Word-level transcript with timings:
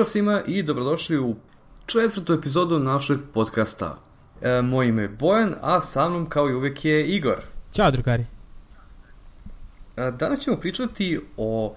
Pozdrav 0.00 0.12
svima 0.12 0.42
i 0.46 0.62
dobrodošli 0.62 1.18
u 1.18 1.36
četvrtu 1.86 2.32
epizodu 2.32 2.78
našeg 2.78 3.18
podcasta. 3.34 3.98
E, 4.42 4.62
moje 4.62 4.88
ime 4.88 5.02
je 5.02 5.08
Bojan, 5.08 5.54
a 5.60 5.80
sa 5.80 6.08
mnom 6.08 6.28
kao 6.28 6.50
i 6.50 6.54
uvek 6.54 6.84
je 6.84 7.06
Igor. 7.06 7.36
Ćao 7.72 7.90
drugari. 7.90 8.26
E, 9.96 10.10
danas 10.10 10.38
ćemo 10.38 10.56
pričati 10.56 11.20
o 11.36 11.74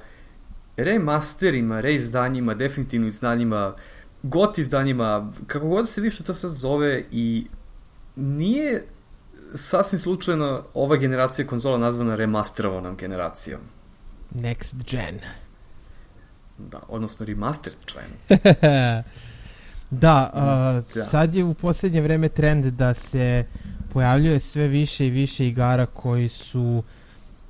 remasterima, 0.77 1.79
reizdanjima, 1.79 2.53
definitivnim 2.53 3.07
izdanjima, 3.07 3.75
got 4.23 4.57
izdanjima, 4.57 5.31
kako 5.47 5.67
god 5.67 5.89
se 5.89 6.01
više 6.01 6.23
to 6.23 6.33
sad 6.33 6.51
zove 6.51 7.03
i 7.11 7.45
nije 8.15 8.83
sasvim 9.55 9.99
slučajno 9.99 10.63
ova 10.73 10.95
generacija 10.95 11.47
konzola 11.47 11.77
nazvana 11.77 12.15
remasterovanom 12.15 12.95
generacijom. 12.95 13.61
Next 14.35 14.75
gen. 14.91 15.19
Da, 16.57 16.79
odnosno 16.87 17.25
remastered 17.25 17.77
gen. 17.93 18.39
da, 19.89 20.31
uh, 20.33 20.95
da, 20.95 21.03
sad 21.03 21.35
je 21.35 21.43
u 21.43 21.53
poslednje 21.53 22.01
vreme 22.01 22.29
trend 22.29 22.65
da 22.65 22.93
se 22.93 23.45
pojavljuje 23.93 24.39
sve 24.39 24.67
više 24.67 25.07
i 25.07 25.09
više 25.09 25.47
igara 25.47 25.85
koji 25.85 26.29
su 26.29 26.83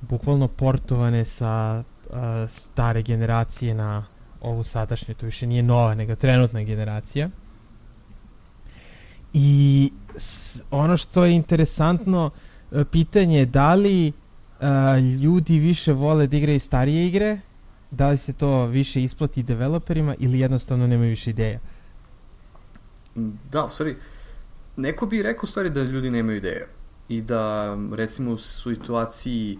bukvalno 0.00 0.48
portovane 0.48 1.24
sa 1.24 1.82
uh, 2.10 2.16
stare 2.50 3.02
generacije 3.02 3.74
na 3.74 4.04
ovu 4.40 4.64
sadašnju, 4.64 5.14
to 5.14 5.26
više 5.26 5.46
nije 5.46 5.62
nova, 5.62 5.94
nego 5.94 6.14
trenutna 6.14 6.62
generacija. 6.62 7.28
I 9.32 9.92
s, 10.16 10.60
ono 10.70 10.96
što 10.96 11.24
je 11.24 11.34
interesantno, 11.34 12.30
uh, 12.70 12.82
pitanje 12.92 13.38
je 13.38 13.46
da 13.46 13.74
li 13.74 14.08
uh, 14.08 14.66
ljudi 15.22 15.58
više 15.58 15.92
vole 15.92 16.26
da 16.26 16.36
igraju 16.36 16.60
starije 16.60 17.06
igre, 17.06 17.38
da 17.94 18.08
li 18.08 18.18
se 18.18 18.32
to 18.32 18.66
više 18.66 19.02
isplati 19.02 19.42
developerima 19.42 20.14
ili 20.18 20.40
jednostavno 20.40 20.86
nemaju 20.86 21.10
više 21.10 21.30
ideja? 21.30 21.58
Da, 23.52 23.64
u 23.64 23.70
stvari, 23.70 23.96
neko 24.76 25.06
bi 25.06 25.22
rekao 25.22 25.40
u 25.42 25.46
stvari 25.46 25.70
da 25.70 25.82
ljudi 25.82 26.10
nemaju 26.10 26.36
ideja 26.36 26.66
i 27.08 27.20
da 27.20 27.76
recimo 27.92 28.32
u 28.32 28.38
situaciji 28.38 29.58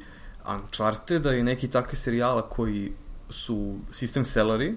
Uncharted-a 0.48 1.34
i 1.34 1.42
neki 1.42 1.68
takve 1.68 1.98
serijala 1.98 2.42
koji 2.42 2.92
su 3.30 3.76
system 3.90 4.24
selleri, 4.24 4.74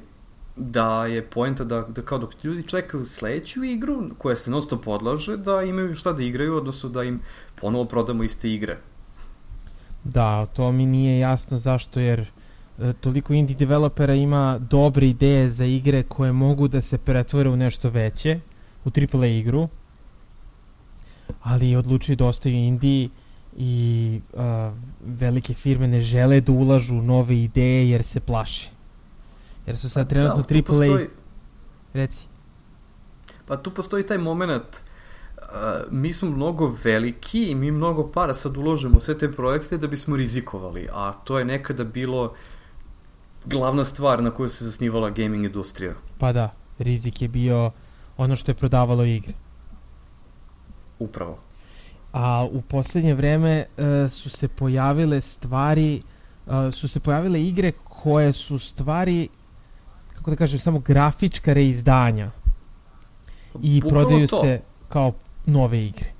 da 0.55 1.05
je 1.05 1.21
poenta 1.21 1.63
da, 1.63 1.81
da 1.81 2.01
kao 2.01 2.17
dok 2.17 2.43
ljudi 2.43 2.63
čekaju 2.63 3.05
sledeću 3.05 3.63
igru 3.63 4.09
koja 4.17 4.35
se 4.35 4.51
non 4.51 4.61
stop 4.61 4.87
odlaže, 4.87 5.37
da 5.37 5.61
imaju 5.61 5.95
šta 5.95 6.13
da 6.13 6.23
igraju, 6.23 6.55
odnosno 6.55 6.89
da 6.89 7.03
im 7.03 7.21
ponovo 7.61 7.85
prodamo 7.85 8.23
iste 8.23 8.49
igre. 8.49 8.77
Da, 10.03 10.45
to 10.45 10.71
mi 10.71 10.85
nije 10.85 11.19
jasno 11.19 11.57
zašto, 11.57 11.99
jer 11.99 12.31
toliko 12.99 13.33
indie 13.33 13.55
developera 13.55 14.13
ima 14.13 14.59
dobre 14.59 15.07
ideje 15.07 15.49
za 15.49 15.65
igre 15.65 16.03
koje 16.03 16.31
mogu 16.31 16.67
da 16.67 16.81
se 16.81 16.97
pretvore 16.97 17.49
u 17.49 17.57
nešto 17.57 17.89
veće, 17.89 18.39
u 18.85 18.89
AAA 18.89 19.25
igru, 19.25 19.67
ali 21.43 21.75
odlučuju 21.75 22.15
da 22.15 22.25
ostaju 22.25 22.55
indiji 22.55 23.09
i 23.57 24.21
uh, 24.33 24.41
velike 25.05 25.53
firme 25.53 25.87
ne 25.87 26.01
žele 26.01 26.41
da 26.41 26.51
ulažu 26.51 26.93
nove 26.93 27.37
ideje 27.37 27.89
jer 27.89 28.03
se 28.03 28.19
plaše. 28.19 28.69
Jer 29.67 29.77
su 29.77 29.89
sad 29.89 30.05
pa 30.05 30.09
trenutno 30.09 30.43
da, 30.49 30.55
AAA... 30.55 30.63
Postoji... 30.63 31.07
Reci. 31.93 32.25
Pa 33.47 33.57
tu 33.57 33.71
postoji 33.71 34.05
taj 34.05 34.17
moment 34.17 34.63
uh, 35.37 35.43
mi 35.91 36.13
smo 36.13 36.29
mnogo 36.29 36.75
veliki 36.83 37.43
i 37.51 37.55
mi 37.55 37.71
mnogo 37.71 38.11
para 38.11 38.33
sad 38.33 38.57
uložimo 38.57 38.99
sve 38.99 39.17
te 39.17 39.31
projekte 39.31 39.77
da 39.77 39.87
bismo 39.87 40.15
rizikovali, 40.15 40.87
a 40.93 41.13
to 41.13 41.39
je 41.39 41.45
nekada 41.45 41.83
bilo 41.83 42.33
glavna 43.49 43.83
stvar 43.83 44.23
na 44.23 44.31
kojoj 44.31 44.49
se 44.49 44.65
zasnivala 44.65 45.09
gaming 45.09 45.45
industrija. 45.45 45.93
Pa 46.17 46.33
da, 46.33 46.53
rizik 46.79 47.21
je 47.21 47.27
bio 47.27 47.71
ono 48.17 48.35
što 48.35 48.51
je 48.51 48.55
prodavalo 48.55 49.05
igre. 49.05 49.33
Upravo. 50.99 51.39
A 52.13 52.47
u 52.51 52.61
poslednje 52.61 53.13
vreme 53.13 53.65
uh, 53.77 54.11
su 54.11 54.29
se 54.29 54.47
pojavile 54.47 55.21
stvari, 55.21 56.01
uh, 56.45 56.53
su 56.73 56.87
se 56.87 56.99
pojavile 56.99 57.41
igre 57.43 57.71
koje 57.83 58.33
su 58.33 58.59
stvari, 58.59 59.27
kako 60.15 60.29
da 60.29 60.35
kažem, 60.35 60.59
samo 60.59 60.79
grafička 60.79 61.53
reizdanja. 61.53 62.31
I 63.61 63.81
Bukalo 63.81 64.01
prodaju 64.01 64.27
to. 64.27 64.39
se 64.41 64.61
kao 64.89 65.13
nove 65.45 65.85
igre. 65.85 66.11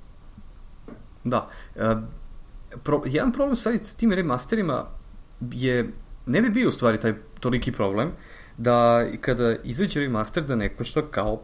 Da. 1.24 1.48
Uh, 1.76 1.82
pro, 2.82 3.02
jedan 3.06 3.32
problem 3.32 3.56
sad 3.56 3.74
s 3.84 3.94
tim 3.94 4.12
remasterima 4.12 4.84
je, 5.52 5.92
ne 6.28 6.42
bi 6.42 6.50
bio 6.50 6.68
u 6.68 6.72
stvari 6.72 7.00
taj 7.00 7.14
toliki 7.40 7.72
problem, 7.72 8.12
da 8.56 9.06
kada 9.20 9.56
izađe 9.64 10.00
remaster 10.00 10.42
da 10.42 10.56
neko 10.56 10.84
što 10.84 11.02
kao 11.02 11.40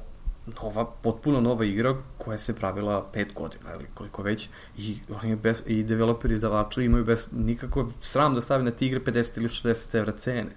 nova, 0.62 0.84
potpuno 1.02 1.40
nova 1.40 1.64
igra 1.64 1.94
koja 2.18 2.38
se 2.38 2.56
pravila 2.56 3.10
pet 3.12 3.34
godina 3.34 3.74
ili 3.74 3.86
koliko 3.94 4.22
već 4.22 4.48
i, 4.78 4.96
oni 5.22 5.36
bez, 5.36 5.62
i 5.66 5.82
developeri 5.82 6.34
izdavači 6.34 6.84
imaju 6.84 7.04
bez 7.04 7.26
nikako 7.32 7.88
sram 8.00 8.34
da 8.34 8.40
stave 8.40 8.64
na 8.64 8.70
te 8.70 8.86
igre 8.86 9.00
50 9.00 9.38
ili 9.38 9.48
60 9.48 9.98
evra 9.98 10.12
cene. 10.12 10.50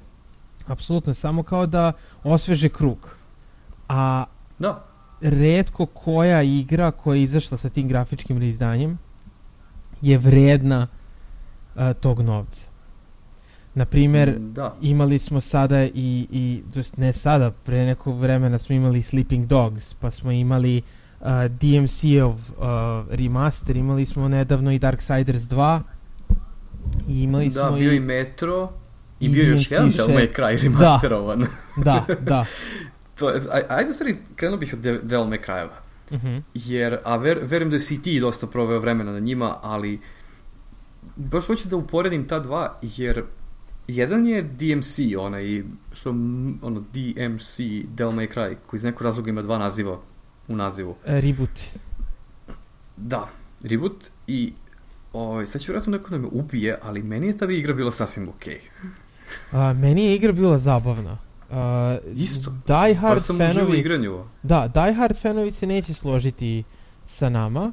Apsolutno, 0.65 1.13
samo 1.13 1.43
kao 1.43 1.65
da 1.65 1.93
osveže 2.23 2.69
krug. 2.69 3.09
A 3.89 4.25
da. 4.59 4.85
redko 5.21 5.85
koja 5.85 6.41
igra 6.41 6.91
koja 6.91 7.15
je 7.15 7.23
izašla 7.23 7.57
sa 7.57 7.69
tim 7.69 7.87
grafičkim 7.87 8.37
reizdanjem 8.37 8.97
je 10.01 10.17
vredna 10.17 10.87
uh, 11.75 11.81
tog 12.01 12.21
novca. 12.21 12.76
Na 13.77 13.85
primer, 13.85 14.29
mm, 14.29 14.53
da. 14.53 14.75
imali 14.81 15.19
smo 15.19 15.41
sada 15.41 15.83
i, 15.83 16.27
i 16.31 16.61
to 16.73 16.79
jest 16.79 16.97
ne 16.97 17.13
sada, 17.13 17.51
pre 17.51 17.85
nekog 17.85 18.19
vremena 18.19 18.57
smo 18.57 18.75
imali 18.75 19.01
Sleeping 19.01 19.45
Dogs, 19.45 19.93
pa 19.93 20.11
smo 20.11 20.31
imali 20.31 20.81
uh, 21.19 21.27
DMC-ov 21.29 22.31
uh, 22.31 22.65
remaster, 23.09 23.75
imali 23.75 24.05
smo 24.05 24.27
nedavno 24.27 24.71
i 24.71 24.79
Darksiders 24.79 25.43
2, 25.43 25.81
i 27.07 27.23
imali 27.23 27.49
da, 27.49 27.67
smo 27.67 27.77
bio 27.77 27.91
i, 27.91 27.95
i 27.95 27.99
Metro, 27.99 28.69
i, 29.19 29.25
i 29.25 29.29
bio 29.29 29.43
DMC 29.43 29.53
još 29.53 29.71
jedan 29.71 29.89
Devil 29.89 30.15
May 30.15 30.35
Cry 30.35 30.63
remasterovan. 30.63 31.45
Da, 31.75 32.05
da, 32.07 32.15
da. 32.15 32.45
to 33.19 33.29
je, 33.29 33.41
aj, 33.51 33.61
ajde 33.69 33.93
stvari, 33.93 34.15
krenuo 34.35 34.57
bih 34.57 34.73
od 34.73 34.79
Devil 34.79 35.27
May 35.27 35.45
Cry-eva. 35.45 35.77
Uh 36.09 36.17
mhm. 36.17 36.27
-huh. 36.27 36.41
Jer, 36.53 36.97
a 37.03 37.15
ver, 37.15 37.39
verujem 37.43 37.71
da 37.71 37.79
si 37.79 38.01
ti 38.01 38.19
dosta 38.19 38.47
proveo 38.47 38.79
vremena 38.79 39.11
na 39.11 39.19
njima, 39.19 39.55
ali 39.61 39.99
baš 41.15 41.45
hoću 41.47 41.67
da 41.67 41.75
uporedim 41.75 42.27
ta 42.27 42.39
dva, 42.39 42.79
jer 42.81 43.23
Jedan 43.87 44.27
je 44.27 44.41
DMC, 44.41 44.99
onaj, 45.19 45.63
što, 45.93 46.09
ono, 46.61 46.83
DMC, 46.93 47.57
Devil 47.95 48.13
May 48.13 48.33
Cry, 48.33 48.55
koji 48.65 48.77
iz 48.77 48.83
nekog 48.83 49.01
razloga 49.01 49.29
ima 49.29 49.41
dva 49.41 49.57
naziva 49.57 49.99
u 50.47 50.55
nazivu. 50.55 50.95
E, 51.05 51.21
reboot. 51.21 51.59
Da, 52.97 53.27
reboot 53.63 54.09
i 54.27 54.53
ovaj, 55.13 55.45
sad 55.45 55.61
će 55.61 55.71
vjerojatno 55.71 55.91
neko 55.91 56.09
da 56.09 56.17
me 56.17 56.27
ubije, 56.31 56.79
ali 56.83 57.03
meni 57.03 57.27
je 57.27 57.37
ta 57.37 57.45
igra 57.45 57.73
bila 57.73 57.91
sasvim 57.91 58.29
okej. 58.29 58.59
Okay. 58.59 58.87
A, 59.51 59.73
meni 59.73 60.05
je 60.05 60.15
igra 60.15 60.31
bila 60.31 60.57
zabavna. 60.57 61.17
Uh, 61.49 61.55
Isto. 62.15 62.51
Die 62.67 62.95
Hard 62.95 63.23
sam 63.23 63.37
fanovi... 63.37 63.77
igranju. 63.77 64.23
Da, 64.43 64.67
Die 64.67 64.93
Hard 64.93 65.17
fanovi 65.21 65.51
se 65.51 65.67
neće 65.67 65.93
složiti 65.93 66.63
sa 67.05 67.29
nama, 67.29 67.71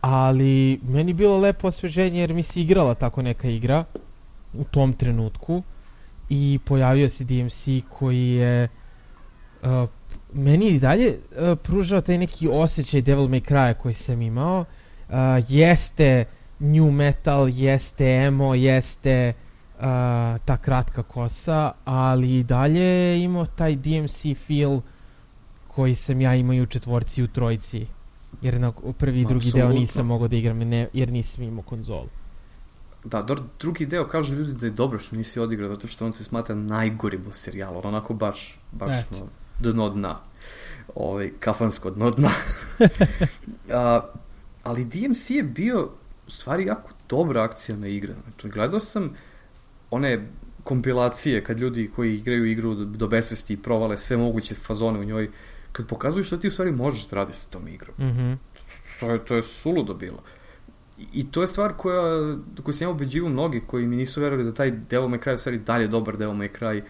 ali 0.00 0.80
meni 0.82 1.10
je 1.10 1.14
bilo 1.14 1.38
lepo 1.38 1.68
osveženje 1.68 2.20
jer 2.20 2.34
mi 2.34 2.42
se 2.42 2.60
igrala 2.60 2.94
tako 2.94 3.22
neka 3.22 3.48
igra 3.48 3.84
u 4.58 4.64
tom 4.64 4.92
trenutku 4.92 5.62
i 6.28 6.58
pojavio 6.64 7.10
se 7.10 7.24
DMC 7.24 7.68
koji 7.88 8.28
je 8.28 8.68
uh, 9.62 9.88
meni 10.32 10.66
i 10.66 10.78
dalje 10.78 11.08
uh, 11.08 11.58
pružao 11.62 12.00
taj 12.00 12.18
neki 12.18 12.48
osjećaj 12.52 13.02
Devil 13.02 13.24
May 13.28 13.50
Cry 13.50 13.74
koji 13.74 13.94
sam 13.94 14.22
imao. 14.22 14.64
Uh, 15.08 15.14
jeste 15.48 16.24
new 16.58 16.90
metal, 16.90 17.48
jeste 17.48 18.06
emo, 18.06 18.54
jeste 18.54 19.32
uh, 19.76 19.82
ta 20.44 20.56
kratka 20.62 21.02
kosa, 21.02 21.72
ali 21.84 22.38
i 22.38 22.42
dalje 22.42 22.80
je 22.80 23.22
imao 23.22 23.46
taj 23.46 23.76
DMC 23.76 24.22
feel 24.46 24.80
koji 25.68 25.94
sam 25.94 26.20
ja 26.20 26.34
imao 26.34 26.54
i 26.54 26.62
u 26.62 26.66
četvorci 26.66 27.20
i 27.20 27.24
u 27.24 27.28
trojici. 27.28 27.86
Jer 28.42 28.60
na 28.60 28.72
prvi 28.98 29.20
i 29.20 29.24
drugi 29.24 29.48
Absolutno. 29.48 29.68
deo 29.68 29.80
nisam 29.80 30.06
mogao 30.06 30.28
da 30.28 30.36
igram 30.36 30.58
ne, 30.58 30.88
jer 30.92 31.12
nisam 31.12 31.44
imao 31.44 31.62
konzolu. 31.62 32.08
Da, 33.04 33.26
drugi 33.58 33.86
deo 33.86 34.08
kažu 34.08 34.34
ljudi 34.34 34.52
da 34.52 34.66
je 34.66 34.72
dobro 34.72 34.98
što 34.98 35.16
nisi 35.16 35.40
odigrao, 35.40 35.68
zato 35.68 35.88
što 35.88 36.06
on 36.06 36.12
se 36.12 36.24
smatra 36.24 36.54
najgorim 36.54 37.26
u 37.28 37.32
serijalu, 37.32 37.80
onako 37.84 38.14
baš, 38.14 38.60
baš 38.72 38.94
no, 39.10 39.72
dno 39.72 39.88
dna. 39.88 40.20
Ovaj, 40.94 41.30
kafansko 41.40 41.90
dno 41.90 42.10
dna. 42.10 42.30
A, 43.72 44.00
ali 44.62 44.84
DMC 44.84 45.30
je 45.30 45.42
bio 45.42 45.90
u 46.26 46.30
stvari 46.30 46.64
jako 46.64 46.90
dobra 47.08 47.42
akcijna 47.42 47.88
igra. 47.88 48.14
Znači, 48.24 48.48
gledao 48.48 48.80
sam 48.80 49.10
one 49.90 50.26
kompilacije 50.64 51.44
kad 51.44 51.60
ljudi 51.60 51.90
koji 51.96 52.14
igraju 52.14 52.44
igru 52.44 52.74
do, 52.74 52.84
do 52.84 53.08
besvesti 53.08 53.52
i 53.52 53.56
provale 53.56 53.96
sve 53.96 54.16
moguće 54.16 54.54
fazone 54.54 54.98
u 54.98 55.04
njoj, 55.04 55.30
kad 55.72 55.86
pokazuju 55.86 56.24
što 56.24 56.36
ti 56.36 56.48
u 56.48 56.50
stvari 56.50 56.72
možeš 56.72 57.08
da 57.08 57.16
radiš 57.16 57.36
sa 57.36 57.48
tom 57.48 57.68
igrom. 57.68 57.94
Mm 57.98 58.02
-hmm. 58.02 58.36
to, 59.00 59.10
je, 59.10 59.24
to 59.24 59.34
je 59.34 59.42
suludo 59.42 59.94
bilo. 59.94 60.18
Uh, 60.18 60.43
I 61.12 61.30
to 61.30 61.40
je 61.40 61.46
stvar 61.46 61.72
koja, 61.76 62.36
koju 62.62 62.74
sam 62.74 62.86
ja 62.86 62.90
ubeđivo 62.90 63.28
mnogi 63.28 63.62
koji 63.66 63.86
mi 63.86 63.96
nisu 63.96 64.20
verovali 64.20 64.44
da 64.44 64.54
taj 64.54 64.70
Devil 64.70 65.08
May 65.08 65.24
Cry 65.24 65.36
stvari 65.36 65.58
dalje 65.58 65.88
dobar 65.88 66.16
Devil 66.16 66.34
May 66.34 66.48
Cry 66.58 66.82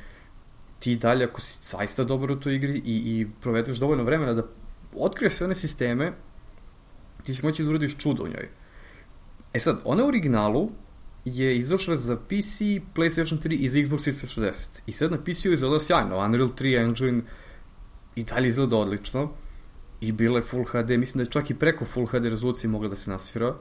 ti 0.78 0.96
dalje, 0.96 1.24
ako 1.24 1.40
si 1.40 1.58
zaista 1.62 2.04
dobar 2.04 2.30
u 2.30 2.40
toj 2.40 2.56
igri 2.56 2.82
i, 2.84 2.94
i 2.94 3.26
provedeš 3.40 3.78
dovoljno 3.78 4.04
vremena 4.04 4.34
da 4.34 4.42
otkriješ 4.94 5.34
sve 5.34 5.44
one 5.44 5.54
sisteme, 5.54 6.12
ti 7.22 7.34
ćeš 7.34 7.42
moći 7.42 7.64
da 7.64 7.70
uradiš 7.70 7.96
čudo 7.98 8.22
u 8.22 8.28
njoj. 8.28 8.48
E 9.54 9.60
sad, 9.60 9.80
ona 9.84 10.04
u 10.04 10.08
originalu 10.08 10.70
je 11.24 11.56
izašla 11.58 11.96
za 11.96 12.16
PC, 12.16 12.60
PlayStation 12.94 13.40
3 13.42 13.52
i 13.52 13.68
za 13.68 13.78
Xbox 13.78 13.98
360. 13.98 14.68
I 14.86 14.92
sad 14.92 15.10
na 15.10 15.18
PC-u 15.18 15.52
izgleda 15.52 15.80
sjajno. 15.80 16.18
Unreal 16.18 16.48
3 16.48 16.84
engine 16.84 17.22
i 18.14 18.24
dalje 18.24 18.48
izgleda 18.48 18.76
odlično. 18.76 19.30
I 20.00 20.12
bila 20.12 20.38
je 20.38 20.42
Full 20.42 20.64
HD, 20.64 20.90
mislim 20.90 21.18
da 21.18 21.22
je 21.22 21.30
čak 21.30 21.50
i 21.50 21.54
preko 21.54 21.84
Full 21.84 22.06
HD 22.06 22.24
rezolucije 22.24 22.70
mogla 22.70 22.88
da 22.88 22.96
se 22.96 23.10
nasvira. 23.10 23.54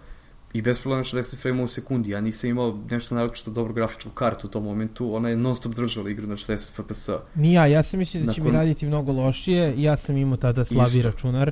I 0.53 0.61
bez 0.61 0.79
problema 0.79 1.03
60 1.03 1.37
frame 1.37 1.63
u 1.63 1.67
sekundi. 1.67 2.09
Ja 2.09 2.21
nisam 2.21 2.49
imao 2.49 2.79
nešto 2.89 3.15
naročito 3.15 3.51
dobru 3.51 3.73
grafičku 3.73 4.09
kartu 4.09 4.47
u 4.47 4.49
tom 4.49 4.63
momentu. 4.63 5.15
Ona 5.15 5.29
je 5.29 5.37
non 5.37 5.55
stop 5.55 5.73
držala 5.75 6.09
igru 6.09 6.27
na 6.27 6.35
60 6.35 6.83
FPS. 6.83 7.09
Nija, 7.35 7.65
ja 7.65 7.83
sam 7.83 7.99
mislio 7.99 8.25
da 8.25 8.33
će 8.33 8.41
Nakon... 8.41 8.53
mi 8.53 8.57
raditi 8.57 8.85
mnogo 8.85 9.11
lošije. 9.11 9.73
Ja 9.77 9.97
sam 9.97 10.17
imao 10.17 10.37
tada 10.37 10.65
slabi 10.65 10.97
Isto. 10.97 11.09
računar. 11.09 11.51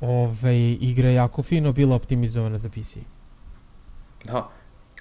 Ove, 0.00 0.72
igra 0.72 1.08
je 1.08 1.14
jako 1.14 1.42
fino 1.42 1.72
bila 1.72 1.96
optimizovana 1.96 2.58
za 2.58 2.68
PC. 2.68 2.96
Da, 4.24 4.50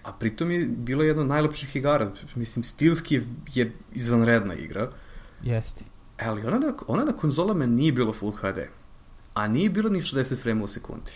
a 0.04 0.14
pritom 0.14 0.52
je 0.52 0.66
bila 0.66 1.04
jedna 1.04 1.22
od 1.22 1.28
najlepših 1.28 1.76
igara. 1.76 2.12
Mislim, 2.36 2.64
stilski 2.64 3.22
je 3.54 3.74
izvanredna 3.94 4.54
igra. 4.54 4.92
Jeste. 5.44 5.84
Ali 6.20 6.46
ona 6.46 6.60
na, 6.60 6.74
ona 6.88 7.06
na 7.06 7.12
konzolama 7.12 7.66
nije 7.66 7.92
bilo 7.92 8.14
Full 8.14 8.32
HD. 8.32 8.60
A 9.34 9.48
nije 9.48 9.70
bilo 9.70 9.90
ni 9.90 10.02
60 10.02 10.42
frame 10.42 10.64
u 10.64 10.68
sekundi. 10.68 11.12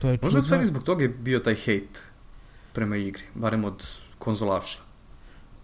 Što 0.00 0.08
je 0.08 0.18
Možda 0.22 0.42
stvari 0.42 0.66
zbog 0.66 0.82
toga 0.82 1.02
je 1.02 1.08
bio 1.08 1.38
taj 1.38 1.54
hate 1.54 2.00
prema 2.72 2.96
igri, 2.96 3.22
barem 3.34 3.64
od 3.64 3.86
konzolaša. 4.18 4.78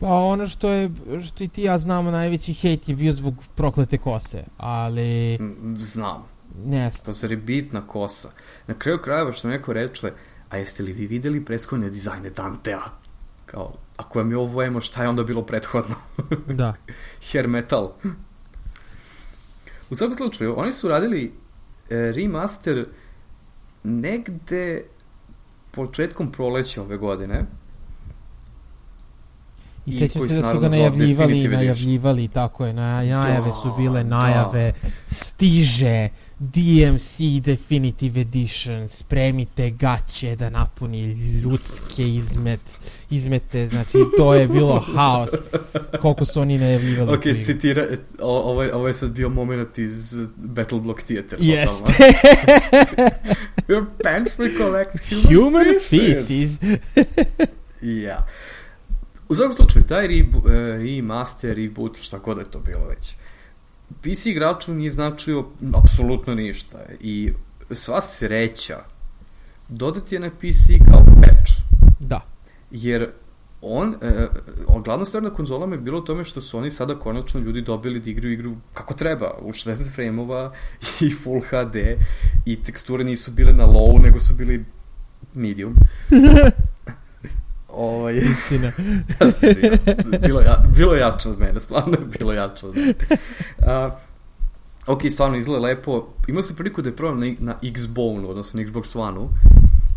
Pa 0.00 0.06
ono 0.06 0.48
što 0.48 0.70
je, 0.70 0.90
što 1.26 1.44
i 1.44 1.48
ti 1.48 1.62
ja 1.62 1.78
znamo, 1.78 2.10
najveći 2.10 2.52
hejt 2.52 2.88
je 2.88 2.96
bio 2.96 3.12
zbog 3.12 3.34
proklete 3.54 3.98
kose, 3.98 4.44
ali... 4.56 5.38
Znam. 5.78 6.24
Ne. 6.64 6.90
Pa 7.06 7.12
zar 7.12 7.30
je 7.30 7.36
bitna 7.36 7.86
kosa? 7.86 8.30
Na 8.66 8.74
kraju 8.74 8.98
krajeva 8.98 9.32
što 9.32 9.48
neko 9.48 9.72
reče, 9.72 10.12
a 10.48 10.56
jeste 10.56 10.82
li 10.82 10.92
vi 10.92 11.06
videli 11.06 11.44
prethodne 11.44 11.90
dizajne 11.90 12.30
Dantea? 12.30 12.82
Kao, 13.46 13.72
ako 13.96 14.18
vam 14.18 14.30
je 14.30 14.36
ovo 14.36 14.62
emo, 14.62 14.80
šta 14.80 15.02
je 15.02 15.08
onda 15.08 15.24
bilo 15.24 15.42
prethodno? 15.42 15.96
da. 16.48 16.74
Hair 17.32 17.48
metal. 17.48 17.92
U 19.90 19.94
svakom 19.94 20.16
slučaju, 20.16 20.58
oni 20.58 20.72
su 20.72 20.88
radili 20.88 21.32
e, 21.90 22.12
remaster 22.12 22.86
negde 23.86 24.84
početkom 25.70 26.32
proleća 26.32 26.82
ove 26.82 26.96
godine. 26.96 27.46
I, 29.86 29.90
I 29.90 29.92
sećam 29.92 30.28
se 30.28 30.34
da 30.34 30.52
su 30.52 30.60
ga 30.60 30.68
najavljivali 30.68 31.48
najavljivali, 31.48 32.28
tako 32.28 32.66
je, 32.66 32.72
najave 32.72 33.46
da, 33.46 33.52
su 33.52 33.74
bile, 33.78 34.04
najave, 34.04 34.72
da. 34.82 34.88
stiže, 35.08 36.08
DMC 36.38 37.20
Definitive 37.42 38.20
Edition, 38.20 38.88
spremite 38.88 39.70
gaće 39.70 40.36
da 40.36 40.50
napuni 40.50 41.12
ljudske 41.42 42.08
izmet, 42.08 42.60
izmete, 43.10 43.68
znači 43.68 43.98
to 44.16 44.34
je 44.34 44.48
bilo 44.48 44.80
haos, 44.94 45.30
koliko 46.00 46.24
su 46.24 46.40
oni 46.40 46.58
najavljivali. 46.58 47.14
Ok, 47.14 47.22
citira, 47.44 47.86
o, 48.20 48.40
ovo, 48.50 48.62
je, 48.62 48.74
ovo 48.74 48.88
je 48.88 48.94
sad 48.94 49.10
bio 49.10 49.28
moment 49.28 49.78
iz 49.78 50.14
Battle 50.36 50.80
Block 50.80 51.02
Theater. 51.02 51.38
Jeste. 51.42 51.92
Your 53.68 53.84
pants 54.02 54.38
will 54.38 54.56
collect 54.58 55.10
human, 55.10 55.34
human 55.34 55.80
feces. 55.80 56.58
yeah. 57.82 58.20
U 59.28 59.34
svakom 59.34 59.56
slučaju, 59.56 59.84
taj 59.84 60.08
re, 60.08 60.25
remaster, 60.78 61.56
reboot, 61.56 61.99
šta 62.00 62.19
god 62.19 62.38
je 62.38 62.44
to 62.44 62.58
bilo 62.58 62.87
već, 62.88 63.17
PC 64.00 64.26
igraču 64.26 64.75
nije 64.75 64.90
značio 64.90 65.44
apsolutno 65.75 66.34
ništa 66.34 66.78
i 67.00 67.32
sva 67.70 68.00
sreća 68.00 68.78
dodati 69.69 70.14
je 70.14 70.20
na 70.20 70.31
PC 70.31 70.87
kao 70.90 71.05
patch. 71.23 71.52
Da. 72.00 72.20
Jer 72.70 73.11
on, 73.62 73.94
e, 74.02 74.26
glavna 74.84 75.05
stvar 75.05 75.23
na 75.23 75.31
konzolama 75.31 75.75
je 75.75 75.81
bilo 75.81 76.00
tome 76.00 76.25
što 76.25 76.40
su 76.40 76.58
oni 76.58 76.70
sada 76.70 76.94
konačno 76.94 77.40
ljudi 77.40 77.62
dobili 77.62 78.00
da 78.00 78.11
igraju 78.11 78.32
igru 78.32 78.56
kako 78.75 78.94
treba, 78.94 79.31
u 79.40 79.52
60 79.52 79.94
frame-ova 79.94 80.52
i 81.00 81.11
Full 81.11 81.40
HD 81.40 81.76
i 82.44 82.62
teksture 82.62 83.05
nisu 83.05 83.31
bile 83.31 83.52
na 83.52 83.64
low, 83.64 84.02
nego 84.02 84.20
su 84.20 84.34
bili 84.34 84.64
medium. 85.34 85.75
Ovaj... 87.76 88.17
Istina. 88.17 88.73
bilo, 90.26 90.40
ja, 90.40 90.56
bilo 90.76 90.94
jače 90.94 91.28
od 91.28 91.38
mene, 91.38 91.61
stvarno 91.61 91.93
je 91.93 92.19
bilo 92.19 92.32
jače 92.32 92.67
od 92.67 92.76
mene. 92.76 92.94
Uh, 93.58 93.93
ok, 94.87 95.00
stvarno 95.11 95.37
izgleda 95.37 95.62
lepo. 95.62 96.08
Imao 96.28 96.43
sam 96.43 96.56
priliku 96.56 96.82
da 96.82 96.88
je 96.88 96.96
probam 96.96 97.20
na, 97.20 97.34
na 97.38 97.55
Xbone, 97.75 98.28
odnosno 98.28 98.61
na 98.61 98.67
Xbox 98.67 98.99
One-u. 98.99 99.28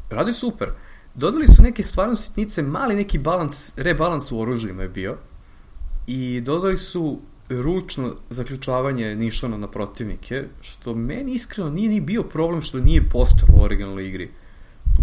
Radi 0.09 0.33
super. 0.33 0.69
Dodali 1.15 1.47
su 1.47 1.63
neke 1.63 1.83
stvarno 1.83 2.15
sitnice, 2.15 2.61
mali 2.61 2.95
neki 2.95 3.17
balans, 3.17 3.77
rebalans 3.77 4.31
u 4.31 4.39
oružjima 4.41 4.83
je 4.83 4.89
bio. 4.89 5.17
I 6.07 6.41
dodali 6.41 6.77
su 6.77 7.19
ručno 7.49 8.15
zaključavanje 8.29 9.15
nišana 9.15 9.57
na 9.57 9.67
protivnike, 9.67 10.43
što 10.61 10.95
meni 10.95 11.33
iskreno 11.33 11.69
nije 11.69 11.89
ni 11.89 12.01
bio 12.01 12.23
problem 12.23 12.61
što 12.61 12.79
nije 12.79 13.09
postojalo 13.09 13.61
u 13.61 13.63
originalnoj 13.63 14.07
igri. 14.07 14.31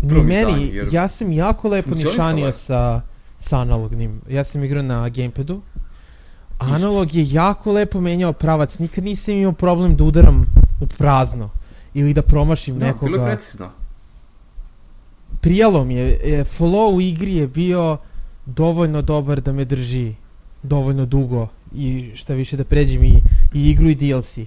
Ni 0.02 0.22
meni, 0.22 0.70
jer... 0.74 0.88
ja 0.92 1.08
sam 1.08 1.32
jako 1.32 1.68
lepo 1.68 1.94
nišanio 1.94 2.52
sa, 2.52 3.00
sa 3.38 3.58
analognim. 3.58 4.20
Ja 4.30 4.44
sam 4.44 4.64
igrao 4.64 4.82
na 4.82 5.08
gamepadu. 5.08 5.60
Analog 6.58 7.14
je 7.14 7.30
jako 7.30 7.72
lepo 7.72 8.00
menjao 8.00 8.32
pravac. 8.32 8.78
Nikad 8.78 9.04
nisam 9.04 9.34
imao 9.34 9.52
problem 9.52 9.96
da 9.96 10.04
udaram 10.04 10.46
u 10.80 10.86
prazno. 10.86 11.50
Ili 11.94 12.14
da 12.14 12.22
promašim 12.22 12.78
da, 12.78 12.86
nekoga. 12.86 13.10
Da, 13.10 13.16
bilo 13.16 13.26
je 13.26 13.30
precizno. 13.30 13.70
Prijalo 15.40 15.84
mi 15.84 15.94
je. 15.94 16.18
E, 16.24 16.44
flow 16.44 16.94
u 16.94 17.00
igri 17.00 17.34
je 17.34 17.46
bio 17.46 17.98
dovoljno 18.46 19.02
dobar 19.02 19.40
da 19.40 19.52
me 19.52 19.64
drži 19.64 20.14
dovoljno 20.62 21.06
dugo 21.06 21.48
i 21.74 22.12
šta 22.14 22.34
više 22.34 22.56
da 22.56 22.64
pređem 22.64 23.04
i, 23.04 23.22
i 23.54 23.70
igru 23.70 23.88
i 23.88 23.94
DLC. 23.94 24.38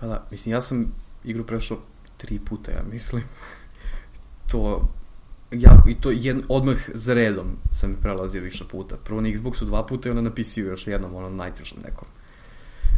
Pa 0.00 0.06
da, 0.06 0.24
mislim, 0.30 0.52
ja 0.52 0.60
sam 0.60 0.92
igru 1.24 1.44
prešao 1.44 1.78
tri 2.16 2.38
puta, 2.38 2.70
ja 2.70 2.82
mislim 2.92 3.22
to 4.46 4.88
jako, 5.50 5.88
i 5.88 5.94
to 5.94 6.10
jed, 6.10 6.36
odmah 6.48 6.76
za 6.94 7.14
redom 7.14 7.46
sam 7.70 7.96
prelazio 8.02 8.42
više 8.42 8.64
puta. 8.70 8.96
Prvo 9.04 9.20
na 9.20 9.28
Xboxu 9.28 9.64
dva 9.64 9.86
puta 9.86 10.08
i 10.08 10.10
onda 10.10 10.22
na 10.22 10.30
PC-u 10.30 10.60
još 10.60 10.86
jednom, 10.86 11.14
ono 11.14 11.30
najtežom 11.30 11.78
nekom. 11.84 12.08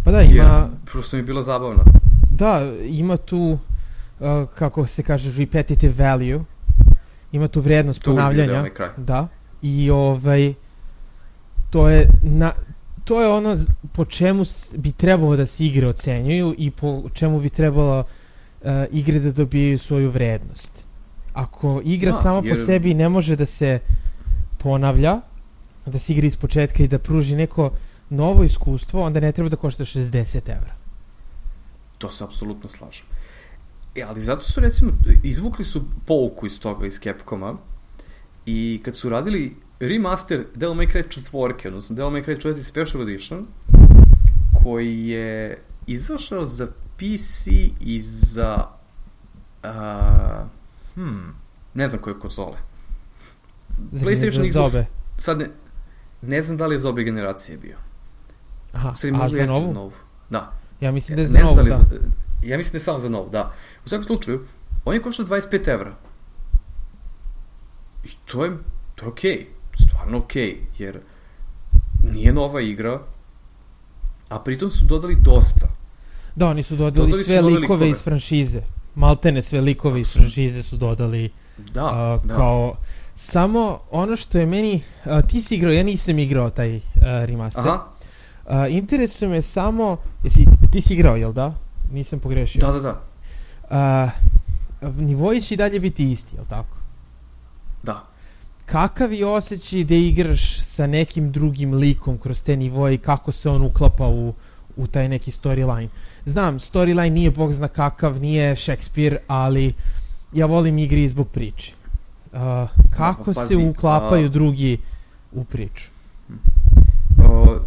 Pa 0.05 0.11
da, 0.11 0.23
ima... 0.23 0.35
Jer, 0.35 0.65
prosto 0.85 1.17
mi 1.17 1.21
je 1.21 1.25
bilo 1.25 1.43
zabavno. 1.43 1.85
Da, 2.31 2.73
ima 2.83 3.17
tu, 3.17 3.59
uh, 4.21 4.49
kako 4.59 4.87
se 4.87 5.03
kaže, 5.03 5.33
repetitive 5.39 6.05
value. 6.05 6.41
Ima 7.33 7.49
tu 7.49 7.61
vrednost 7.61 8.03
to 8.03 8.11
ponavljanja. 8.11 8.65
To 8.65 8.75
kraj. 8.75 8.89
Da. 8.97 9.29
I 9.63 9.91
ovaj, 9.91 10.55
to 11.71 11.89
je, 11.89 12.09
na, 12.23 12.53
to 13.05 13.23
je 13.23 13.29
ono 13.29 13.57
po 13.93 14.05
čemu 14.05 14.45
bi 14.77 14.93
trebalo 14.93 15.37
da 15.37 15.47
se 15.47 15.67
igre 15.67 15.87
ocenjuju 15.87 16.55
i 16.59 16.71
po 16.71 17.03
čemu 17.15 17.41
bi 17.41 17.49
trebalo 17.49 17.99
uh, 17.99 18.69
igre 18.91 19.19
da 19.19 19.33
dobijaju 19.33 19.79
svoju 19.79 20.11
vrednost 20.11 20.88
ako 21.39 21.83
igra 21.85 22.13
no, 22.13 22.23
sama 22.23 22.41
jer... 22.45 22.57
po 22.57 22.65
sebi 22.67 22.95
ne 22.95 23.09
može 23.09 23.37
da 23.37 23.47
se 23.47 23.79
ponavlja, 24.59 25.21
da 25.87 25.99
se 25.99 26.13
igra 26.13 26.27
iz 26.27 26.37
početka 26.37 26.83
i 26.83 26.89
da 26.89 26.99
pruži 26.99 27.37
neko 27.37 27.71
novo 28.11 28.45
iskustvo, 28.45 29.03
onda 29.03 29.21
ne 29.21 29.33
treba 29.33 29.49
da 29.49 29.57
košta 29.57 29.85
60 29.85 30.37
evra. 30.47 30.75
To 31.99 32.11
se 32.11 32.25
apsolutno 32.25 32.69
slažem. 32.69 33.07
E, 33.95 34.03
ali 34.03 34.21
zato 34.21 34.43
su 34.43 34.61
recimo, 34.61 34.93
izvukli 35.23 35.65
su 35.65 35.85
pouku 36.07 36.47
iz 36.47 36.61
toga 36.61 36.87
iz 36.87 37.01
Capcoma 37.01 37.55
i 38.47 38.81
kad 38.85 38.97
su 38.97 39.09
radili 39.09 39.57
remaster 39.81 40.45
Devil 40.55 40.77
May 40.77 40.93
Cry 40.93 41.23
4, 41.33 41.69
odnosno 41.69 41.97
Devil 41.97 42.11
May 42.11 42.27
Cry 42.27 42.47
4 42.47 42.63
Special 42.63 43.03
Edition, 43.03 43.47
koji 44.63 45.09
je 45.09 45.63
izašao 45.87 46.47
za 46.47 46.67
PC 46.97 47.47
i 47.81 48.03
za 48.03 48.67
uh, 49.63 50.58
Hmm, 50.99 51.35
ne 51.75 51.89
znam 51.89 52.03
koje 52.03 52.19
konzole. 52.19 52.57
PlayStation 53.93 54.51
Xbox, 54.51 54.71
zobe. 54.71 54.87
sad 55.19 55.39
ne, 55.39 55.51
ne 56.23 56.43
znam 56.43 56.57
da 56.57 56.67
li 56.67 56.75
je 56.75 56.79
za 56.79 56.89
obe 56.89 57.03
generacije 57.03 57.59
bio. 57.59 57.77
Aha, 58.73 58.95
Sada, 58.95 59.23
a 59.23 59.29
za 59.29 59.47
novu? 59.47 59.67
za 59.67 59.73
novu? 59.73 59.93
Da. 60.31 60.53
Ja 60.81 60.93
mislim 60.93 61.17
da 61.17 61.23
je 61.23 61.29
za 61.29 61.39
novu, 61.39 61.57
da. 61.57 61.77
Za, 61.77 61.85
ja 62.43 62.57
mislim 62.57 62.73
da 62.73 62.77
je 62.77 62.85
samo 62.85 62.99
za 62.99 63.09
novu, 63.09 63.31
da. 63.31 63.53
U 63.85 63.89
svakom 63.89 64.05
slučaju, 64.05 64.41
on 64.85 64.95
je 64.95 65.03
koštao 65.03 65.27
25 65.27 65.69
evra. 65.69 65.95
I 68.05 68.09
to 68.25 68.45
je, 68.45 68.57
to 68.95 69.05
je 69.05 69.09
okej. 69.09 69.33
Okay. 69.33 69.85
Stvarno 69.85 70.19
okej, 70.19 70.43
okay, 70.43 70.83
jer 70.83 71.01
nije 72.13 72.33
nova 72.33 72.61
igra, 72.61 73.01
a 74.29 74.39
pritom 74.39 74.71
su 74.71 74.85
dodali 74.85 75.17
dosta. 75.23 75.69
Da, 76.37 76.49
oni 76.49 76.63
su 76.63 76.77
dodali, 76.77 77.07
dodali 77.07 77.25
sve 77.25 77.37
su 77.37 77.43
dodali 77.43 77.61
likove, 77.61 77.87
likove 77.87 77.91
iz 77.91 78.03
franšize 78.05 78.63
maltene 78.99 79.43
sve 79.43 79.61
likovi 79.61 80.01
iz 80.01 80.13
franšize 80.13 80.63
su 80.63 80.77
dodali 80.77 81.31
da, 81.75 81.85
uh, 82.25 82.37
kao 82.37 82.77
samo 83.17 83.81
ono 83.91 84.17
što 84.17 84.39
je 84.39 84.47
meni 84.47 84.83
uh, 85.05 85.29
ti 85.29 85.43
si 85.43 85.55
igrao, 85.55 85.73
ja 85.73 85.83
nisam 85.83 86.19
igrao 86.19 86.51
taj 86.51 86.77
uh, 86.77 86.83
remaster. 87.03 87.69
Aha. 87.69 87.85
Uh, 88.47 88.53
interesuje 88.71 89.29
me 89.29 89.43
samo, 89.43 89.97
jesi, 90.25 90.45
ti 90.73 90.81
si 90.81 90.95
igrao, 90.95 91.17
jel 91.17 91.33
da? 91.33 91.55
Nisam 91.93 92.19
pogrešio. 92.19 92.61
Da, 92.61 92.73
da, 92.73 92.81
da. 92.81 93.01
Uh, 94.81 94.93
nivoji 94.97 95.41
će 95.41 95.55
i 95.55 95.57
dalje 95.57 95.81
biti 95.81 96.13
isti, 96.13 96.37
jel 96.37 96.45
tako? 96.49 96.77
Da. 97.83 98.05
Kakav 98.67 99.13
je 99.13 99.27
osjećaj 99.27 99.85
da 99.85 99.95
igraš 99.95 100.61
sa 100.61 100.87
nekim 100.87 101.33
drugim 101.33 101.75
likom 101.75 102.19
kroz 102.19 102.43
te 102.43 102.57
nivoje 102.57 102.95
i 102.95 102.99
kako 102.99 103.33
se 103.33 103.51
on 103.51 103.63
uklapa 103.63 104.09
u, 104.09 104.35
u 104.77 104.87
taj 104.87 105.09
neki 105.09 105.31
storyline? 105.31 105.89
Znam, 106.29 106.59
storyline 106.59 107.11
nije 107.11 107.31
bog 107.31 107.53
zna 107.53 107.69
kakav, 107.69 108.21
nije 108.21 108.57
Shakespeare, 108.57 109.17
ali 109.27 109.73
ja 110.33 110.47
volim 110.47 110.79
igri 110.79 111.09
zbog 111.09 111.29
priče. 111.29 111.73
Uh, 112.33 112.39
kako 112.97 113.33
Pazi, 113.33 113.55
se 113.55 113.57
uklapaju 113.57 114.27
a- 114.27 114.29
drugi 114.29 114.79
u 115.33 115.45
priču? 115.45 115.91
O, 117.25 117.61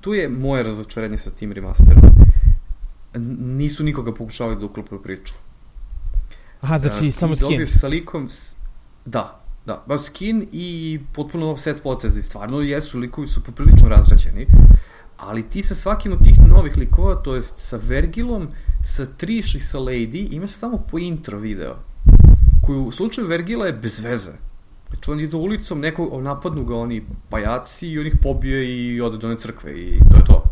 tu 0.00 0.14
je 0.14 0.28
moje 0.28 0.62
razočarenje 0.62 1.18
sa 1.18 1.30
tim 1.30 1.52
remasterom. 1.52 2.02
Nisu 3.38 3.84
nikoga 3.84 4.14
pokušavali 4.14 4.56
da 4.60 4.66
uklopaju 4.66 5.00
u 5.00 5.02
priču. 5.02 5.34
Aha, 6.60 6.78
znači 6.78 7.00
ti 7.00 7.12
samo 7.12 7.36
skin. 7.36 7.48
dobiješ 7.48 7.70
sa 7.72 7.88
likom... 7.88 8.28
S... 8.30 8.56
Da, 9.04 9.40
da. 9.66 9.84
Ba 9.86 9.98
skin 9.98 10.48
i 10.52 11.00
potpuno 11.12 11.46
nov 11.46 11.56
set 11.56 11.82
poteza. 11.82 12.18
I 12.18 12.22
stvarno 12.22 12.60
jesu, 12.60 12.98
likovi 12.98 13.26
su 13.26 13.44
poprilično 13.44 13.88
razrađeni. 13.88 14.46
Ali 15.16 15.48
ti 15.48 15.62
sa 15.62 15.74
svakim 15.74 16.12
od 16.12 16.24
tih 16.24 16.34
novih 16.48 16.76
likova, 16.76 17.14
to 17.14 17.34
jest 17.34 17.54
sa 17.58 17.78
Vergilom, 17.82 18.48
sa 18.84 19.06
Trish 19.06 19.54
i 19.54 19.60
sa 19.60 19.78
Lady, 19.78 20.28
imaš 20.30 20.50
samo 20.50 20.78
po 20.90 20.98
intro 20.98 21.38
video. 21.38 21.76
Koji 22.62 22.78
u 22.78 22.92
slučaju 22.92 23.26
Vergila 23.26 23.66
je 23.66 23.72
bez 23.72 24.00
veze. 24.00 24.32
Znači 24.88 25.10
on 25.10 25.20
ide 25.20 25.36
ulicom, 25.36 25.80
neko, 25.80 26.20
napadnu 26.22 26.64
ga 26.64 26.76
oni 26.76 27.06
pajaci 27.28 27.88
i 27.88 27.98
on 27.98 28.06
ih 28.06 28.16
pobije 28.22 28.94
i 28.94 29.00
ode 29.00 29.18
do 29.18 29.26
one 29.26 29.38
crkve 29.38 29.72
i 29.72 29.98
to 30.10 30.16
je 30.16 30.24
to. 30.24 30.42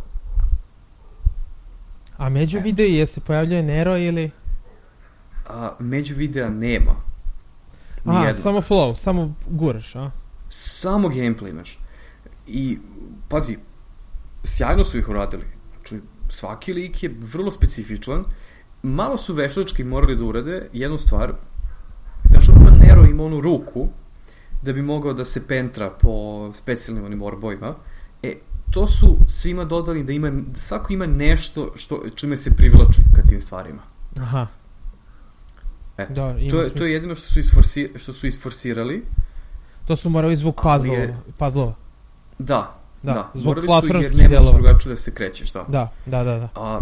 A 2.17 2.29
među 2.29 2.61
videu 2.61 2.87
je 2.87 3.07
se 3.07 3.21
pojavljuje 3.21 3.63
Nero 3.63 3.97
ili... 3.97 4.31
A, 5.49 5.73
među 5.79 6.15
videa 6.15 6.51
nema. 6.51 6.95
Aha, 8.05 8.19
Nijednog. 8.19 8.43
samo 8.43 8.61
flow, 8.61 8.97
samo 8.97 9.35
guraš, 9.47 9.97
a? 9.97 10.11
Samo 10.49 11.09
gameplay 11.09 11.51
imaš. 11.51 11.79
I, 12.47 12.79
pazi, 13.29 13.57
sjajno 14.45 14.85
su 14.85 14.99
ih 14.99 15.09
uradili. 15.09 15.45
Znači, 15.73 16.01
svaki 16.29 16.73
lik 16.73 17.03
je 17.03 17.15
vrlo 17.23 17.51
specifičan. 17.51 18.25
Malo 18.83 19.17
su 19.17 19.35
veštački 19.35 19.85
morali 19.85 20.17
da 20.17 20.25
urade 20.25 20.69
jednu 20.73 20.99
stvar. 20.99 21.33
Znaš, 22.25 22.47
kako 22.47 22.71
Nero 22.79 23.05
ima 23.05 23.23
onu 23.23 23.41
ruku 23.41 23.89
da 24.63 24.73
bi 24.73 24.83
mogao 24.83 25.13
da 25.13 25.25
se 25.25 25.47
pentra 25.47 25.91
po 25.93 26.13
specijalnim 26.55 27.05
onim 27.05 27.23
orbojima. 27.23 27.75
E, 28.23 28.35
to 28.71 28.87
su 28.87 29.17
svima 29.29 29.65
dodali 29.65 30.03
da 30.05 30.13
ima, 30.13 30.33
svako 30.57 30.93
ima 30.93 31.07
nešto 31.07 31.73
što, 31.77 32.03
čime 32.15 32.37
se 32.37 32.51
privlači 32.51 33.01
ka 33.17 33.23
tim 33.23 33.41
stvarima. 33.41 33.83
Aha, 34.17 34.47
Eto, 35.97 36.13
da, 36.13 36.35
to, 36.51 36.63
je, 36.63 36.71
to 36.71 36.85
je 36.85 36.93
jedino 36.93 37.15
što 37.15 37.29
su, 37.29 37.41
isforsi, 37.41 37.93
što 37.97 38.13
su 38.13 38.27
isforsirali. 38.27 39.05
To 39.87 39.97
su 39.97 40.11
morali 40.11 40.35
Ali 40.35 40.53
puzzlova. 40.53 40.95
je- 40.95 41.17
puzzlova. 41.39 41.75
Da, 42.39 42.79
Da, 43.05 43.13
da. 43.13 43.31
zbog 43.35 43.45
Morali 43.45 43.63
su 43.63 43.67
platformskih 43.67 44.19
jer 44.19 44.23
ne 44.23 44.25
možeš 44.25 44.39
delova. 44.39 44.59
drugačije 44.59 44.91
da 44.91 44.97
se 44.97 45.15
krećeš, 45.15 45.53
da. 45.53 45.65
Da, 45.69 45.93
da, 46.07 46.25
da, 46.25 46.39
da. 46.39 46.49
A, 46.55 46.81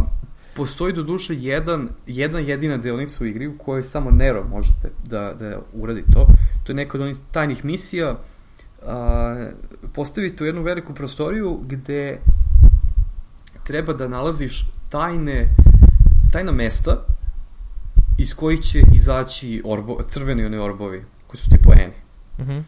postoji 0.57 0.93
do 0.93 1.03
duše 1.03 1.35
jedan, 1.35 1.89
jedna 2.07 2.39
jedina 2.39 2.77
delnica 2.77 3.25
u 3.25 3.27
igri 3.27 3.47
u 3.47 3.59
kojoj 3.59 3.83
samo 3.83 4.11
Nero 4.11 4.45
možete 4.51 4.91
da, 5.05 5.35
da 5.39 5.59
uradi 5.73 6.05
to. 6.13 6.27
To 6.65 6.73
je 6.73 6.77
neka 6.77 6.99
od 6.99 7.03
onih 7.03 7.17
tajnih 7.31 7.65
misija. 7.65 8.17
A, 8.87 9.49
postavite 9.93 10.45
u 10.45 10.47
jednu 10.47 10.63
veliku 10.63 10.95
prostoriju 10.95 11.61
gde 11.67 12.19
treba 13.65 13.93
da 13.93 14.09
nalaziš 14.09 14.67
tajne, 14.89 15.49
tajna 16.33 16.53
mesta 16.53 16.97
iz 18.19 18.35
kojih 18.35 18.61
će 18.61 18.83
izaći 18.95 19.63
orbo, 19.65 19.99
crveni 20.09 20.45
one 20.45 20.61
orbovi, 20.61 21.05
koji 21.27 21.39
su 21.39 21.51
ti 21.51 21.59
poeni. 21.63 21.93
Mhm. 22.41 22.59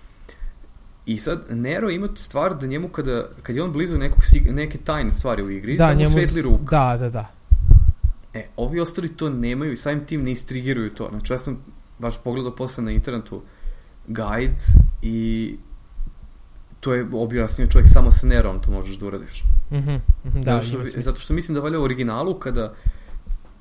I 1.07 1.19
sad, 1.19 1.45
Nero 1.51 1.91
ima 1.91 2.09
stvar 2.17 2.59
da 2.59 2.67
njemu 2.67 2.89
kada, 2.89 3.25
kad 3.43 3.57
je 3.57 3.63
on 3.63 3.73
blizu 3.73 3.99
nekog, 3.99 4.23
neke 4.51 4.79
tajne 4.79 5.11
stvari 5.11 5.43
u 5.43 5.51
igri, 5.51 5.77
da, 5.77 5.87
Da, 5.87 5.93
mu 5.93 5.99
njemu... 5.99 6.11
svetli 6.11 6.43
ruka. 6.43 6.65
Da, 6.71 6.97
da, 6.97 7.11
da. 7.11 7.31
E, 8.35 8.47
ovi 8.57 8.81
ostali 8.81 9.09
to 9.09 9.31
nemaju 9.31 9.73
i 9.73 9.77
samim 9.77 10.07
tim 10.07 10.23
ne 10.23 10.33
istrigiruju 10.33 10.95
to. 10.95 11.09
Znači, 11.11 11.33
ja 11.33 11.39
sam 11.39 11.59
baš 11.99 12.23
pogledao 12.23 12.57
posle 12.57 12.85
na 12.85 12.91
internetu 12.91 13.43
guide 14.07 14.63
i 15.03 15.57
to 16.81 16.95
je 16.95 17.07
objasnio 17.13 17.67
čovjek 17.67 17.89
samo 17.89 18.11
sa 18.11 18.27
Nerom 18.27 18.63
to 18.63 18.71
možeš 18.71 18.97
da 18.97 19.07
uradiš. 19.07 19.45
Mhm, 19.73 19.95
mhm, 20.25 20.41
da, 20.41 20.63
zato, 20.63 20.67
što, 20.67 21.01
zato 21.01 21.21
što 21.21 21.35
mislim 21.35 21.55
da 21.55 21.61
valja 21.61 21.79
u 21.79 21.83
originalu 21.83 22.35
kada, 22.35 22.75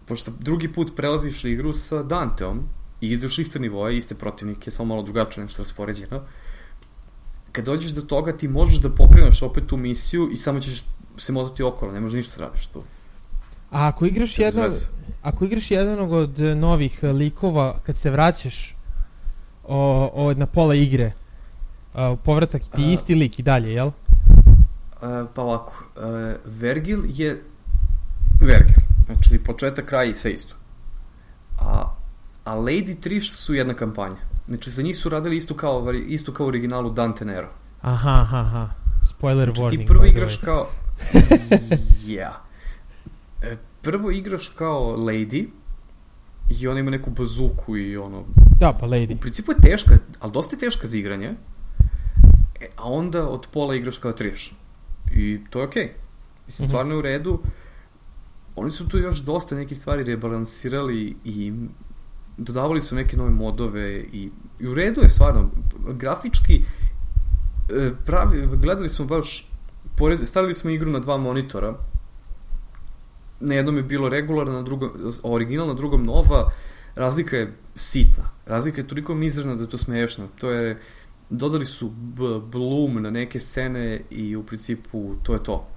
pošto 0.06 0.32
drugi 0.40 0.74
put 0.74 0.96
prelaziš 0.96 1.46
igru 1.46 1.74
sa 1.74 2.04
Danteom 2.04 2.64
i 3.02 3.12
ideš 3.12 3.40
iste 3.40 3.60
nivoje, 3.60 3.98
iste 3.98 4.16
protivnike, 4.16 4.72
samo 4.72 4.88
malo 4.88 5.04
drugačije 5.04 5.44
nešto 5.44 5.62
raspoređeno, 5.62 6.22
kad 7.54 7.66
dođeš 7.66 7.92
do 7.92 8.02
toga 8.02 8.38
ti 8.38 8.48
možeš 8.48 8.82
da 8.82 8.90
pokreneš 8.90 9.42
opet 9.42 9.68
tu 9.68 9.78
misiju 9.78 10.30
i 10.32 10.38
samo 10.38 10.60
ćeš 10.60 10.84
se 11.18 11.32
motati 11.32 11.64
okolo, 11.64 11.92
ne 11.92 12.00
možeš 12.00 12.16
ništa 12.16 12.38
da 12.38 12.46
radiš 12.46 12.68
tu. 12.68 12.84
A 13.72 13.88
ako 13.88 14.06
igraš 14.06 14.40
jedan, 14.40 14.72
ako 15.22 15.46
igraš 15.46 15.72
jednog 15.72 16.12
od 16.12 16.40
e, 16.40 16.56
novih 16.56 17.00
e, 17.02 17.12
likova, 17.12 17.80
kad 17.86 17.98
se 17.98 18.12
vraćaš 18.12 18.76
o, 19.68 20.12
o, 20.14 20.34
na 20.34 20.46
pola 20.46 20.76
igre, 20.76 21.12
a, 21.94 22.16
povratak 22.24 22.62
ti 22.62 22.84
A- 22.84 22.92
isti 22.94 23.16
lik 23.16 23.40
i 23.40 23.44
dalje, 23.44 23.74
jel? 23.74 23.88
Uh, 23.88 25.10
pa 25.34 25.42
ovako, 25.42 25.84
uh, 25.96 26.04
Vergil 26.46 27.04
je 27.08 27.44
Vergil. 28.42 28.84
Znači, 29.06 29.44
početak, 29.44 29.86
kraj 29.86 30.10
i 30.10 30.14
sve 30.14 30.32
isto. 30.32 30.56
A, 31.60 31.96
a 32.44 32.56
Lady 32.56 32.96
Trish 33.00 33.34
su 33.34 33.54
jedna 33.54 33.74
kampanja. 33.74 34.33
Znači, 34.48 34.72
za 34.72 34.82
njih 34.82 34.98
su 34.98 35.10
radili 35.10 35.38
isto 35.38 35.54
kao, 35.56 35.92
isto 35.94 36.34
kao 36.34 36.48
originalu 36.48 36.92
Dante 36.92 37.26
Nero. 37.26 37.50
Aha, 37.82 38.10
aha, 38.22 38.38
aha. 38.38 38.70
Spoiler 39.10 39.48
Znači, 39.50 39.62
warning. 39.62 39.80
ti 39.80 39.86
prvo 39.86 40.06
igraš 40.06 40.38
kao... 40.38 40.68
ja. 42.08 42.42
E, 43.44 43.58
Prvo 43.82 44.12
igraš 44.12 44.48
kao 44.50 44.96
Lady 44.98 45.48
i 46.50 46.68
ona 46.68 46.80
ima 46.80 46.92
neku 46.92 47.10
bazuku 47.10 47.78
i 47.78 47.98
ono... 47.98 48.24
Da, 48.60 48.74
pa 48.80 48.86
Lady. 48.88 49.16
U 49.16 49.20
principu 49.20 49.52
je 49.52 49.58
teška, 49.62 49.92
ali 50.20 50.32
dosta 50.32 50.56
je 50.56 50.60
teška 50.60 50.88
za 50.88 50.98
igranje. 50.98 51.28
E, 52.62 52.68
a 52.78 52.84
onda 52.84 53.28
od 53.30 53.48
pola 53.54 53.76
igraš 53.76 53.98
kao 53.98 54.12
Trish. 54.12 54.52
I 55.16 55.40
to 55.50 55.60
je 55.60 55.66
okej. 55.68 55.84
Okay. 55.84 55.90
Mislim, 56.48 56.66
Mhm. 56.66 56.70
stvarno 56.70 56.94
je 56.94 56.98
u 56.98 57.02
redu. 57.02 57.40
Oni 58.56 58.72
su 58.72 58.88
tu 58.88 58.98
još 58.98 59.20
dosta 59.20 59.56
neke 59.56 59.76
stvari 59.76 60.04
rebalansirali 60.04 61.16
i 61.24 61.54
dodavali 62.38 62.82
su 62.82 62.96
neke 62.96 63.18
nove 63.18 63.32
modove 63.32 64.00
i, 64.00 64.30
i 64.60 64.68
u 64.68 64.74
redu 64.74 65.02
je 65.02 65.10
stvarno. 65.10 65.50
Grafički 65.90 66.62
e, 67.70 67.92
pravi, 68.06 68.48
gledali 68.58 68.90
smo 68.90 69.06
baš 69.06 69.50
pored, 69.98 70.28
stavili 70.28 70.54
smo 70.54 70.70
igru 70.70 70.92
na 70.92 71.00
dva 71.00 71.18
monitora 71.18 71.76
na 73.40 73.56
jednom 73.56 73.78
je 73.78 73.84
bilo 73.84 74.10
regularno, 74.10 74.54
na 74.54 74.62
drugom, 74.62 74.90
original, 75.24 75.68
na 75.68 75.74
drugom 75.74 76.06
nova, 76.06 76.52
razlika 76.96 77.38
je 77.38 77.54
sitna. 77.76 78.24
Razlika 78.46 78.82
je 78.82 78.88
toliko 78.88 79.16
mizerna 79.16 79.56
da 79.56 79.64
je 79.64 79.70
to 79.70 79.78
smešno. 79.78 80.28
To 80.40 80.52
je, 80.52 80.80
dodali 81.30 81.66
su 81.66 81.92
bloom 82.46 83.02
na 83.02 83.10
neke 83.10 83.40
scene 83.40 84.02
i 84.10 84.36
u 84.36 84.44
principu 84.44 85.16
to 85.24 85.34
je 85.34 85.44
to. 85.44 85.68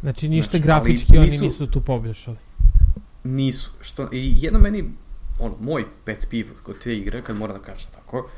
Znači 0.00 0.28
ništa 0.28 0.50
Znači, 0.50 0.64
grafički 0.64 1.18
ali 1.18 1.18
oni 1.18 1.30
nisu- 1.30 1.44
nisu 1.44 1.66
tu 1.66 1.80
poboljšali. 1.80 2.36
Nisu. 3.24 3.70
Što, 3.80 4.08
I 4.12 4.34
jedna 4.38 4.58
meni, 4.58 4.84
ono, 5.40 5.56
moj 5.60 5.84
pet 6.04 6.26
piv 6.30 6.46
kod 6.62 6.78
te 6.82 6.96
igre, 6.96 7.22
kad 7.22 7.36
moram 7.36 7.56
da 7.58 7.64
kažem 7.64 7.90
tako, 7.92 8.28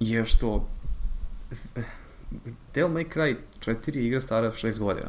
je 0.00 0.24
što 0.24 0.68
Devil 2.74 2.90
May 2.90 3.04
Cry 3.14 3.36
4 3.60 3.96
je 3.96 4.06
igra 4.06 4.20
stara 4.20 4.52
6 4.52 4.78
godina. 4.78 5.08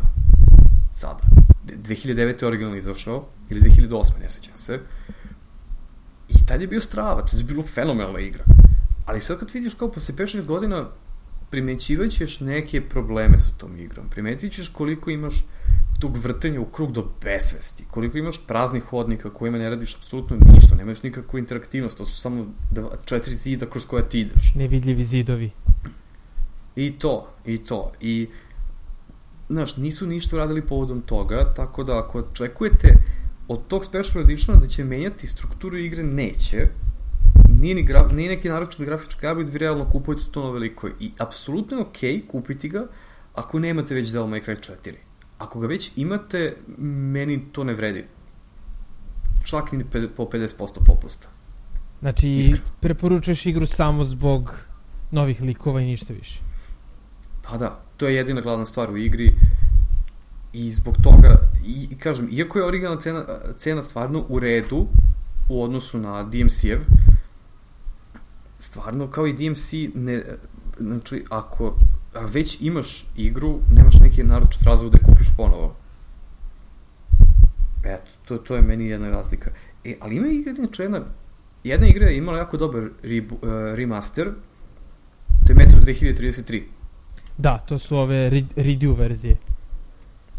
Sada. 0.93 1.23
2009. 1.65 2.41
je 2.41 2.47
originalno 2.47 2.77
izašao, 2.77 3.25
ili 3.49 3.61
2008. 3.61 4.21
ne 4.21 4.29
sećam 4.29 4.57
se. 4.57 4.79
I 6.29 6.45
tad 6.45 6.61
je 6.61 6.67
bio 6.67 6.79
strava, 6.79 7.25
to 7.25 7.37
je 7.37 7.43
bilo 7.43 7.63
fenomenalna 7.63 8.19
igra. 8.19 8.43
Ali 9.05 9.19
sad 9.19 9.39
kad 9.39 9.51
vidiš 9.53 9.73
kao 9.73 9.91
posle 9.91 10.15
5-6 10.15 10.45
godina, 10.45 10.89
primećivat 11.49 12.09
ćeš 12.11 12.39
neke 12.39 12.81
probleme 12.89 13.37
sa 13.37 13.57
tom 13.57 13.77
igrom. 13.77 14.09
Primetit 14.09 14.53
ćeš 14.53 14.69
koliko 14.69 15.09
imaš 15.09 15.45
tog 15.99 16.17
vrtenja 16.17 16.61
u 16.61 16.65
krug 16.65 16.91
do 16.91 17.11
besvesti, 17.23 17.83
koliko 17.91 18.17
imaš 18.17 18.47
praznih 18.47 18.83
hodnika 18.83 19.29
kojima 19.29 19.57
ne 19.57 19.69
radiš 19.69 19.95
apsolutno 19.95 20.37
ništa, 20.53 20.75
nemaš 20.75 21.03
nikakvu 21.03 21.39
interaktivnost, 21.39 21.97
to 21.97 22.05
su 22.05 22.21
samo 22.21 22.45
dva, 22.71 22.89
četiri 23.05 23.35
zida 23.35 23.65
kroz 23.65 23.85
koja 23.85 24.03
ti 24.03 24.19
ideš. 24.19 24.53
Nevidljivi 24.55 25.05
zidovi. 25.05 25.51
I 26.75 26.91
to, 26.91 27.27
i 27.45 27.57
to. 27.57 27.91
I, 28.01 28.27
znaš, 29.49 29.77
nisu 29.77 30.07
ništa 30.07 30.35
uradili 30.35 30.61
povodom 30.61 31.01
toga, 31.01 31.53
tako 31.55 31.83
da 31.83 31.99
ako 31.99 32.19
očekujete 32.19 32.95
od 33.47 33.67
tog 33.67 33.85
special 33.85 34.23
editiona 34.23 34.59
da 34.59 34.67
će 34.67 34.83
menjati 34.83 35.27
strukturu 35.27 35.77
igre, 35.77 36.03
neće. 36.03 36.67
Nije, 37.59 37.75
ni 37.75 37.83
gra, 37.83 38.07
nije 38.13 38.29
neki 38.29 38.49
naročit 38.49 38.85
grafički 38.85 39.27
upgrade, 39.27 39.51
vi 39.51 39.57
realno 39.57 39.89
kupujete 39.89 40.23
to 40.31 40.43
na 40.43 40.51
veliko. 40.51 40.87
I 40.99 41.11
apsolutno 41.17 41.77
je 41.77 41.83
okej 41.83 42.13
okay 42.13 42.27
kupiti 42.27 42.69
ga, 42.69 42.87
ako 43.33 43.59
nemate 43.59 43.95
već 43.95 44.11
Devil 44.11 44.27
May 44.27 44.45
Cry 44.45 44.73
4. 44.87 45.08
Ako 45.39 45.59
ga 45.59 45.67
već 45.67 45.91
imate, 45.95 46.55
meni 46.77 47.41
to 47.51 47.63
ne 47.63 47.73
vredi. 47.73 48.05
Čak 49.43 49.71
ni 49.71 49.83
po 50.15 50.23
50% 50.23 50.79
popusta. 50.85 51.27
Znači, 51.99 52.29
Iskreno. 52.29 52.63
preporučuješ 52.79 53.45
igru 53.45 53.65
samo 53.65 54.03
zbog 54.03 54.53
novih 55.11 55.41
likova 55.41 55.81
i 55.81 55.85
ništa 55.85 56.13
više. 56.13 56.39
Pa 57.43 57.57
da, 57.57 57.79
to 57.97 58.07
je 58.07 58.15
jedina 58.15 58.41
glavna 58.41 58.65
stvar 58.65 58.91
u 58.91 58.97
igri 58.97 59.33
i 60.53 60.71
zbog 60.71 60.97
toga, 61.03 61.37
i 61.65 61.97
kažem, 61.97 62.29
iako 62.31 62.59
je 62.59 62.65
originalna 62.65 63.01
cena, 63.01 63.25
cena 63.57 63.81
stvarno 63.81 64.25
u 64.29 64.39
redu 64.39 64.87
u 65.49 65.63
odnosu 65.63 65.99
na 65.99 66.23
DMC-ev, 66.23 66.79
stvarno 68.57 69.07
kao 69.07 69.27
i 69.27 69.33
DMC, 69.33 69.73
ne, 69.95 70.23
znači, 70.79 71.23
ako 71.29 71.75
a 72.13 72.25
već 72.25 72.57
imaš 72.61 73.05
igru, 73.15 73.59
nemaš 73.71 73.99
neki 74.01 74.23
naročit 74.23 74.63
razlog 74.63 74.91
da 74.91 74.97
je 74.97 75.03
kupiš 75.03 75.27
ponovo. 75.37 75.75
Eto, 77.83 78.11
to, 78.27 78.37
to 78.37 78.55
je 78.55 78.61
meni 78.61 78.87
jedna 78.87 79.09
razlika. 79.09 79.51
E, 79.85 79.95
ali 79.99 80.15
ima 80.15 80.27
igra, 80.27 80.53
znači 80.53 80.81
jedna, 80.81 81.01
jedna 81.63 81.87
igra 81.87 82.05
je 82.05 82.17
imala 82.17 82.37
jako 82.37 82.57
dobar 82.57 82.83
re, 83.03 83.21
uh, 83.21 83.27
remaster, 83.75 84.31
to 85.45 85.51
je 85.51 85.55
Metro 85.55 85.79
2033. 85.79 86.61
Da, 87.37 87.57
to 87.57 87.79
su 87.79 87.97
ove 87.97 88.29
re, 88.29 88.43
redo 88.55 88.93
verzije. 88.93 89.37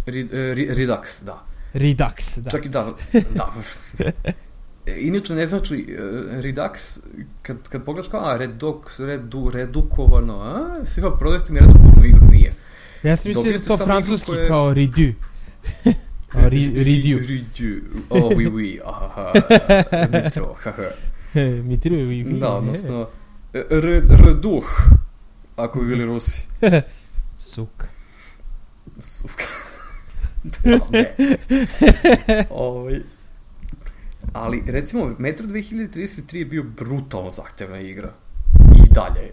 Re, 0.07 0.25
uh, 0.25 0.31
re, 0.33 0.75
Redux, 0.75 1.23
da. 1.23 1.45
Redux, 1.73 2.39
da. 2.39 2.51
Čak 2.51 2.67
i 2.67 2.69
da, 2.69 2.95
da. 3.35 3.53
E, 4.87 4.97
inače 5.01 5.35
ne 5.35 5.47
znači 5.47 5.87
uh, 5.99 6.43
Redux, 6.43 7.01
kad, 7.43 7.57
kad 7.69 7.85
pogledaš 7.85 8.09
kao, 8.09 8.25
a, 8.25 8.37
reduk, 8.37 8.91
redu, 8.99 9.51
redukovano, 9.55 10.41
a, 10.41 10.85
sve 10.87 11.03
kao 11.03 11.19
prodajte 11.19 11.53
mi 11.53 11.61
redukovanu 11.61 12.05
igru, 12.05 12.27
nije. 12.33 12.53
Ja 13.03 13.17
sam 13.17 13.29
mislio 13.29 13.59
da 13.59 13.65
to 13.65 13.77
francuski 13.77 14.27
koje... 14.27 14.49
kao 14.49 14.75
redu. 14.75 15.13
kao 16.33 16.49
Ridu. 16.49 17.19
Ridu. 17.19 17.81
Oh, 18.11 18.33
oui, 18.33 18.47
oui. 18.53 18.81
Aha, 18.85 19.33
metro, 20.13 20.55
haha. 20.63 20.91
Mitro, 21.63 21.95
oui, 21.95 22.25
oui. 22.25 22.39
Da, 22.39 22.49
odnosno, 22.49 23.09
reduh, 24.11 24.65
ako 25.57 25.81
bi 25.81 25.87
bili 25.87 26.05
Rusi. 26.05 26.47
Suka. 27.37 27.87
Suka. 29.01 29.45
da, 30.43 30.79
ne. 30.91 31.15
Ovaj, 32.51 33.01
Ali, 34.33 34.63
recimo, 34.67 35.15
Metro 35.19 35.47
2033 35.47 36.37
je 36.37 36.45
bio 36.45 36.63
brutalno 36.63 37.31
zahtevna 37.31 37.81
igra. 37.81 38.13
I 38.77 38.95
dalje. 38.95 39.33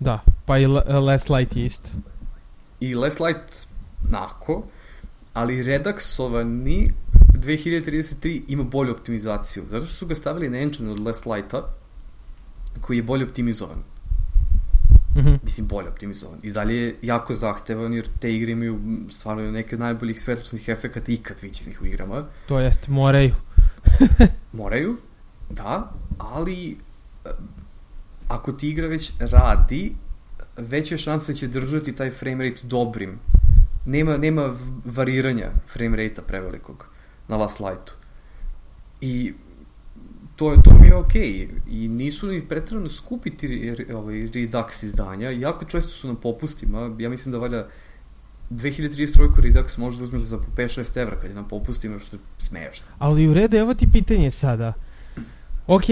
Da, 0.00 0.20
pa 0.46 0.58
i 0.58 0.66
Last 0.66 1.30
Light 1.30 1.56
je 1.56 1.64
isto. 1.64 1.88
I 2.80 2.94
Last 2.94 3.20
Light, 3.20 3.66
nako, 4.10 4.62
ali 5.32 5.64
Redaxovani 5.64 6.90
2033 7.34 8.42
ima 8.48 8.62
bolju 8.62 8.92
optimizaciju. 8.92 9.64
Zato 9.70 9.86
što 9.86 9.94
su 9.94 10.06
ga 10.06 10.14
stavili 10.14 10.50
na 10.50 10.58
engine 10.58 10.90
od 10.90 11.00
Last 11.00 11.26
Lighta, 11.26 11.62
koji 12.80 12.96
je 12.96 13.02
bolje 13.02 13.24
optimizovan. 13.24 13.78
Mm 15.14 15.20
-hmm. 15.20 15.38
Mislim, 15.44 15.66
bolje 15.66 15.88
optimizovan. 15.88 16.38
I 16.42 16.50
dalje 16.50 16.76
je 16.76 16.94
jako 17.02 17.34
zahtevan, 17.34 17.94
jer 17.94 18.08
te 18.20 18.34
igre 18.34 18.52
imaju 18.52 18.80
stvarno 19.10 19.50
neke 19.50 19.76
od 19.76 19.80
najboljih 19.80 20.20
svetlosnih 20.20 20.68
efekata 20.68 21.12
ikad 21.12 21.36
viđenih 21.42 21.82
u 21.82 21.86
igrama. 21.86 22.24
To 22.48 22.60
jest, 22.60 22.88
moraju. 22.88 23.34
Moraju, 24.52 24.96
da, 25.50 25.92
ali 26.18 26.76
eh, 27.24 27.30
ako 28.28 28.52
ti 28.52 28.68
igra 28.68 28.86
već 28.86 29.12
radi, 29.18 29.94
veća 30.56 30.96
šansa 30.96 31.34
će 31.34 31.48
držati 31.48 31.92
taj 31.92 32.10
frame 32.10 32.48
rate 32.48 32.60
dobrim. 32.62 33.18
Nema, 33.86 34.16
nema 34.16 34.54
variranja 34.84 35.50
frame 35.72 35.96
rate-a 35.96 36.22
prevelikog 36.22 36.86
na 37.28 37.36
last 37.36 37.60
lightu. 37.60 37.92
I 39.00 39.32
to 40.36 40.52
je 40.52 40.62
to 40.62 40.70
mi 40.80 40.86
je 40.86 40.96
okej 40.96 41.22
okay. 41.22 41.48
i 41.70 41.88
nisu 41.88 42.26
ni 42.26 42.48
pretredno 42.48 42.88
skupi 42.88 43.30
ti 43.30 43.74
ovaj 43.94 44.14
Redux 44.14 44.82
izdanja, 44.82 45.30
jako 45.30 45.64
često 45.64 45.90
su 45.90 46.08
na 46.08 46.14
popustima, 46.14 46.96
ja 46.98 47.08
mislim 47.08 47.32
da 47.32 47.38
valja 47.38 47.66
2033 48.56 49.40
Redux 49.42 49.78
može 49.78 49.98
da 49.98 50.04
uzmeš 50.04 50.22
za 50.22 50.38
po 50.38 50.44
5-6 50.56 51.00
evra 51.00 51.16
kad 51.20 51.30
je 51.30 51.36
na 51.36 51.48
popustima, 51.48 51.98
što 51.98 52.16
je 52.16 52.20
smešno. 52.38 52.86
Ali 52.98 53.28
u 53.28 53.34
redu, 53.34 53.56
evo 53.56 53.74
ti 53.74 53.88
pitanje 53.92 54.30
sada. 54.30 54.72
Ok, 55.66 55.84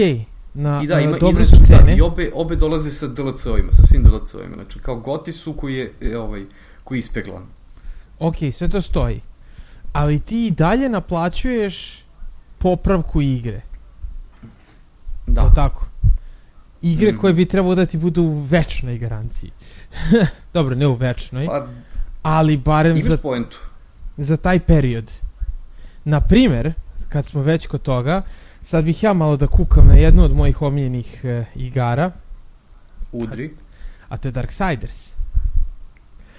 na 0.53 0.81
I 0.83 0.87
da, 0.87 0.99
ima, 0.99 1.17
dobre 1.17 1.45
su 1.45 1.55
cene. 1.65 1.83
Da, 1.83 1.91
I 1.91 2.01
obe, 2.01 2.31
obe 2.33 2.55
dolaze 2.55 2.91
sa 2.91 3.07
DLC-ovima, 3.07 3.71
sa 3.71 3.83
svim 3.83 4.03
DLC-ovima. 4.03 4.55
Znači, 4.55 4.79
kao 4.79 4.95
Goti 4.95 5.31
su 5.31 5.53
koji 5.53 5.75
je, 5.75 5.93
je 6.01 6.19
ovaj, 6.19 6.45
koji 6.83 6.97
je 6.97 6.99
ispeglan. 6.99 7.43
Ok, 8.19 8.35
sve 8.53 8.69
to 8.69 8.81
stoji. 8.81 9.21
Ali 9.93 10.19
ti 10.19 10.47
i 10.47 10.51
dalje 10.51 10.89
naplaćuješ 10.89 12.05
popravku 12.57 13.21
igre. 13.21 13.61
Da. 15.27 15.43
O 15.43 15.49
tako. 15.55 15.85
Igre 16.81 17.11
mm. 17.11 17.17
koje 17.17 17.33
bi 17.33 17.45
trebalo 17.45 17.75
da 17.75 17.85
ti 17.85 17.97
budu 17.97 18.23
u 18.23 18.41
večnoj 18.41 18.97
garanciji. 18.97 19.51
Dobro, 20.53 20.75
ne 20.75 20.87
u 20.87 20.93
večnoj. 20.93 21.45
Pa, 21.45 21.67
ali 22.21 22.57
barem 22.57 22.97
Imaš 22.97 23.11
za, 23.11 23.17
poentu. 23.17 23.59
za 24.17 24.37
taj 24.37 24.59
period. 24.59 25.11
Na 26.05 26.21
primer, 26.21 26.73
kad 27.09 27.25
smo 27.25 27.41
već 27.41 27.67
kod 27.67 27.81
toga, 27.81 28.21
sad 28.63 28.85
bih 28.85 29.03
ja 29.03 29.13
malo 29.13 29.37
da 29.37 29.47
kukam 29.47 29.87
na 29.87 29.93
jednu 29.93 30.23
od 30.23 30.35
mojih 30.35 30.61
omiljenih 30.61 31.25
e, 31.25 31.45
igara. 31.55 32.11
Udri. 33.11 33.53
A, 34.09 34.15
a 34.15 34.17
to 34.17 34.27
je 34.27 34.31
Darksiders. 34.31 35.11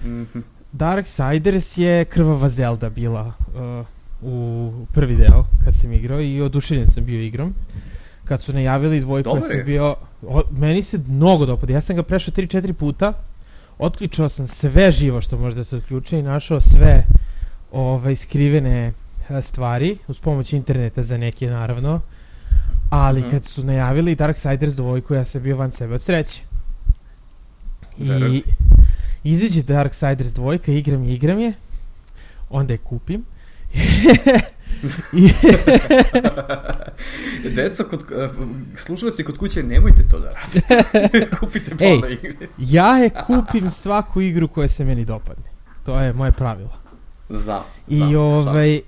Mm 0.03 0.23
-hmm. 0.23 0.41
Darksiders 0.71 1.77
je 1.77 2.05
krvava 2.05 2.49
Zelda 2.49 2.89
bila 2.89 3.25
uh, 3.25 3.85
u 4.21 4.71
prvi 4.93 5.15
deo 5.15 5.45
kad 5.65 5.75
sam 5.75 5.93
igrao 5.93 6.21
i 6.21 6.41
oduševljen 6.41 6.87
sam 6.87 7.05
bio 7.05 7.21
igrom. 7.21 7.53
Kad 8.25 8.41
su 8.41 8.53
najavili 8.53 8.99
dvojku, 8.99 9.29
ja 9.35 9.41
sam 9.41 9.65
bio... 9.65 9.95
O, 10.27 10.41
meni 10.51 10.83
se 10.83 10.99
mnogo 11.07 11.45
dopada. 11.45 11.73
Ja 11.73 11.81
sam 11.81 11.95
ga 11.95 12.03
prešao 12.03 12.33
3-4 12.33 12.73
puta 12.73 13.13
otključao 13.83 14.29
sam 14.29 14.47
sve 14.47 14.91
živo 14.91 15.21
što 15.21 15.37
može 15.37 15.55
da 15.55 15.63
se 15.63 15.77
otključe 15.77 16.19
i 16.19 16.23
našao 16.23 16.61
sve 16.61 17.03
ovaj, 17.71 18.15
skrivene 18.15 18.93
e, 19.29 19.41
stvari 19.41 19.97
uz 20.07 20.19
pomoć 20.19 20.53
interneta 20.53 21.03
za 21.03 21.17
neke 21.17 21.47
naravno. 21.47 22.01
Ali 22.89 23.21
mm 23.21 23.23
-hmm. 23.23 23.31
kad 23.31 23.45
su 23.45 23.63
najavili 23.63 24.15
Darksiders 24.15 24.73
dvojku 24.73 25.13
ja 25.13 25.25
sam 25.25 25.43
bio 25.43 25.57
van 25.57 25.71
sebe 25.71 25.95
od 25.95 26.01
sreće. 26.01 26.41
I 27.97 28.43
izađe 29.23 29.63
Darksiders 29.63 30.33
dvojka 30.33 30.71
igram 30.71 31.03
je 31.03 31.13
igram 31.13 31.39
je 31.39 31.53
onda 32.49 32.73
je 32.73 32.77
kupim 32.77 33.25
Deca, 37.55 37.83
kod, 37.83 38.01
uh, 38.01 38.07
slušalci 38.75 39.23
kod 39.23 39.37
kuće, 39.37 39.63
nemojte 39.63 40.03
to 40.09 40.19
da 40.19 40.31
radite. 40.31 40.83
Kupite 41.39 41.75
pola 41.75 42.09
igre. 42.09 42.35
ja 42.57 42.97
je 42.97 43.09
kupim 43.27 43.71
svaku 43.71 44.21
igru 44.21 44.47
koja 44.47 44.67
se 44.67 44.85
meni 44.85 45.05
dopadne. 45.05 45.43
To 45.85 45.99
je 45.99 46.13
moje 46.13 46.31
pravilo. 46.31 46.73
Da. 47.29 47.65
I 47.87 47.99
da, 47.99 48.19
ovaj, 48.19 48.77
uh, 48.77 48.81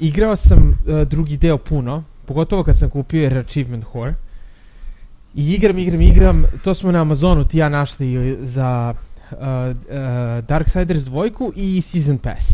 igrao 0.00 0.36
sam 0.36 0.68
uh, 0.68 0.74
drugi 1.08 1.36
deo 1.36 1.58
puno, 1.58 2.04
pogotovo 2.26 2.62
kad 2.62 2.78
sam 2.78 2.90
kupio 2.90 3.22
jer 3.22 3.38
Achievement 3.38 3.84
Whore. 3.94 4.14
I 5.34 5.52
igram, 5.52 5.78
igram, 5.78 6.00
igram, 6.00 6.44
to 6.64 6.74
smo 6.74 6.92
na 6.92 7.00
Amazonu 7.00 7.44
ti 7.44 7.58
ja 7.58 7.68
našli 7.68 8.36
za 8.40 8.94
uh, 9.30 9.38
uh, 9.38 10.44
Darksiders 10.44 11.04
dvojku 11.04 11.52
i 11.56 11.82
Season 11.82 12.18
Pass. 12.18 12.52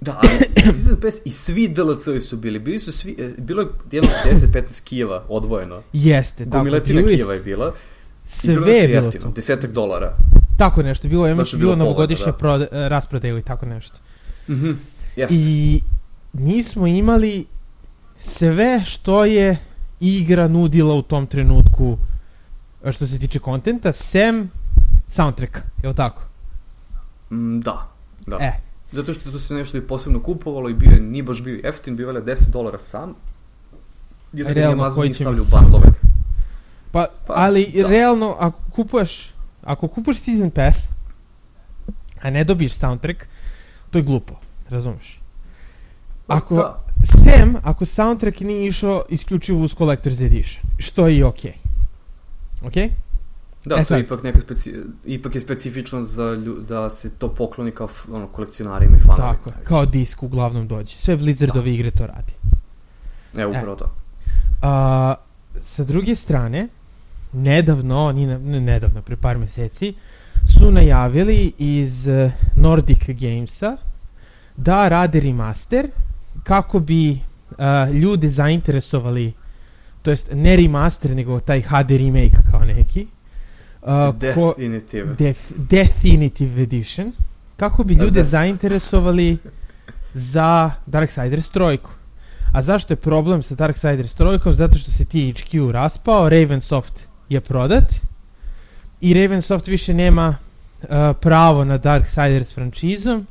Da, 0.00 0.20
ali 0.22 0.72
Season 0.72 1.00
Pass 1.00 1.16
i 1.24 1.30
svi 1.30 1.68
DLC-ovi 1.68 2.20
su 2.20 2.36
bili. 2.36 2.58
Bili 2.58 2.78
su 2.78 2.92
svi, 2.92 3.16
e, 3.18 3.30
bilo 3.38 3.62
je 3.62 3.68
jedno 3.90 4.10
10-15 4.24 4.82
kijeva 4.84 5.24
odvojeno. 5.28 5.82
Jeste, 5.92 6.44
tako. 6.44 6.58
Gomiletina 6.58 7.02
kijeva 7.02 7.32
je 7.32 7.40
bila. 7.40 7.74
Sve 8.26 8.54
je 8.54 8.60
bilo 8.60 8.72
jeftino, 8.72 9.24
to. 9.24 9.30
Desetak 9.30 9.72
dolara. 9.72 10.16
Tako 10.56 10.82
nešto, 10.82 11.08
bilo 11.08 11.26
je, 11.26 11.34
bilo, 11.34 11.46
bilo 11.56 11.76
novogodišnje 11.76 12.26
da. 12.26 12.32
prode, 12.32 12.68
rasprodaju 12.72 13.38
i 13.38 13.42
tako 13.42 13.66
nešto. 13.66 13.98
Mm 14.48 14.54
-hmm. 14.54 14.74
Jeste. 15.16 15.34
I 15.34 15.80
mi 16.32 16.62
smo 16.62 16.86
imali 16.86 17.46
sve 18.18 18.82
što 18.86 19.24
je 19.24 19.56
igra 20.00 20.48
nudila 20.48 20.94
u 20.94 21.02
tom 21.02 21.26
trenutku 21.26 21.98
što 22.92 23.06
se 23.06 23.18
tiče 23.18 23.38
kontenta, 23.38 23.92
sem 23.92 24.50
soundtracka, 25.08 25.60
je 25.82 25.88
li 25.88 25.94
tako? 25.94 26.22
Mm, 27.30 27.60
da, 27.60 27.88
da. 28.26 28.36
E, 28.40 28.52
Zato 28.92 29.12
što 29.12 29.30
to 29.30 29.38
se 29.38 29.54
nešto 29.54 29.78
i 29.78 29.80
posebno 29.80 30.22
kupovalo 30.22 30.68
i 30.68 30.74
bio, 30.74 30.90
nije 31.00 31.22
baš 31.22 31.42
bio 31.42 31.60
jeftin, 31.64 31.96
bio 31.96 32.10
je 32.10 32.22
10 32.22 32.50
dolara 32.52 32.78
sam. 32.78 33.14
Jer 34.32 34.46
da 34.46 34.52
realno, 34.52 34.82
Amazon 34.82 35.02
nije 35.02 35.14
stavljao. 35.14 35.82
Pa, 36.92 37.06
pa, 37.26 37.32
ali 37.36 37.72
da. 37.74 37.88
realno, 37.88 38.36
ako 38.38 38.58
kupuješ, 38.70 39.30
ako 39.62 39.88
kupuješ 39.88 40.18
Season 40.18 40.50
Pass, 40.50 40.78
a 42.22 42.30
ne 42.30 42.44
dobiješ 42.44 42.72
soundtrack, 42.72 43.24
to 43.90 43.98
je 43.98 44.02
glupo, 44.02 44.34
razumeš? 44.68 45.20
Pa, 46.26 46.36
ako, 46.36 46.54
da. 46.54 46.84
sem, 47.04 47.56
ako 47.62 47.86
soundtrack 47.86 48.40
nije 48.40 48.66
išao 48.66 49.04
isključivo 49.08 49.64
uz 49.64 49.74
Collector's 49.74 50.24
Edition, 50.26 50.62
što 50.78 51.08
je 51.08 51.16
i 51.16 51.22
okej. 51.22 51.52
Okay. 51.52 52.66
Okej? 52.66 52.88
Okay? 52.88 53.09
Da, 53.64 53.76
e 53.76 53.84
to 53.84 53.94
je 53.94 54.00
ipak, 54.00 54.22
neka 54.22 54.40
speci... 54.40 54.74
ipak 55.04 55.34
je 55.34 55.40
specifično 55.40 56.04
za 56.04 56.34
lju... 56.34 56.56
da 56.68 56.90
se 56.90 57.10
to 57.10 57.28
pokloni 57.34 57.70
kao 57.70 57.88
ono, 58.12 58.26
kolekcionarima 58.26 58.96
i 58.96 59.00
fanovima. 59.00 59.32
Tako, 59.32 59.52
kao 59.64 59.86
disk 59.86 60.22
uglavnom 60.22 60.68
dođe. 60.68 60.96
Sve 60.96 61.16
Blizzardove 61.16 61.64
da. 61.64 61.70
igre 61.70 61.90
to 61.90 62.06
radi. 62.06 62.32
E, 63.36 63.46
upravo 63.46 63.72
e. 63.72 63.76
to. 63.76 63.90
A, 64.62 65.14
sa 65.62 65.84
druge 65.84 66.16
strane, 66.16 66.68
nedavno, 67.32 68.12
ni 68.12 68.26
ne, 68.26 68.38
nedavno, 68.60 69.02
pre 69.02 69.16
par 69.16 69.38
meseci, 69.38 69.94
su 70.48 70.70
najavili 70.70 71.52
iz 71.58 72.08
eh, 72.08 72.32
Nordic 72.56 73.06
Gamesa 73.08 73.76
da 74.56 74.88
rade 74.88 75.20
remaster 75.20 75.90
kako 76.42 76.78
bi 76.78 77.10
uh, 77.10 77.94
ljude 77.94 78.28
zainteresovali, 78.28 79.32
to 80.02 80.10
jest 80.10 80.28
ne 80.32 80.56
remaster, 80.56 81.16
nego 81.16 81.40
taj 81.40 81.62
HD 81.62 81.90
remake 81.90 82.36
kao 82.50 82.64
neki. 82.64 83.06
Uh, 83.82 84.14
Definitive. 84.14 85.08
Ko, 85.08 85.14
def, 85.18 85.38
Definitive 85.56 86.62
Edition. 86.62 87.12
Kako 87.56 87.84
bi 87.84 87.94
ljude 87.94 88.24
zainteresovali 88.24 89.38
za 90.14 90.70
Darksiders 90.86 91.50
trojku. 91.50 91.90
A 92.52 92.62
zašto 92.62 92.92
je 92.92 92.96
problem 92.96 93.42
sa 93.42 93.54
Darksiders 93.54 94.14
trojkom? 94.14 94.52
Zato 94.52 94.78
što 94.78 94.90
se 94.90 95.04
THQ 95.04 95.70
raspao, 95.70 96.28
Ravensoft 96.28 97.00
je 97.28 97.40
prodat 97.40 97.94
i 99.00 99.14
Ravensoft 99.14 99.66
više 99.66 99.94
nema 99.94 100.28
uh, 100.28 100.88
pravo 101.20 101.64
na 101.64 101.78
Darksiders 101.78 102.54
frančizom 102.54 103.26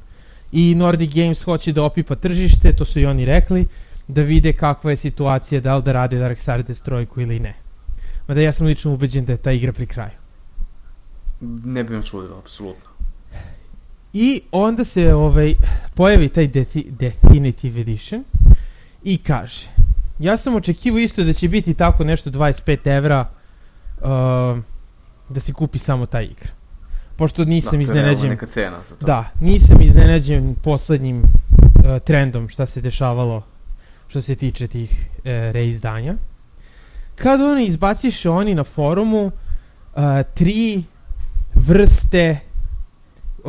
i 0.52 0.76
Nordic 0.76 1.14
Games 1.14 1.44
hoće 1.44 1.72
da 1.72 1.84
opipa 1.84 2.16
tržište, 2.16 2.74
to 2.74 2.86
su 2.86 3.00
i 3.00 3.06
oni 3.06 3.26
rekli, 3.26 3.68
da 4.08 4.22
vide 4.22 4.54
kakva 4.54 4.92
je 4.92 4.98
situacija, 4.98 5.62
da 5.62 5.76
li 5.76 5.84
da 5.84 5.92
rade 5.92 6.20
Darksiders 6.20 6.82
trojku 6.82 7.22
ili 7.22 7.40
ne. 7.40 7.54
Mada 8.28 8.42
ja 8.42 8.54
sam 8.54 8.68
lično 8.68 8.94
ubeđen 8.94 9.26
da 9.26 9.34
je 9.34 9.38
ta 9.38 9.52
igra 9.52 9.74
pri 9.74 9.86
kraju. 9.86 10.19
Ne 11.42 11.84
bih 11.84 11.98
me 11.98 12.04
čudio, 12.04 12.38
apsolutno. 12.38 12.90
I 14.14 14.42
onda 14.52 14.86
se 14.86 15.14
ovaj, 15.14 15.54
pojavi 15.96 16.30
taj 16.30 16.48
Dethi, 16.48 16.86
Definitive 16.90 17.82
Edition 17.82 18.24
i 19.04 19.18
kaže, 19.18 19.68
ja 20.20 20.38
sam 20.38 20.56
očekivao 20.56 21.00
isto 21.00 21.24
da 21.24 21.34
će 21.34 21.48
biti 21.48 21.74
tako 21.74 22.04
nešto 22.04 22.30
25 22.30 22.98
evra 22.98 23.30
uh, 24.02 24.60
da 25.30 25.40
se 25.40 25.54
kupi 25.54 25.80
samo 25.80 26.06
ta 26.06 26.22
igra. 26.22 26.50
Pošto 27.16 27.46
nisam 27.46 27.78
da, 27.78 27.84
iznenađen... 27.84 28.30
neka 28.30 28.46
cena 28.46 28.78
za 28.86 28.96
to. 28.96 29.06
Da, 29.06 29.30
nisam 29.40 29.82
iznenađen 29.82 30.56
poslednjim 30.64 31.22
uh, 31.22 32.00
trendom 32.04 32.50
šta 32.50 32.66
se 32.66 32.82
dešavalo 32.82 33.44
što 34.08 34.22
se 34.22 34.36
tiče 34.36 34.68
tih 34.68 34.92
uh, 34.92 35.24
reizdanja. 35.26 36.16
Kad 37.16 37.42
oni 37.42 37.66
izbaciše 37.66 38.30
oni 38.30 38.56
na 38.56 38.64
forumu 38.64 39.26
uh, 39.26 40.04
tri 40.34 40.84
vrste 41.60 42.40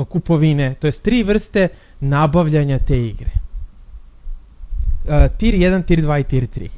kupovine, 0.08 0.74
to 0.74 0.86
jest 0.86 1.02
tri 1.02 1.22
vrste 1.22 1.68
nabavljanja 2.00 2.78
te 2.78 3.06
igre. 3.06 3.30
Uh, 5.04 5.30
tier 5.38 5.54
1, 5.54 5.86
tier 5.86 6.02
2 6.02 6.20
i 6.20 6.24
tier 6.24 6.42
3. 6.42 6.68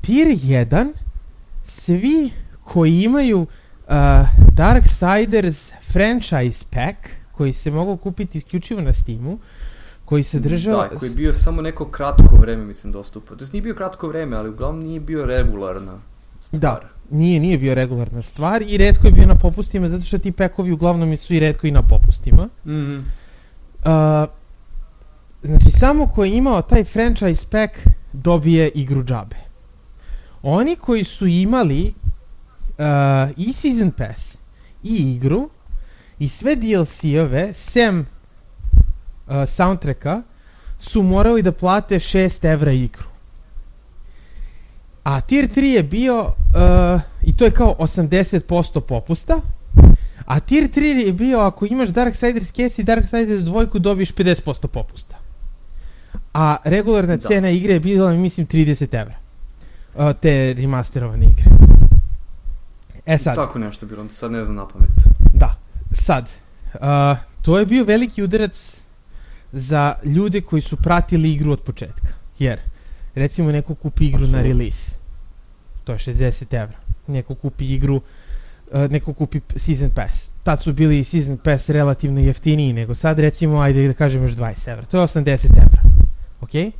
Tier 0.00 0.28
1 0.28 0.92
svi 1.68 2.30
koji 2.64 3.02
imaju 3.02 3.40
uh, 3.40 3.46
Darksiders 4.52 5.72
franchise 5.92 6.64
pack 6.70 7.08
koji 7.32 7.52
se 7.52 7.70
mogu 7.70 7.96
kupiti 7.96 8.38
isključivo 8.38 8.80
na 8.80 8.92
Steamu 8.92 9.38
koji 10.04 10.22
se 10.22 10.38
držao... 10.40 10.82
Da, 10.82 10.88
koji 10.98 11.10
je 11.10 11.16
bio 11.16 11.32
samo 11.32 11.62
neko 11.62 11.90
kratko 11.90 12.36
vreme, 12.36 12.64
mislim, 12.64 12.92
dostupan. 12.92 13.38
To 13.38 13.44
nije 13.52 13.62
bio 13.62 13.74
kratko 13.74 14.08
vreme, 14.08 14.36
ali 14.36 14.48
uglavnom 14.48 14.84
nije 14.84 15.00
bio 15.00 15.26
regularna 15.26 15.98
stvar. 16.38 16.60
Da, 16.60 16.80
nije, 17.10 17.40
nije 17.40 17.58
bio 17.58 17.74
regularna 17.74 18.22
stvar 18.22 18.62
i 18.62 18.76
redko 18.76 19.06
je 19.06 19.12
bio 19.12 19.26
na 19.26 19.34
popustima, 19.34 19.88
zato 19.88 20.04
što 20.04 20.18
ti 20.18 20.32
pekovi 20.32 20.72
uglavnom 20.72 21.16
su 21.16 21.34
i 21.34 21.40
redko 21.40 21.66
i 21.66 21.70
na 21.70 21.82
popustima. 21.82 22.48
Mm 22.64 22.70
-hmm. 22.70 22.98
uh, 22.98 24.28
znači, 25.42 25.70
samo 25.70 26.06
ko 26.06 26.24
je 26.24 26.36
imao 26.36 26.62
taj 26.62 26.84
franchise 26.84 27.46
pack 27.50 27.72
dobije 28.12 28.68
igru 28.68 29.04
džabe. 29.04 29.36
Oni 30.42 30.76
koji 30.76 31.04
su 31.04 31.26
imali 31.26 31.94
uh, 32.78 33.30
i 33.36 33.52
Season 33.52 33.90
Pass 33.90 34.36
i 34.82 35.14
igru 35.14 35.50
i 36.18 36.28
sve 36.28 36.56
DLC-ove 36.56 37.54
sem 37.54 38.00
uh, 38.00 38.06
soundtracka 39.46 40.22
su 40.80 41.02
morali 41.02 41.42
da 41.42 41.52
plate 41.52 41.94
6 41.94 42.52
evra 42.52 42.72
igru. 42.72 43.17
A 45.08 45.20
tier 45.20 45.48
3 45.48 45.62
je 45.62 45.82
bio, 45.82 46.20
uh, 46.20 47.00
i 47.22 47.32
to 47.36 47.44
je 47.44 47.50
kao 47.50 47.76
80% 47.78 48.80
popusta, 48.80 49.40
a 50.24 50.40
tier 50.40 50.68
3 50.68 51.06
je 51.06 51.12
bio 51.12 51.38
ako 51.38 51.66
imaš 51.66 51.88
Darksiders 51.88 52.52
Cats 52.52 52.78
i 52.78 52.82
Darksiders 52.82 53.42
2 53.42 53.78
dobiješ 53.78 54.14
50% 54.14 54.66
popusta. 54.66 55.16
A 56.34 56.56
regularna 56.64 57.16
da. 57.16 57.28
cena 57.28 57.50
igre 57.50 57.74
je 57.74 57.80
bila, 57.80 58.12
mislim, 58.12 58.46
30 58.46 59.00
evra. 59.00 59.14
Uh, 59.94 60.12
te 60.20 60.54
remasterovane 60.54 61.26
igre. 61.26 61.44
E 63.06 63.18
sad. 63.18 63.34
Tako 63.34 63.58
nešto 63.58 63.86
bilo, 63.86 64.08
sad 64.08 64.32
ne 64.32 64.44
znam 64.44 64.56
na 64.56 64.68
pamet. 64.68 64.90
Da, 65.32 65.54
sad. 65.92 66.30
Uh, 66.74 66.80
to 67.42 67.58
je 67.58 67.66
bio 67.66 67.84
veliki 67.84 68.22
udarac 68.22 68.80
za 69.52 69.94
ljude 70.04 70.40
koji 70.40 70.62
su 70.62 70.76
pratili 70.76 71.32
igru 71.32 71.52
od 71.52 71.60
početka. 71.60 72.08
Jer, 72.38 72.58
recimo 73.14 73.52
neko 73.52 73.74
kupi 73.74 74.06
igru 74.06 74.24
Absolut. 74.24 74.36
na 74.36 74.42
release. 74.42 74.97
To 75.88 75.92
je 75.92 75.98
60 75.98 76.54
evra. 76.54 76.76
Neko 77.06 77.34
kupi 77.34 77.64
igru, 77.74 77.96
uh, 77.96 78.90
neko 78.90 79.12
kupi 79.12 79.40
season 79.56 79.90
pass. 79.90 80.28
Tad 80.44 80.62
su 80.62 80.72
bili 80.72 81.04
season 81.04 81.38
pass 81.38 81.68
relativno 81.68 82.20
jeftiniji 82.20 82.72
nego 82.72 82.94
sad, 82.94 83.18
recimo, 83.18 83.60
ajde 83.60 83.86
da 83.88 83.94
kažemo 83.94 84.24
još 84.24 84.36
20 84.36 84.68
evra. 84.68 84.84
To 84.84 85.00
je 85.00 85.06
80 85.06 85.46
evra. 85.56 85.82
Ok? 86.40 86.72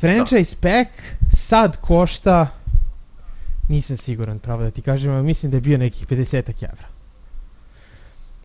Franchise 0.00 0.56
da. 0.56 0.68
pack 0.68 0.90
sad 1.36 1.76
košta 1.80 2.46
Nisam 3.70 3.96
siguran, 3.96 4.38
pravo 4.38 4.62
da 4.62 4.70
ti 4.70 4.82
kažem, 4.82 5.12
ali 5.12 5.24
mislim 5.24 5.50
da 5.50 5.56
je 5.56 5.60
bio 5.60 5.78
nekih 5.78 6.06
50 6.06 6.34
evra. 6.64 6.86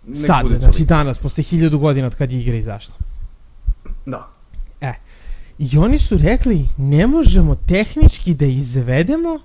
Nek 0.07 0.25
Sad, 0.25 0.45
znači 0.59 0.85
danas, 0.85 1.21
posle 1.21 1.43
hiljadu 1.43 1.79
godina 1.79 2.07
od 2.07 2.15
kad 2.15 2.31
je 2.31 2.39
igra 2.41 2.55
izašla. 2.55 2.95
Da. 4.05 4.27
E, 4.81 4.93
i 5.59 5.77
oni 5.77 5.99
su 5.99 6.17
rekli, 6.17 6.65
ne 6.77 7.07
možemo 7.07 7.55
tehnički 7.55 8.33
da 8.33 8.45
izvedemo 8.45 9.39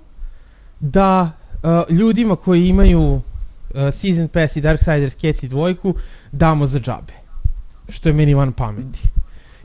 da 0.81 1.31
uh, 1.63 1.95
ljudima 1.95 2.35
koji 2.35 2.67
imaju 2.67 3.01
uh, 3.01 3.21
Season 3.73 4.27
Pass 4.27 4.55
i 4.55 4.61
Darksiders 4.61 5.15
Cats 5.15 5.43
i 5.43 5.47
dvojku 5.47 5.95
damo 6.31 6.67
za 6.67 6.79
džabe. 6.79 7.13
Što 7.89 8.09
je 8.09 8.13
meni 8.13 8.33
van 8.33 8.53
pameti. 8.53 8.99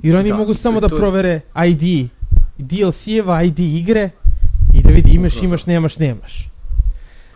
Jer 0.03 0.17
oni 0.17 0.29
da, 0.29 0.37
mogu 0.37 0.55
samo 0.55 0.81
da 0.81 0.89
provere 0.89 1.41
ID, 1.67 2.11
DLC-eva 2.59 3.43
ID 3.43 3.59
igre 3.59 4.11
i 4.75 4.83
da 4.83 4.91
vidi 4.91 5.11
imaš, 5.11 5.43
imaš, 5.43 5.67
nemaš, 5.67 5.99
nemaš. 5.99 6.49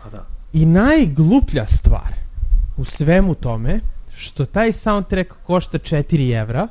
Pa 0.03 0.09
da. 0.09 0.25
I 0.53 0.65
najgluplja 0.65 1.65
stvar 1.67 2.13
u 2.77 2.85
svemu 2.85 3.35
tome, 3.35 3.79
što 4.15 4.45
taj 4.45 4.73
soundtrack 4.73 5.31
košta 5.45 5.79
4 5.79 6.41
evra 6.41 6.67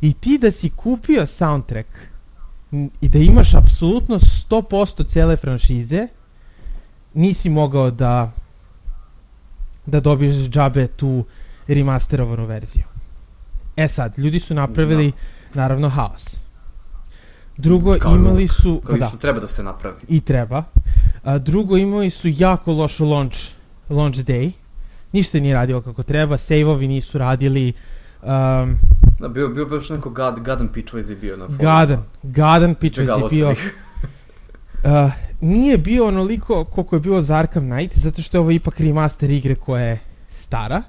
i 0.00 0.12
ti 0.12 0.38
da 0.38 0.50
si 0.50 0.70
kupio 0.70 1.26
soundtrack 1.26 1.88
i 3.00 3.08
da 3.08 3.18
imaš 3.18 3.54
apsolutno 3.54 4.18
100% 4.18 5.06
cele 5.06 5.36
franšize, 5.36 6.08
nisi 7.14 7.50
mogao 7.50 7.90
da 7.90 8.32
da 9.86 10.00
dobiješ 10.00 10.36
džabe 10.36 10.86
tu 10.86 11.24
remasterovanu 11.68 12.46
verziju. 12.46 12.84
E 13.76 13.88
sad, 13.88 14.18
ljudi 14.18 14.40
su 14.40 14.54
napravili 14.54 15.10
Znam. 15.10 15.20
naravno 15.54 15.88
haos. 15.88 16.36
Drugo, 17.56 17.96
kao 17.98 18.14
imali 18.14 18.48
su... 18.48 18.80
Kao 18.86 18.96
da, 18.96 19.08
što 19.08 19.16
treba 19.16 19.40
da 19.40 19.46
se 19.46 19.62
napravi. 19.62 19.96
I 20.08 20.20
treba. 20.20 20.64
A, 21.22 21.38
drugo, 21.38 21.76
imali 21.76 22.10
su 22.10 22.28
jako 22.28 22.72
loš 22.72 23.00
launch, 23.00 23.38
launch 23.88 24.18
day. 24.18 24.52
Ništa 25.12 25.40
nije 25.40 25.54
radio 25.54 25.80
kako 25.80 26.02
treba, 26.02 26.38
save-ovi 26.38 26.88
nisu 26.88 27.18
radili. 27.18 27.72
Um, 28.22 28.78
da, 29.18 29.28
bio, 29.28 29.48
bio 29.48 29.66
baš 29.66 29.90
neko 29.90 30.10
gad, 30.10 30.40
gadan 30.40 30.68
pitchways 30.68 31.10
je 31.10 31.16
bio 31.16 31.36
na 31.36 31.44
forumu. 31.44 31.62
Gadan, 31.62 32.02
gadan 32.22 32.74
pitchways 32.74 33.22
je 33.22 33.28
bio. 33.30 33.50
uh, 35.04 35.12
nije 35.40 35.78
bio 35.78 36.06
onoliko 36.06 36.64
koliko 36.64 36.96
je 36.96 37.00
bilo 37.00 37.22
za 37.22 37.36
Arkham 37.36 37.70
Knight, 37.70 37.98
zato 37.98 38.22
što 38.22 38.36
je 38.36 38.40
ovo 38.40 38.50
ipak 38.50 38.80
remaster 38.80 39.30
igre 39.30 39.54
koja 39.54 39.84
je 39.84 39.98
stara. 40.30 40.82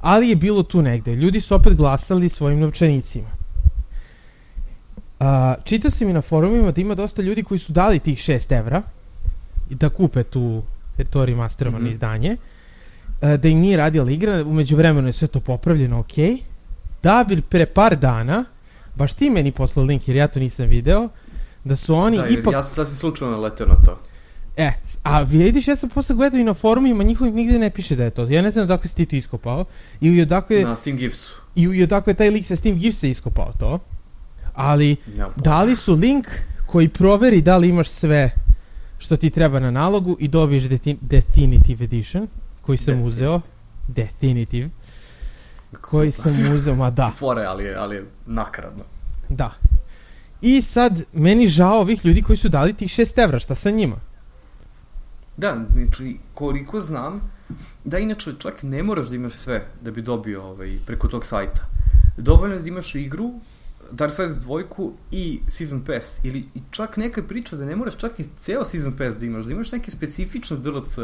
Ali 0.00 0.28
je 0.28 0.36
bilo 0.36 0.62
tu 0.62 0.82
negde. 0.82 1.14
Ljudi 1.14 1.40
su 1.40 1.54
opet 1.54 1.76
glasali 1.76 2.28
svojim 2.28 2.60
novčanicima. 2.60 3.28
A, 5.20 5.54
čitao 5.64 5.90
sam 5.90 6.08
i 6.08 6.12
na 6.12 6.22
forumima 6.22 6.70
da 6.72 6.80
ima 6.80 6.94
dosta 6.94 7.22
ljudi 7.22 7.42
koji 7.42 7.58
su 7.58 7.72
dali 7.72 7.98
tih 7.98 8.18
6 8.18 8.58
evra 8.58 8.82
da 9.70 9.88
kupe 9.88 10.22
tu 10.22 10.62
to 11.10 11.26
remasterovano 11.26 11.84
mm 11.84 11.88
-hmm. 11.88 11.92
izdanje, 11.92 12.36
da 13.20 13.48
im 13.48 13.58
nije 13.58 13.76
radila 13.76 14.10
igra, 14.10 14.42
umeđu 14.46 14.76
vremenu 14.76 15.08
je 15.08 15.12
sve 15.12 15.28
to 15.28 15.40
popravljeno, 15.40 15.98
ok, 15.98 16.14
da 17.02 17.24
bi 17.28 17.42
pre 17.42 17.66
par 17.66 17.96
dana, 17.96 18.44
baš 18.94 19.12
ti 19.12 19.30
meni 19.30 19.52
poslao 19.52 19.84
link 19.84 20.08
jer 20.08 20.16
ja 20.16 20.28
to 20.28 20.40
nisam 20.40 20.66
video, 20.66 21.08
da 21.64 21.76
su 21.76 21.94
oni 21.94 22.16
da, 22.16 22.28
ipak... 22.28 22.52
ja 22.52 22.62
sam 22.62 22.74
sasvim 22.74 22.96
slučajno 22.96 23.32
naleteo 23.32 23.66
na 23.66 23.74
to. 23.74 23.98
E, 24.56 24.72
a 25.02 25.22
vidiš, 25.22 25.68
ja 25.68 25.76
sam 25.76 25.88
posle 25.88 26.14
gledao 26.14 26.40
i 26.40 26.44
na 26.44 26.54
forumima 26.54 27.04
njihovih 27.04 27.34
nigde 27.34 27.58
ne 27.58 27.70
piše 27.70 27.96
da 27.96 28.04
je 28.04 28.10
to. 28.10 28.24
Ja 28.24 28.42
ne 28.42 28.50
znam 28.50 28.64
odakle 28.64 28.88
si 28.88 28.96
ti 28.96 29.06
to 29.06 29.16
iskopao. 29.16 29.64
I 30.00 30.22
odakle... 30.22 30.60
Na 30.60 30.76
Steam 30.76 30.96
Giftsu. 30.96 31.36
I, 31.54 31.62
i 31.62 31.82
odakle 31.82 32.14
taj 32.14 32.30
lik 32.30 32.46
sa 32.46 32.56
Steam 32.56 32.78
Giftsa 32.78 33.06
iskopao 33.06 33.52
to. 33.58 33.78
Ali, 34.54 34.96
dali 35.36 35.76
su 35.76 35.94
link 35.94 36.26
koji 36.66 36.88
proveri 36.88 37.42
da 37.42 37.56
li 37.56 37.68
imaš 37.68 37.88
sve 37.88 38.30
što 38.98 39.16
ti 39.16 39.30
treba 39.30 39.60
na 39.60 39.70
nalogu 39.70 40.16
i 40.20 40.28
dobiješ 40.28 40.64
Definitive 41.00 41.84
Edition, 41.84 42.28
koji 42.70 42.78
sam 42.78 42.94
Definitive. 42.94 43.08
uzeo. 43.08 43.40
Definitive. 43.88 44.70
Koji 45.80 46.12
sam 46.12 46.32
uzeo, 46.54 46.74
ma 46.74 46.90
da. 46.90 47.12
Fore, 47.18 47.44
ali 47.44 47.64
je, 47.64 47.76
ali 47.76 47.96
je 47.96 48.04
nakaradno. 48.26 48.84
Da. 49.28 49.50
I 50.40 50.62
sad, 50.62 51.02
meni 51.12 51.48
žao 51.48 51.80
ovih 51.80 52.04
ljudi 52.06 52.22
koji 52.22 52.36
su 52.36 52.48
dali 52.48 52.72
tih 52.72 52.88
6 52.88 53.22
evra, 53.22 53.38
šta 53.38 53.54
sa 53.54 53.70
njima? 53.70 53.96
Da, 55.36 55.56
znači, 55.72 56.16
koliko 56.34 56.80
znam, 56.80 57.20
da 57.84 57.98
inače 57.98 58.30
čak 58.38 58.62
ne 58.62 58.82
moraš 58.82 59.08
da 59.08 59.14
imaš 59.16 59.34
sve 59.34 59.66
da 59.82 59.90
bi 59.90 60.02
dobio 60.02 60.42
ovaj, 60.42 60.78
preko 60.86 61.08
tog 61.08 61.24
sajta. 61.24 61.66
Dovoljno 62.16 62.54
je 62.54 62.62
da 62.62 62.68
imaš 62.68 62.94
igru, 62.94 63.32
Darksiders 63.92 64.36
dvojku 64.36 64.92
i 65.10 65.40
Season 65.46 65.84
Pass, 65.84 66.24
ili 66.24 66.44
čak 66.70 66.96
neka 66.96 67.22
priča 67.22 67.56
da 67.56 67.64
ne 67.64 67.76
moraš 67.76 67.96
čak 67.96 68.20
i 68.20 68.24
ceo 68.38 68.64
Season 68.64 68.92
Pass 68.96 69.16
da 69.16 69.26
imaš, 69.26 69.44
da 69.44 69.52
imaš 69.52 69.72
neke 69.72 69.90
specifične 69.90 70.56
DLC 70.56 70.98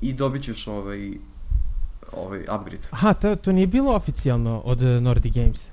i 0.00 0.12
dobit 0.12 0.42
ćeš 0.42 0.66
ovaj, 0.66 1.12
ovaj 2.12 2.40
upgrade. 2.40 2.86
Aha, 2.90 3.12
to, 3.12 3.36
to 3.36 3.52
nije 3.52 3.66
bilo 3.66 3.94
oficijalno 3.94 4.62
od 4.64 4.82
Nordic 4.82 5.34
Games. 5.34 5.68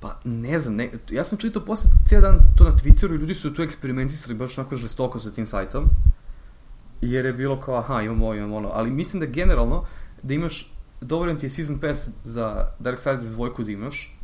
Pa 0.00 0.16
ne 0.24 0.60
znam, 0.60 0.74
ne, 0.74 0.90
ja 1.10 1.24
sam 1.24 1.38
čitao 1.38 1.64
posle 1.64 1.90
cijel 2.06 2.22
dan 2.22 2.38
to 2.56 2.64
na 2.64 2.70
Twitteru 2.70 3.14
i 3.14 3.18
ljudi 3.18 3.34
su 3.34 3.54
tu 3.54 3.62
eksperimentisali 3.62 4.34
baš 4.34 4.58
onako 4.58 4.76
žestoko 4.76 5.18
sa 5.18 5.30
tim 5.30 5.46
sajtom. 5.46 5.84
Jer 7.00 7.26
je 7.26 7.32
bilo 7.32 7.60
kao, 7.60 7.78
aha, 7.78 8.02
imamo 8.02 8.24
ovo, 8.24 8.34
imamo 8.34 8.56
ono. 8.56 8.70
Ali 8.72 8.90
mislim 8.90 9.20
da 9.20 9.26
generalno, 9.26 9.84
da 10.22 10.34
imaš, 10.34 10.72
dovoljan 11.00 11.38
ti 11.38 11.46
je 11.46 11.50
Season 11.50 11.78
Pass 11.78 12.10
za 12.24 12.68
Darksiders 12.78 13.24
dvojku 13.24 13.64
da 13.64 13.72
imaš, 13.72 14.18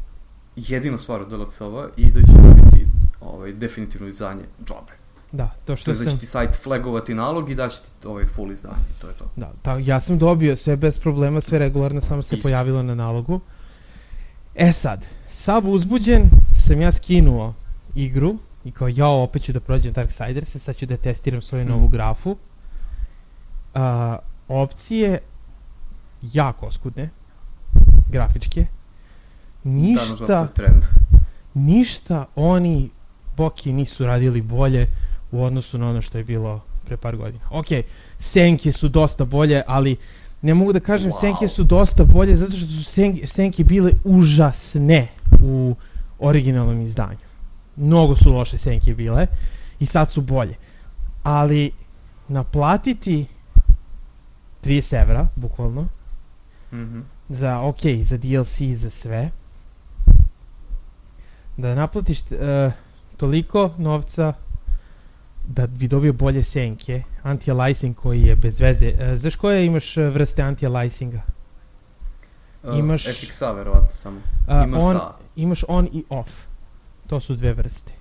jedina 0.57 0.97
stvar 0.97 1.21
od 1.21 1.29
DLC-ova 1.29 1.89
i 1.97 2.11
da 2.13 2.21
će 2.21 2.33
dobiti 2.33 2.87
ovaj, 3.21 3.53
definitivno 3.53 4.09
izdanje 4.09 4.43
džobe. 4.67 4.98
Da, 5.33 5.51
to 5.65 5.77
što 5.77 5.91
to 5.91 5.97
sam... 5.97 6.05
da 6.05 6.11
će 6.11 6.19
ti 6.19 6.27
sajt 6.27 6.63
flagovati 6.63 7.15
nalog 7.15 7.51
i 7.51 7.55
da 7.55 7.69
će 7.69 7.77
ti 7.81 8.07
ovaj 8.07 8.25
full 8.27 8.53
izdanje, 8.53 8.85
to 9.01 9.09
je 9.09 9.15
to. 9.15 9.25
Da, 9.37 9.53
ta, 9.63 9.79
ja 9.79 10.01
sam 10.01 10.19
dobio 10.19 10.57
sve 10.57 10.77
bez 10.77 10.99
problema, 10.99 11.41
sve 11.41 11.59
regularno, 11.59 12.01
samo 12.01 12.23
se 12.23 12.37
Isto. 12.37 12.49
pojavilo 12.49 12.83
na 12.83 12.95
nalogu. 12.95 13.41
E 14.55 14.73
sad, 14.73 15.05
sav 15.31 15.71
uzbuđen 15.71 16.23
sam 16.55 16.81
ja 16.81 16.93
skinuo 16.93 17.55
igru 17.95 18.37
i 18.65 18.71
kao 18.71 18.89
ja 18.89 19.09
opet 19.09 19.43
ću 19.43 19.53
da 19.53 19.61
prođem 19.61 19.93
Darksiders, 19.93 20.57
sad 20.57 20.77
ću 20.77 20.87
da 20.87 20.97
testiram 20.97 21.43
svoju 21.43 21.65
hmm. 21.65 21.73
novu 21.73 21.89
grafu. 21.89 22.31
Uh, 23.75 23.81
opcije 24.49 25.19
jako 26.23 26.67
oskudne, 26.67 27.11
grafičke. 28.09 28.67
Ništa, 29.65 30.27
da, 30.27 30.47
trend. 30.47 30.83
ništa 31.55 32.27
oni 32.37 32.91
Boki 33.37 33.73
nisu 33.73 34.07
radili 34.07 34.43
bolje 34.43 34.89
u 35.33 35.45
odnosu 35.45 35.79
na 35.79 35.91
ono 35.91 36.03
što 36.03 36.19
je 36.19 36.25
bilo 36.25 36.61
pre 36.85 36.97
par 36.97 37.17
godina. 37.17 37.45
Ok, 37.51 37.67
senke 38.19 38.73
su 38.73 38.89
dosta 38.89 39.25
bolje, 39.25 39.63
ali 39.67 39.97
ne 40.43 40.55
mogu 40.55 40.73
da 40.73 40.81
kažem 40.81 41.13
wow. 41.13 41.21
senke 41.21 41.49
su 41.49 41.65
dosta 41.65 42.05
bolje 42.05 42.37
zato 42.37 42.57
što 42.57 42.67
su 42.67 42.85
senke, 42.85 43.27
senke 43.27 43.65
bile 43.65 43.93
užasne 44.05 45.09
u 45.43 45.75
originalnom 46.19 46.83
izdanju. 46.83 47.19
Mnogo 47.77 48.17
su 48.17 48.33
loše 48.33 48.59
senke 48.59 48.95
bile 48.95 49.27
i 49.81 49.87
sad 49.87 50.13
su 50.13 50.21
bolje. 50.21 50.55
Ali 51.23 51.71
naplatiti 52.29 53.27
30 54.65 55.03
evra, 55.03 55.29
bukvalno, 55.37 55.83
mm 56.73 56.77
-hmm. 56.77 57.03
za, 57.29 57.61
ok, 57.61 57.81
za 58.03 58.17
DLC, 58.17 58.61
za 58.75 58.91
sve, 58.91 59.31
da 61.57 61.75
naplatiš 61.75 62.21
uh, 62.21 62.73
toliko 63.17 63.71
novca 63.79 64.33
da 65.49 65.67
bi 65.67 65.89
dobio 65.89 66.13
bolje 66.13 66.45
senke, 66.45 67.03
anti-aliasing 67.23 67.95
koji 67.95 68.23
je 68.23 68.37
bez 68.37 68.61
veze. 68.61 68.93
Uh, 68.93 69.19
znaš 69.19 69.37
koje 69.37 69.67
imaš 69.67 69.97
vrste 69.97 70.43
anti-aliasinga? 70.43 71.21
Uh, 72.63 72.79
imaš... 72.79 73.05
FXA 73.05 73.53
verovatno 73.53 73.89
samo. 73.91 74.21
Ima 74.65 74.79
on, 74.79 74.97
sa. 74.97 75.13
Imaš 75.37 75.65
on 75.69 75.89
i 75.93 76.05
off. 76.09 76.31
To 77.07 77.21
su 77.21 77.35
dve 77.35 77.53
vrste. 77.53 77.93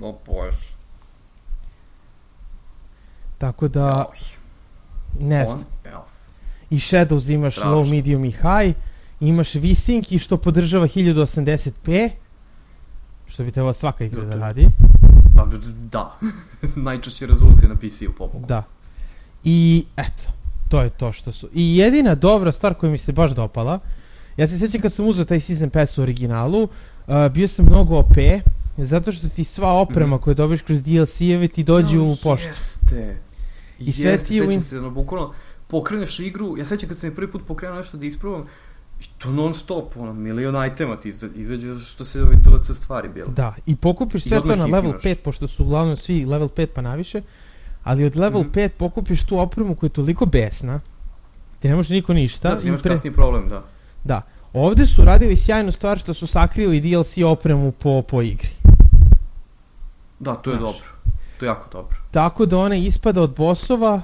O 0.00 0.08
oh, 0.08 0.14
bože. 0.26 0.68
Tako 3.38 3.68
da... 3.68 4.06
Ne 5.20 5.46
znam. 5.46 5.64
I 6.70 6.78
Shadows 6.78 7.34
imaš 7.34 7.54
Strašno. 7.54 7.76
low, 7.76 7.90
medium 7.90 8.24
i 8.24 8.30
high. 8.30 8.76
Imaš 9.20 9.52
VSync 9.52 10.18
što 10.18 10.36
podržava 10.36 10.86
1080p. 10.86 12.10
Što 13.26 13.44
bi 13.44 13.50
trebala 13.50 13.74
svaka 13.74 14.04
igra 14.04 14.24
da 14.24 14.34
radi. 14.34 14.68
Pa, 15.38 15.46
da. 15.90 16.18
Najčešće 16.86 17.26
rezolucije 17.26 17.68
na 17.68 17.76
PC-u 17.76 18.12
pobogu. 18.12 18.46
Da. 18.46 18.62
I 19.44 19.84
eto, 19.96 20.32
to 20.68 20.82
je 20.82 20.90
to 20.90 21.12
što 21.12 21.32
su. 21.32 21.48
I 21.54 21.76
jedina 21.76 22.14
dobra 22.14 22.52
stvar 22.52 22.74
koja 22.74 22.90
mi 22.90 22.98
se 22.98 23.12
baš 23.12 23.30
dopala, 23.30 23.78
ja 24.36 24.48
se 24.48 24.58
sjećam 24.58 24.80
kad 24.80 24.92
sam 24.92 25.06
uzeo 25.06 25.24
taj 25.24 25.40
Season 25.40 25.70
Pass 25.70 25.98
u 25.98 26.02
originalu, 26.02 26.62
uh, 26.62 26.68
bio 27.32 27.48
sam 27.48 27.64
mnogo 27.64 27.98
OP, 27.98 28.16
zato 28.76 29.12
što 29.12 29.28
ti 29.28 29.44
sva 29.44 29.72
oprema 29.72 30.16
mm. 30.16 30.18
koju 30.18 30.34
dobiješ 30.34 30.62
kroz 30.62 30.82
DLC-eve 30.82 31.48
ti 31.48 31.64
dođu 31.64 31.98
no, 31.98 32.12
u 32.12 32.16
poštu. 32.22 32.48
Jeste. 32.48 33.16
I 33.78 33.92
sve 33.92 34.10
jeste, 34.10 34.28
ti 34.28 34.42
u... 34.42 34.62
se, 34.62 34.76
no, 34.76 34.90
bukvalno, 34.90 35.32
pokreneš 35.68 36.20
igru, 36.20 36.58
ja 36.58 36.64
sećam 36.64 36.88
kad 36.88 36.98
sam 36.98 37.10
je 37.10 37.14
prvi 37.14 37.30
put 37.30 37.42
pokrenuo 37.46 37.76
nešto 37.76 37.96
da 37.96 38.06
isprobam, 38.06 38.44
I 39.00 39.04
to 39.18 39.30
non 39.30 39.54
stop, 39.54 39.96
ono, 39.96 40.12
milion 40.12 40.66
itema 40.66 40.96
ti 40.96 41.08
izađe 41.34 41.74
zato 41.74 41.86
što 41.86 42.04
se 42.04 42.22
ove 42.22 42.36
DLC 42.36 42.76
stvari 42.76 43.08
bilo. 43.08 43.28
Da, 43.28 43.54
i 43.66 43.76
pokupiš 43.76 44.22
sve 44.22 44.40
to 44.40 44.56
na 44.56 44.64
level 44.64 44.90
imaš. 44.90 45.02
5, 45.02 45.14
pošto 45.14 45.48
su 45.48 45.64
uglavnom 45.64 45.96
svi 45.96 46.24
level 46.24 46.48
5 46.48 46.66
pa 46.66 46.82
naviše, 46.82 47.22
ali 47.84 48.04
od 48.04 48.16
level 48.16 48.40
mm 48.40 48.50
-hmm. 48.50 48.68
5 48.68 48.68
pokupiš 48.68 49.24
tu 49.26 49.38
opremu 49.38 49.74
koja 49.74 49.88
je 49.88 49.92
toliko 49.92 50.26
besna, 50.26 50.80
ti 51.60 51.68
ne 51.68 51.74
može 51.74 51.94
niko 51.94 52.14
ništa. 52.14 52.54
Da, 52.54 52.60
ti 52.60 52.68
imaš 52.68 52.82
pre... 52.82 52.90
kasniji 52.90 53.12
problem, 53.12 53.48
da. 53.48 53.64
Da, 54.04 54.22
ovde 54.52 54.86
su 54.86 55.04
radili 55.04 55.36
sjajnu 55.36 55.72
stvar 55.72 55.98
što 55.98 56.14
su 56.14 56.26
sakrili 56.26 56.80
DLC 56.80 57.16
opremu 57.26 57.72
po, 57.72 58.02
po 58.02 58.22
igri. 58.22 58.50
Da, 60.18 60.34
to 60.34 60.50
je 60.50 60.58
Znaš. 60.58 60.72
dobro. 60.72 60.86
To 61.38 61.44
je 61.44 61.48
jako 61.48 61.68
dobro. 61.72 61.96
Tako 62.10 62.46
da 62.46 62.58
ona 62.58 62.76
ispada 62.76 63.22
od 63.22 63.34
bosova 63.36 64.02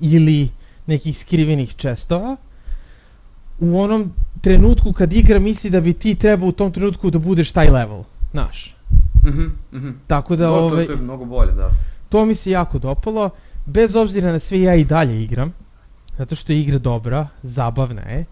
ili 0.00 0.48
nekih 0.86 1.18
skrivenih 1.18 1.74
čestova, 1.76 2.36
u 3.60 3.80
onom 3.80 4.12
trenutku 4.40 4.92
kad 4.92 5.12
igra 5.12 5.38
misli 5.38 5.70
da 5.70 5.80
bi 5.80 5.92
ti 5.92 6.14
trebao 6.14 6.48
u 6.48 6.52
tom 6.52 6.72
trenutku 6.72 7.10
da 7.10 7.18
budeš 7.18 7.52
taj 7.52 7.70
level, 7.70 8.02
znaš. 8.30 8.76
Mhm, 9.26 9.40
mm 9.40 9.52
mhm. 9.72 9.88
Mm 9.88 10.00
Tako 10.06 10.36
da, 10.36 10.50
ovaj, 10.50 10.86
to, 10.86 10.92
to 10.92 10.98
je 10.98 11.04
mnogo 11.04 11.24
bolje, 11.24 11.52
da. 11.52 11.68
To 12.08 12.24
mi 12.24 12.34
se 12.34 12.50
jako 12.50 12.78
dopalo, 12.78 13.30
bez 13.66 13.96
obzira 13.96 14.32
na 14.32 14.38
sve 14.38 14.60
ja 14.60 14.74
i 14.74 14.84
dalje 14.84 15.22
igram, 15.22 15.52
zato 16.18 16.36
što 16.36 16.52
je 16.52 16.60
igra 16.60 16.78
dobra, 16.78 17.28
zabavna 17.42 18.02
je. 18.02 18.24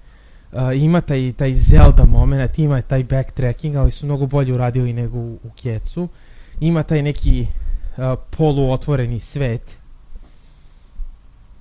Uh, 0.52 0.60
ima 0.74 1.00
taj, 1.00 1.32
taj 1.32 1.54
Zelda 1.54 2.04
moment, 2.04 2.58
ima 2.58 2.82
taj 2.82 3.04
backtracking, 3.04 3.76
ali 3.76 3.90
su 3.90 4.06
mnogo 4.06 4.26
bolje 4.26 4.54
uradili 4.54 4.92
nego 4.92 5.18
u, 5.18 5.38
u 5.44 5.50
Kecu. 5.62 6.08
Ima 6.60 6.82
taj 6.82 7.02
neki 7.02 7.46
uh, 7.96 8.18
poluotvoreni 8.36 9.20
svet 9.20 9.79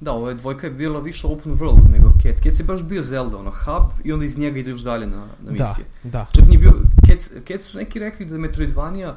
Da, 0.01 0.11
je 0.11 0.35
dvojka 0.35 0.67
je 0.67 0.73
bila 0.73 0.99
više 0.99 1.27
open 1.27 1.53
world 1.53 1.91
nego 1.91 2.11
Cat. 2.23 2.43
Cat 2.43 2.59
je 2.59 2.65
baš 2.65 2.83
bio 2.83 3.03
Zelda, 3.03 3.37
ono, 3.37 3.51
hub 3.51 3.91
i 4.03 4.13
onda 4.13 4.25
iz 4.25 4.37
njega 4.37 4.59
ideš 4.59 4.81
dalje 4.81 5.07
na, 5.07 5.17
na 5.17 5.25
da, 5.41 5.51
misije. 5.51 5.85
Da, 6.03 6.09
da. 6.09 6.27
Čak 6.33 6.47
nije 6.47 6.59
bio, 6.59 6.73
Cat, 7.07 7.43
Cat 7.47 7.61
su 7.61 7.77
neki 7.77 7.99
rekli 7.99 8.25
da 8.25 8.35
je 8.35 8.39
Metroidvania, 8.39 9.15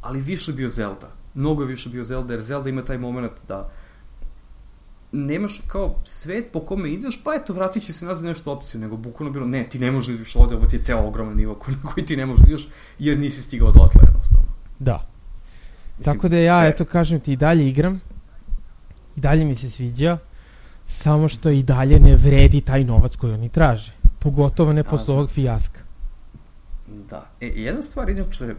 ali 0.00 0.20
više 0.20 0.52
bio 0.52 0.68
Zelda. 0.68 1.10
Mnogo 1.34 1.62
je 1.62 1.68
više 1.68 1.88
bio 1.88 2.04
Zelda, 2.04 2.32
jer 2.32 2.42
Zelda 2.42 2.68
ima 2.68 2.84
taj 2.84 2.98
moment 2.98 3.32
da 3.48 3.70
nemaš 5.12 5.60
kao 5.66 5.94
svet 6.04 6.52
po 6.52 6.60
kome 6.60 6.90
ideš, 6.90 7.20
pa 7.24 7.34
eto, 7.34 7.52
vratit 7.52 7.82
će 7.82 7.92
se 7.92 8.06
nazad 8.06 8.24
nešto 8.24 8.52
opciju, 8.52 8.80
nego 8.80 8.96
bukvalno 8.96 9.32
bilo, 9.32 9.46
ne, 9.46 9.68
ti 9.68 9.78
ne 9.78 9.90
možeš 9.90 10.08
da 10.08 10.14
ideš 10.14 10.36
ovde, 10.36 10.56
ovo 10.56 10.66
ti 10.66 10.76
je 10.76 10.82
ceo 10.82 11.06
ogroman 11.06 11.36
nivo 11.36 11.54
koji 11.94 12.06
ti 12.06 12.16
ne 12.16 12.26
možeš 12.26 12.44
da 12.44 12.48
ideš, 12.48 12.68
jer 12.98 13.18
nisi 13.18 13.42
stigao 13.42 13.70
dotle 13.70 14.00
jednostavno. 14.06 14.48
Da. 14.78 15.06
Mislim, 15.98 16.14
Tako 16.14 16.28
da 16.28 16.36
ja, 16.36 16.66
eto, 16.66 16.84
kažem 16.84 17.20
ti, 17.20 17.32
i 17.32 17.36
dalje 17.36 17.68
igram, 17.68 18.00
i 19.16 19.20
dalje 19.20 19.44
mi 19.44 19.54
se 19.54 19.70
sviđa, 19.70 20.18
samo 20.86 21.28
što 21.28 21.50
i 21.50 21.62
dalje 21.62 22.00
ne 22.00 22.16
vredi 22.16 22.60
taj 22.60 22.84
novac 22.84 23.16
koji 23.16 23.32
oni 23.32 23.48
traže. 23.48 23.92
Pogotovo 24.18 24.72
ne 24.72 24.84
posle 24.84 25.14
ovog 25.14 25.30
fijaska. 25.30 25.80
Da. 27.10 27.30
E, 27.40 27.46
jedna 27.46 27.82
stvar, 27.82 28.10
inače, 28.10 28.54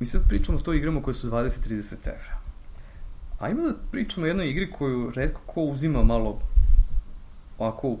mi 0.00 0.06
sad 0.06 0.28
pričamo 0.28 0.58
o 0.58 0.60
to 0.60 0.72
igrama 0.72 1.02
koje 1.02 1.14
su 1.14 1.30
20-30 1.30 1.94
evra. 2.04 2.38
Ajmo 3.38 3.62
da 3.62 3.74
pričamo 3.90 4.24
o 4.24 4.28
jednoj 4.28 4.50
igri 4.50 4.70
koju 4.70 5.10
redko 5.14 5.40
ko 5.46 5.62
uzima 5.62 6.02
malo 6.02 6.38
ovako 7.58 7.96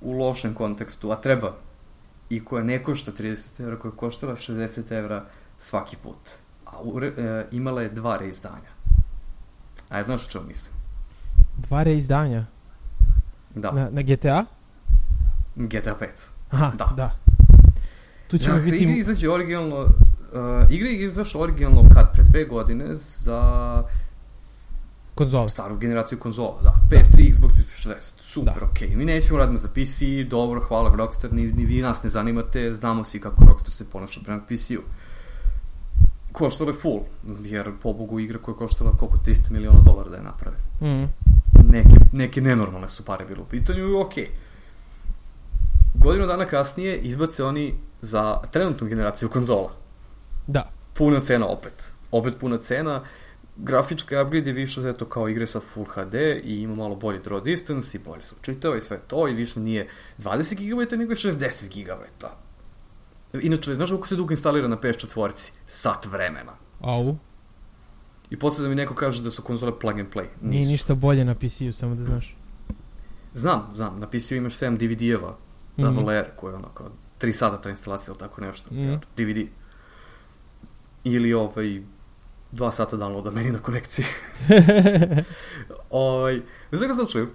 u 0.00 0.12
lošem 0.12 0.54
kontekstu, 0.54 1.10
a 1.10 1.20
treba 1.20 1.54
i 2.30 2.44
koja 2.44 2.64
ne 2.64 2.82
košta 2.82 3.12
30 3.12 3.62
evra, 3.62 3.78
koja 3.78 3.92
koštala 3.92 4.36
60 4.36 4.92
evra 4.92 5.24
svaki 5.58 5.96
put. 5.96 6.28
A 6.66 6.78
a 6.78 6.82
ure, 6.82 7.12
e, 7.16 7.46
imala 7.52 7.82
je 7.82 7.88
dva 7.88 8.16
reizdanja. 8.16 8.77
A 9.88 9.98
ja 9.98 10.04
znaš 10.04 10.26
o 10.26 10.30
čemu 10.30 10.44
mislim? 10.48 10.74
Dva 11.56 11.82
reizdanja? 11.82 12.44
Da. 13.54 13.72
Na, 13.72 13.88
na 13.90 14.02
GTA? 14.02 14.44
GTA 15.56 15.94
5. 16.00 16.06
Aha, 16.50 16.72
Da. 16.78 16.92
da. 16.96 17.10
Tu 18.28 18.38
ćemo 18.38 18.54
Dakle, 18.54 18.70
biti... 18.70 18.84
igra 18.84 18.96
izađe 18.96 19.30
originalno, 19.30 19.80
uh, 19.80 19.88
igra 20.70 20.88
je 20.88 21.04
izašla 21.06 21.40
originalno 21.42 21.88
kad, 21.94 22.12
pre 22.12 22.22
dve 22.22 22.44
godine 22.44 22.94
za 22.94 23.42
konzole. 25.14 25.48
staru 25.48 25.76
generaciju 25.76 26.18
konzola, 26.18 26.58
da, 26.62 26.74
PS3, 26.90 27.32
Xbox 27.32 27.48
360, 27.48 28.20
super, 28.20 28.54
Da. 28.60 28.66
okej, 28.66 28.96
mi 28.96 29.04
nećemo 29.04 29.38
radimo 29.38 29.58
za 29.58 29.68
PC, 29.68 30.00
dobro, 30.30 30.60
hvala 30.60 30.94
Rockstar, 30.96 31.32
ni, 31.32 31.42
ni 31.42 31.64
vi 31.64 31.82
nas 31.82 32.02
ne 32.02 32.10
zanimate, 32.10 32.72
znamo 32.72 33.04
svi 33.04 33.20
kako 33.20 33.44
Rockstar 33.44 33.74
se 33.74 33.90
ponaša 33.90 34.20
prema 34.24 34.40
PC-u. 34.40 34.82
Koštalo 36.38 36.70
je 36.70 36.74
full, 36.74 37.00
jer 37.42 37.70
pobogu 37.82 38.20
igra 38.20 38.38
koja 38.38 38.52
je 38.52 38.58
koštala 38.58 38.92
koliko 38.92 39.18
300 39.26 39.50
miliona 39.50 39.78
dolara 39.84 40.10
da 40.10 40.16
je 40.16 40.22
naprave. 40.22 40.56
Mm. 40.80 41.08
Neke, 41.72 41.96
neke 42.12 42.40
nenormalne 42.40 42.88
su 42.88 43.04
pare 43.04 43.24
bilo 43.24 43.42
u 43.42 43.46
pitanju 43.46 43.88
i 43.88 43.94
okej. 43.94 44.28
Godinu 45.94 46.26
dana 46.26 46.46
kasnije 46.46 46.98
izbace 46.98 47.44
oni 47.44 47.74
za 48.00 48.40
trenutnu 48.50 48.86
generaciju 48.86 49.28
konzola. 49.28 49.72
Da. 50.46 50.70
Puna 50.94 51.20
cena 51.20 51.46
opet. 51.46 51.92
Opet 52.10 52.34
puna 52.40 52.58
cena. 52.58 53.02
Grafički 53.56 54.16
upgrade 54.16 54.50
je 54.50 54.54
više 54.54 54.88
eto 54.88 55.04
kao 55.04 55.28
igre 55.28 55.46
sa 55.46 55.60
Full 55.60 55.86
HD 55.86 56.14
i 56.44 56.62
ima 56.62 56.74
malo 56.74 56.94
bolji 56.94 57.18
draw 57.24 57.42
distance 57.42 57.98
i 57.98 58.00
bolje 58.00 58.22
se 58.22 58.34
učitava 58.40 58.76
i 58.76 58.80
sve 58.80 58.98
to 59.06 59.28
i 59.28 59.34
više 59.34 59.60
nije 59.60 59.88
20 60.18 60.54
GB 60.54 60.98
nego 60.98 61.12
je 61.12 61.16
60 61.16 61.84
GB. 61.84 62.26
Inače, 63.34 63.74
znaš 63.74 63.88
koliko 63.88 64.06
se 64.06 64.16
dugo 64.16 64.32
instalira 64.32 64.68
na 64.68 64.76
PS4? 64.76 65.30
Sat 65.68 66.06
vremena. 66.06 66.52
Au. 66.80 67.16
I 68.30 68.38
posle 68.38 68.62
da 68.62 68.68
mi 68.68 68.74
neko 68.74 68.94
kaže 68.94 69.22
da 69.22 69.30
su 69.30 69.42
konzole 69.42 69.78
plug 69.78 69.98
and 69.98 70.08
play. 70.08 70.26
Nije 70.42 70.58
Nisu. 70.60 70.70
ništa 70.70 70.94
bolje 70.94 71.24
na 71.24 71.34
PC-u, 71.34 71.72
samo 71.72 71.94
da 71.94 72.04
znaš. 72.04 72.36
Znam, 73.34 73.68
znam, 73.72 73.98
na 74.00 74.06
PC-u 74.06 74.34
imaš 74.34 74.54
7 74.54 74.76
DVD-eva, 74.78 75.36
Mhm. 75.76 75.82
double 75.84 76.14
R, 76.14 76.24
je 76.42 76.48
ono 76.48 76.68
kao 76.68 76.90
3 77.18 77.32
sata 77.32 77.60
ta 77.60 77.70
instalacija 77.70 78.12
ili 78.12 78.18
tako 78.18 78.40
nešto, 78.40 78.68
Mhm. 78.72 78.94
DVD. 79.16 79.46
Ili 81.04 81.34
ovaj, 81.34 81.82
2 82.52 82.72
sata 82.72 82.96
downloada 82.96 83.30
meni 83.30 83.50
na 83.50 83.58
konekciji. 83.58 84.04
ovaj, 85.90 86.38
u 86.72 86.76
svakom 86.76 86.96
slučaju, 86.96 87.28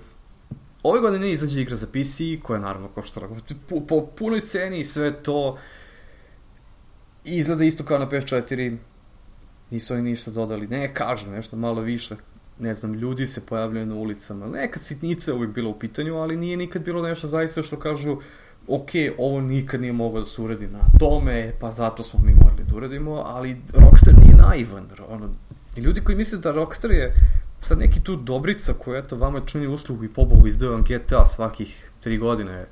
ove 0.84 1.00
godine 1.00 1.32
izađe 1.32 1.62
igra 1.62 1.76
za 1.76 1.88
PC, 1.88 2.18
koja 2.44 2.60
naravno 2.60 2.88
koštala 2.88 3.28
po, 3.70 3.80
po 3.80 4.06
punoj 4.08 4.42
ceni 4.42 4.80
i 4.80 4.86
sve 4.86 5.14
to. 5.14 5.58
I 7.26 7.38
izgleda 7.38 7.64
isto 7.64 7.84
kao 7.84 8.00
na 8.00 8.10
PS4, 8.10 8.78
nisu 9.72 9.94
oni 9.94 10.04
ništa 10.04 10.32
dodali, 10.32 10.68
ne, 10.68 10.94
kažu 10.94 11.32
nešto 11.32 11.58
malo 11.58 11.82
više, 11.82 12.16
ne 12.60 12.76
znam, 12.76 12.94
ljudi 12.94 13.28
se 13.28 13.46
pojavljaju 13.46 13.86
na 13.86 13.96
ulicama, 13.96 14.48
neka 14.48 14.80
sitnica 14.80 15.32
je 15.32 15.36
uvijek 15.36 15.54
bila 15.54 15.70
u 15.70 15.80
pitanju, 15.80 16.16
ali 16.16 16.38
nije 16.38 16.58
nikad 16.58 16.84
bilo 16.84 17.02
nešto 17.02 17.28
zaista 17.28 17.64
što 17.64 17.80
kažu, 17.80 18.18
ok, 18.68 18.90
ovo 19.18 19.42
nikad 19.42 19.82
nije 19.82 19.94
moglo 19.94 20.20
da 20.20 20.26
se 20.26 20.42
uradi 20.42 20.68
na 20.68 20.80
tome, 21.00 21.54
pa 21.60 21.72
zato 21.72 22.04
smo 22.04 22.20
mi 22.26 22.34
morali 22.34 22.64
da 22.70 22.76
uradimo, 22.76 23.12
ali 23.12 23.58
Rockstar 23.74 24.14
nije 24.18 24.36
naivan, 24.36 24.88
ono, 25.10 25.30
ljudi 25.78 26.02
koji 26.02 26.18
misle 26.18 26.40
da 26.40 26.52
Rockstar 26.52 26.92
je 26.92 27.14
sad 27.60 27.80
neki 27.80 28.04
tu 28.04 28.16
dobrica 28.16 28.74
koja, 28.74 29.00
eto, 29.00 29.16
vama 29.16 29.40
čini 29.40 29.68
uslugu 29.68 30.04
i 30.04 30.10
pobogu 30.10 30.48
izdaju 30.48 30.72
vam 30.72 30.84
GTA 30.84 31.26
svakih 31.26 31.92
tri 32.00 32.18
godine, 32.18 32.66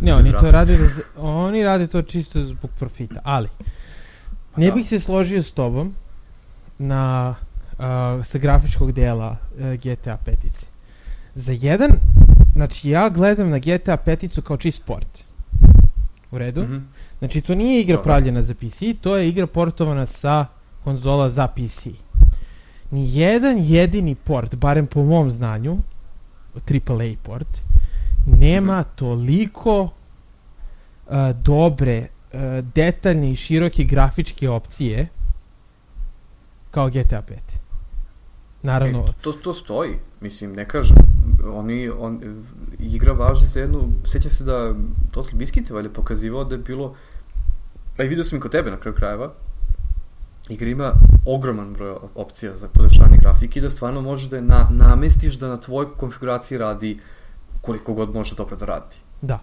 Ne, 0.00 0.14
oni 0.14 0.32
to 0.32 0.50
rade, 0.50 0.76
da, 0.76 1.20
oni 1.22 1.64
rade 1.64 1.86
to 1.86 2.02
čisto 2.02 2.44
zbog 2.44 2.70
profita, 2.78 3.20
ali 3.24 3.48
ne 4.56 4.66
Da. 4.66 4.74
bih 4.74 4.88
se 4.88 5.00
složio 5.00 5.42
s 5.42 5.52
tobom 5.52 5.94
na 6.78 7.34
uh, 7.72 8.24
sa 8.26 8.38
grafičkog 8.38 8.92
dela 8.92 9.30
uh, 9.30 9.64
GTA 9.74 10.18
5. 10.26 10.34
Za 11.34 11.52
jedan, 11.52 11.90
znači 12.52 12.90
ja 12.90 13.08
gledam 13.08 13.50
na 13.50 13.58
GTA 13.58 13.96
5 14.06 14.40
kao 14.40 14.56
čist 14.56 14.82
sport. 14.82 15.24
U 16.30 16.38
redu? 16.38 16.62
Mhm. 16.62 16.78
Znači 17.18 17.40
to 17.40 17.54
nije 17.54 17.80
igra 17.80 17.96
Dobro. 17.96 18.04
pravljena 18.04 18.42
za 18.42 18.54
PC, 18.54 18.78
to 19.00 19.16
je 19.16 19.28
igra 19.28 19.46
portovana 19.46 20.06
sa 20.06 20.46
konzola 20.84 21.30
za 21.30 21.46
PC. 21.46 21.86
Ni 22.90 23.16
jedan 23.18 23.56
jedini 23.58 24.14
port, 24.14 24.54
barem 24.54 24.86
po 24.86 25.04
mom 25.04 25.30
znanju, 25.30 25.78
AAA 26.54 27.14
port, 27.22 27.48
nema 28.26 28.82
toliko 28.82 29.82
uh, 29.82 29.90
dobre, 31.42 32.06
uh, 32.32 32.40
detaljne 32.74 33.32
i 33.32 33.36
široke 33.36 33.84
grafičke 33.84 34.48
opcije 34.48 35.08
kao 36.70 36.88
GTA 36.88 37.22
5. 37.22 37.54
Naravno, 38.62 39.04
E, 39.08 39.12
to, 39.20 39.32
to 39.32 39.52
stoji, 39.52 39.98
mislim, 40.20 40.52
ne 40.52 40.68
kažem. 40.68 40.96
Oni, 41.54 41.88
on, 41.88 42.20
igra 42.78 43.12
važi 43.12 43.46
za 43.46 43.60
jednu, 43.60 43.88
sećam 44.04 44.30
se 44.30 44.44
da 44.44 44.74
Total 45.10 45.38
Biscuit 45.38 45.70
je 45.70 45.74
valjda 45.74 45.90
pokazivao 45.90 46.44
da 46.44 46.54
je 46.54 46.58
bilo, 46.58 46.94
a 47.98 48.02
i 48.02 48.08
vidio 48.08 48.24
sam 48.24 48.38
i 48.38 48.40
kod 48.40 48.50
tebe 48.50 48.70
na 48.70 48.76
kraju 48.76 48.94
krajeva, 48.96 49.32
igra 50.48 50.70
ima 50.70 50.92
ogroman 51.26 51.72
broj 51.72 51.96
opcija 52.14 52.54
za 52.54 52.68
podešanje 52.68 53.16
grafike 53.20 53.58
i 53.58 53.62
da 53.62 53.68
stvarno 53.68 54.00
možeš 54.00 54.28
da 54.28 54.36
je 54.36 54.42
na, 54.42 54.68
namestiš 54.70 55.38
da 55.38 55.48
na 55.48 55.56
tvojoj 55.56 55.92
konfiguraciji 55.96 56.58
radi 56.58 56.98
koliko 57.64 57.94
god 57.94 58.14
može 58.14 58.34
dobro 58.34 58.56
da 58.56 58.66
radi. 58.66 58.96
da. 59.22 59.38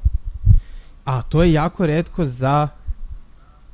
A 1.05 1.21
to 1.21 1.43
je 1.43 1.53
jako 1.53 1.85
redko 1.85 2.25
za 2.25 2.67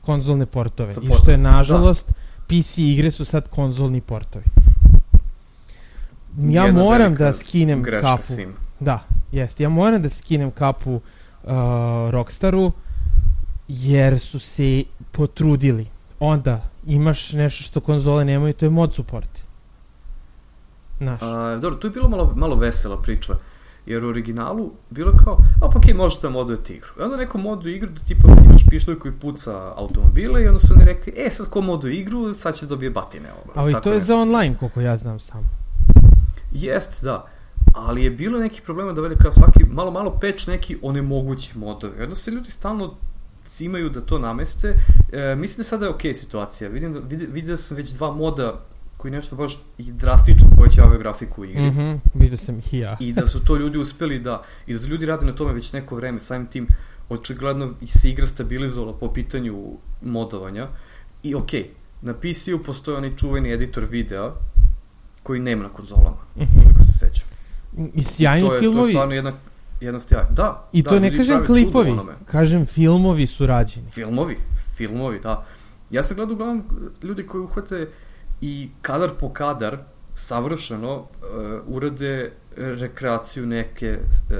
konzolne 0.01 0.45
portove. 0.45 0.93
Za 0.93 1.01
I 1.03 1.07
port- 1.07 1.17
što 1.17 1.31
je 1.31 1.38
nažalost, 1.38 2.12
PC 2.47 2.77
igre 2.77 3.12
su 3.12 3.25
sad 3.25 3.49
konzolni 3.49 4.01
portovi. 4.01 4.45
Ja 6.39 6.65
Jedna 6.65 6.83
moram 6.83 7.15
da 7.15 7.33
skinem 7.33 7.83
kapu. 8.01 8.23
svim. 8.25 8.53
Da, 8.79 8.99
jest. 9.31 9.60
Ja 9.60 9.69
moram 9.69 10.01
da 10.01 10.10
skinem 10.10 10.51
kapu 10.51 10.93
uh, 10.93 11.01
Rockstaru 12.10 12.71
jer 13.67 14.19
su 14.19 14.39
se 14.39 14.83
potrudili. 15.12 15.88
Onda 16.19 16.62
imaš 16.86 17.31
nešto 17.33 17.63
što 17.63 17.79
konzole 17.79 18.25
nemaju, 18.25 18.53
to 18.53 18.65
je 18.65 18.69
mod 18.69 18.93
support. 18.93 19.29
Znaš. 20.97 21.19
A, 21.21 21.57
dobro, 21.62 21.79
tu 21.79 21.88
je 21.88 21.91
bilo 21.91 22.10
malo, 22.10 22.33
malo 22.36 22.55
vesela 22.55 22.97
priča. 22.97 23.33
Jer 23.88 24.06
u 24.06 24.10
originalu 24.10 24.71
bilo 24.89 25.12
kao, 25.23 25.38
a 25.62 25.69
pa 25.69 25.80
okej, 25.80 25.93
možete 25.93 26.28
da 26.28 26.30
modujete 26.30 26.73
igru. 26.73 26.89
I 27.00 27.04
onda 27.04 27.17
neko 27.17 27.38
moduje 27.38 27.76
igru 27.76 27.89
da 27.89 28.00
tipa 28.00 28.28
imaš 28.45 28.65
pištolj 28.69 29.00
koji 29.00 29.13
puca 29.13 29.73
automobile 29.76 30.43
i 30.43 30.47
onda 30.47 30.60
su 30.60 30.73
oni 30.76 30.86
rekli, 30.86 31.13
e 31.17 31.30
sad 31.32 31.50
ko 31.50 31.62
moduje 31.62 31.95
igru, 31.95 32.34
sad 32.34 32.56
će 32.56 32.65
dobije 32.65 32.91
batine. 32.91 33.30
Ovo, 33.32 33.54
Ali 33.56 33.71
Tako 33.71 33.84
to 33.84 33.89
je 33.89 33.95
nešto. 33.95 34.08
za 34.08 34.15
online, 34.15 34.56
koliko 34.60 34.82
ja 34.82 34.97
znam 34.97 35.19
samo. 35.19 35.43
Jest, 36.52 37.04
da. 37.04 37.26
Ali 37.73 38.04
je 38.04 38.10
bilo 38.10 38.39
neki 38.39 38.62
problema 38.62 38.93
da 38.93 39.02
veli 39.02 39.15
kao 39.15 39.32
svaki, 39.32 39.63
malo, 39.71 39.91
malo 39.91 40.17
peč 40.21 40.47
neki 40.47 40.78
onemogući 40.82 41.58
modovi. 41.58 41.93
I 42.00 42.04
onda 42.04 42.15
se 42.15 42.32
ljudi 42.32 42.52
stalno 42.52 42.93
cimaju 43.45 43.89
da 43.89 44.02
to 44.02 44.19
nameste. 44.19 44.73
E, 45.12 45.36
mislim 45.36 45.58
da 45.58 45.63
sada 45.63 45.86
je 45.86 45.91
okej 45.91 46.13
situacija. 46.13 46.69
Vidim 46.69 46.93
da, 46.93 47.00
vidi, 47.00 47.26
vidio 47.26 47.58
sam 47.58 47.78
već 47.78 47.91
dva 47.91 48.12
moda 48.12 48.62
koji 48.97 49.12
nešto 49.12 49.36
baš 49.36 49.57
i 49.77 49.91
drastično 49.91 50.47
povećavaju 50.55 50.99
grafiku 50.99 51.41
u 51.41 51.45
igri. 51.45 51.62
Mhm, 51.62 51.91
vidio 52.13 52.38
sam 52.38 52.60
ih 52.60 52.73
i 52.73 52.79
ja. 52.79 52.97
I 52.99 53.13
da 53.13 53.27
su 53.27 53.39
to 53.39 53.55
ljudi 53.55 53.77
uspeli 53.77 54.19
da, 54.19 54.43
i 54.67 54.73
da 54.73 54.88
ljudi 54.88 55.05
rade 55.05 55.25
na 55.25 55.31
tome 55.31 55.53
već 55.53 55.73
neko 55.73 55.95
vreme, 55.95 56.19
samim 56.19 56.47
tim 56.47 56.67
očigledno 57.10 57.73
i 57.81 57.88
se 57.88 58.10
igra 58.10 58.27
stabilizovala 58.27 58.93
po 58.93 59.13
pitanju 59.13 59.63
modovanja. 60.01 60.67
I 61.23 61.36
okej, 61.36 61.69
na 62.01 62.13
PC-u 62.13 62.60
postoji 62.60 62.97
onaj 62.97 63.15
čuveni 63.15 63.51
editor 63.51 63.86
videa 63.86 64.31
koji 65.23 65.39
nema 65.39 65.63
na 65.63 65.69
konzolama, 65.69 66.17
Mhm. 66.36 66.62
koliko 66.62 66.81
se 66.83 66.91
sećam. 66.99 67.27
I 67.93 68.03
sjajni 68.03 68.41
to 68.41 68.45
je, 68.45 68.49
To 68.51 68.55
je 68.55 68.62
filmovi. 68.62 68.91
stvarno 68.91 69.13
jedna, 69.13 69.33
jedna 69.81 69.99
stvar. 69.99 70.26
Da, 70.32 70.69
I 70.74 70.82
da, 70.84 70.89
to 70.89 70.99
ne 70.99 71.17
kažem 71.17 71.45
klipovi, 71.45 71.93
kažem 72.26 72.65
filmovi 72.65 73.28
su 73.28 73.45
rađeni. 73.47 73.91
Filmovi, 73.91 74.38
filmovi, 74.76 75.19
da. 75.19 75.45
Ja 75.91 76.03
sam 76.03 76.15
gledao 76.15 76.34
uglavnom 76.34 76.63
ljudi 77.03 77.24
koji 77.24 77.41
uhvate 77.41 77.88
i 78.41 78.69
kadar 78.81 79.09
po 79.19 79.29
kadar 79.33 79.77
savršeno 80.15 80.95
uh, 80.97 81.07
urade 81.67 82.31
rekreaciju 82.57 83.45
neke 83.45 83.99
uh, 84.29 84.35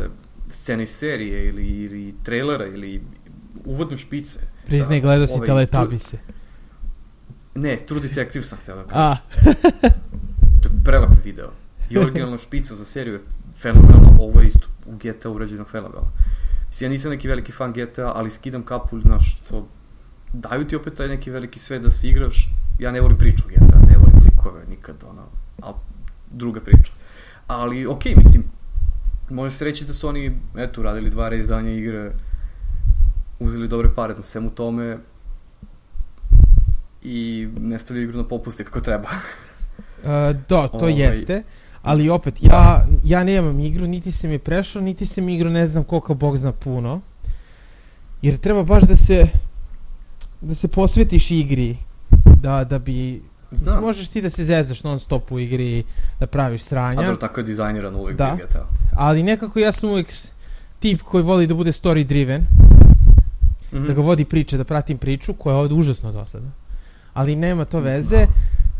scene 0.49 0.83
iz 0.83 0.89
serije 0.89 1.45
ili, 1.49 1.63
ili 1.63 2.15
trailera 2.23 2.65
ili 2.65 3.01
uvodne 3.65 3.97
špice. 3.97 4.39
Priznaj, 4.65 4.99
Da, 4.99 5.07
gledao 5.07 5.27
si 5.27 5.33
ovaj, 5.33 5.45
Teletabise. 5.45 6.17
Ne, 7.55 7.77
True 7.77 8.01
Detective 8.01 8.43
sam 8.43 8.57
htio 8.57 8.75
da 8.75 8.83
kažem. 8.83 9.23
To 10.61 10.69
je 10.69 10.83
prelep 10.83 11.09
video. 11.25 11.51
I 11.89 11.97
originalna 11.97 12.37
špica 12.37 12.75
za 12.75 12.85
seriju 12.85 13.13
je 13.13 13.19
fenomenalna. 13.61 14.09
Ovo 14.19 14.41
je 14.41 14.47
isto 14.47 14.67
u 14.85 14.91
GTA 14.91 15.29
urađeno 15.29 15.65
fenomenalno. 15.65 16.11
Mislim, 16.67 16.87
ja 16.87 16.91
nisam 16.91 17.11
neki 17.11 17.27
veliki 17.27 17.51
fan 17.51 17.73
GTA, 17.73 18.11
ali 18.15 18.29
skidam 18.29 18.63
kapu, 18.63 18.99
znaš, 19.01 19.41
to 19.49 19.67
daju 20.33 20.67
ti 20.67 20.75
opet 20.75 20.93
taj 20.93 21.07
neki 21.07 21.31
veliki 21.31 21.59
sve 21.59 21.79
da 21.79 21.89
se 21.89 22.07
igraš. 22.07 22.49
Ja 22.79 22.91
ne 22.91 23.01
volim 23.01 23.17
priču 23.17 23.43
GTA, 23.49 23.76
likove 24.47 24.65
nikad, 24.69 24.95
ono, 25.09 25.23
ali 25.61 25.75
druga 26.31 26.61
priča. 26.61 26.91
Ali, 27.47 27.87
okej, 27.87 28.15
mislim, 28.15 28.43
može 29.29 29.55
se 29.55 29.65
reći 29.65 29.85
da 29.85 29.93
su 29.93 30.07
oni, 30.07 30.31
eto, 30.57 30.83
radili 30.83 31.09
dva 31.09 31.29
reizdanja 31.29 31.71
igre, 31.71 32.11
uzeli 33.39 33.67
dobre 33.67 33.89
pare 33.95 34.13
za 34.13 34.21
svemu 34.21 34.49
tome 34.49 34.97
i 37.03 37.47
ne 37.59 37.79
stavljaju 37.79 38.09
igru 38.09 38.17
na 38.17 38.27
popuste 38.27 38.63
kako 38.63 38.79
treba. 38.79 39.07
Uh, 39.07 40.09
da, 40.49 40.67
to 40.67 40.77
ovaj... 40.77 41.01
jeste, 41.01 41.43
ali 41.81 42.09
opet, 42.09 42.43
ja, 42.43 42.87
ja 43.03 43.23
nemam 43.23 43.59
igru, 43.59 43.87
niti 43.87 44.11
se 44.11 44.27
mi 44.27 44.39
prešao, 44.39 44.81
niti 44.81 45.05
se 45.05 45.21
mi 45.21 45.35
igru 45.35 45.49
ne 45.49 45.67
znam 45.67 45.83
koliko 45.83 46.13
Bog 46.13 46.37
zna 46.37 46.51
puno. 46.51 47.01
Jer 48.21 48.37
treba 48.37 48.63
baš 48.63 48.83
da 48.83 48.97
se 48.97 49.27
da 50.41 50.55
se 50.55 50.67
posvetiš 50.67 51.31
igri 51.31 51.77
da, 52.41 52.63
da 52.63 52.79
bi 52.79 53.21
Znam. 53.51 53.81
Možeš 53.81 54.07
ti 54.07 54.21
da 54.21 54.29
se 54.29 54.45
zezaš 54.45 54.83
non 54.83 54.99
stop 54.99 55.31
u 55.31 55.39
igri, 55.39 55.83
da 56.19 56.27
praviš 56.27 56.63
sranja. 56.63 56.99
A 56.99 57.03
dobro, 57.03 57.15
tako 57.15 57.39
je 57.39 57.43
dizajniran 57.43 57.95
uvek 57.95 58.17
da. 58.17 58.37
GTA. 58.43 58.65
Ali 58.95 59.23
nekako 59.23 59.59
ja 59.59 59.71
sam 59.71 59.89
uvek 59.89 60.07
tip 60.79 61.01
koji 61.01 61.23
voli 61.23 61.47
da 61.47 61.53
bude 61.53 61.71
story 61.71 62.03
driven. 62.03 62.41
Mm 62.41 63.77
-hmm. 63.77 63.87
Da 63.87 63.93
ga 63.93 64.01
vodi 64.01 64.25
priče, 64.25 64.57
da 64.57 64.63
pratim 64.63 64.97
priču, 64.97 65.33
koja 65.33 65.53
je 65.53 65.59
ovde 65.59 65.73
užasno 65.73 66.11
dosadna. 66.11 66.51
Ali 67.13 67.35
nema 67.35 67.65
to 67.65 67.79
veze. 67.79 68.25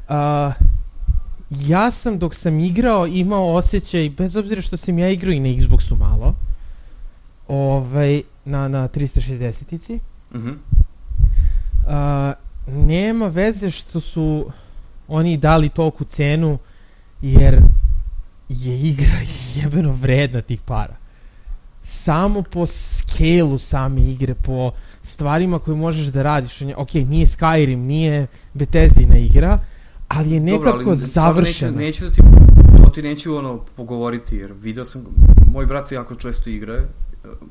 Uh, 0.10 0.54
ja 1.50 1.92
sam 1.92 2.20
dok 2.20 2.36
sam 2.36 2.60
igrao 2.60 3.08
imao 3.08 3.54
osjećaj, 3.54 4.10
bez 4.10 4.36
obzira 4.36 4.62
što 4.62 4.78
sam 4.78 5.00
ja 5.00 5.10
igrao 5.10 5.32
i 5.32 5.40
na 5.40 5.50
Xboxu 5.50 6.00
malo, 6.00 6.36
ovaj, 7.48 8.22
na, 8.46 8.68
na 8.68 8.88
360-ici, 8.88 10.00
mm 10.34 10.38
-hmm. 10.38 10.56
uh, 11.86 12.47
nema 12.68 13.28
veze 13.28 13.72
što 13.72 14.00
su 14.00 14.52
oni 15.08 15.38
dali 15.38 15.70
tolku 15.70 16.04
cenu, 16.04 16.58
jer 17.22 17.60
je 18.50 18.80
igra 18.82 19.18
jebeno 19.56 19.92
vredna 19.92 20.42
tih 20.42 20.62
para. 20.62 20.96
Samo 21.84 22.42
po 22.42 22.68
skelu 22.68 23.60
same 23.60 24.02
igre, 24.02 24.34
po 24.34 24.72
stvarima 25.04 25.60
koje 25.60 25.78
možeš 25.78 26.06
da 26.06 26.24
radiš. 26.24 26.62
Ok, 26.76 26.94
nije 26.94 27.26
Skyrim, 27.26 27.76
nije 27.76 28.28
Bethesdina 28.54 29.18
igra, 29.18 29.60
ali 30.08 30.32
je 30.32 30.40
nekako 30.40 30.72
Dobro, 30.72 30.90
ali 30.90 30.98
završena. 30.98 31.72
Neću, 31.72 32.06
neću 32.06 32.06
da 32.06 32.12
ti, 32.12 32.22
to 32.84 32.90
ti 32.90 33.02
neću 33.02 33.36
ono 33.36 33.58
pogovoriti, 33.76 34.36
jer 34.36 34.54
video 34.54 34.86
sam, 34.86 35.06
moj 35.52 35.66
brat 35.66 35.92
jako 35.92 36.16
često 36.16 36.50
igra, 36.50 36.88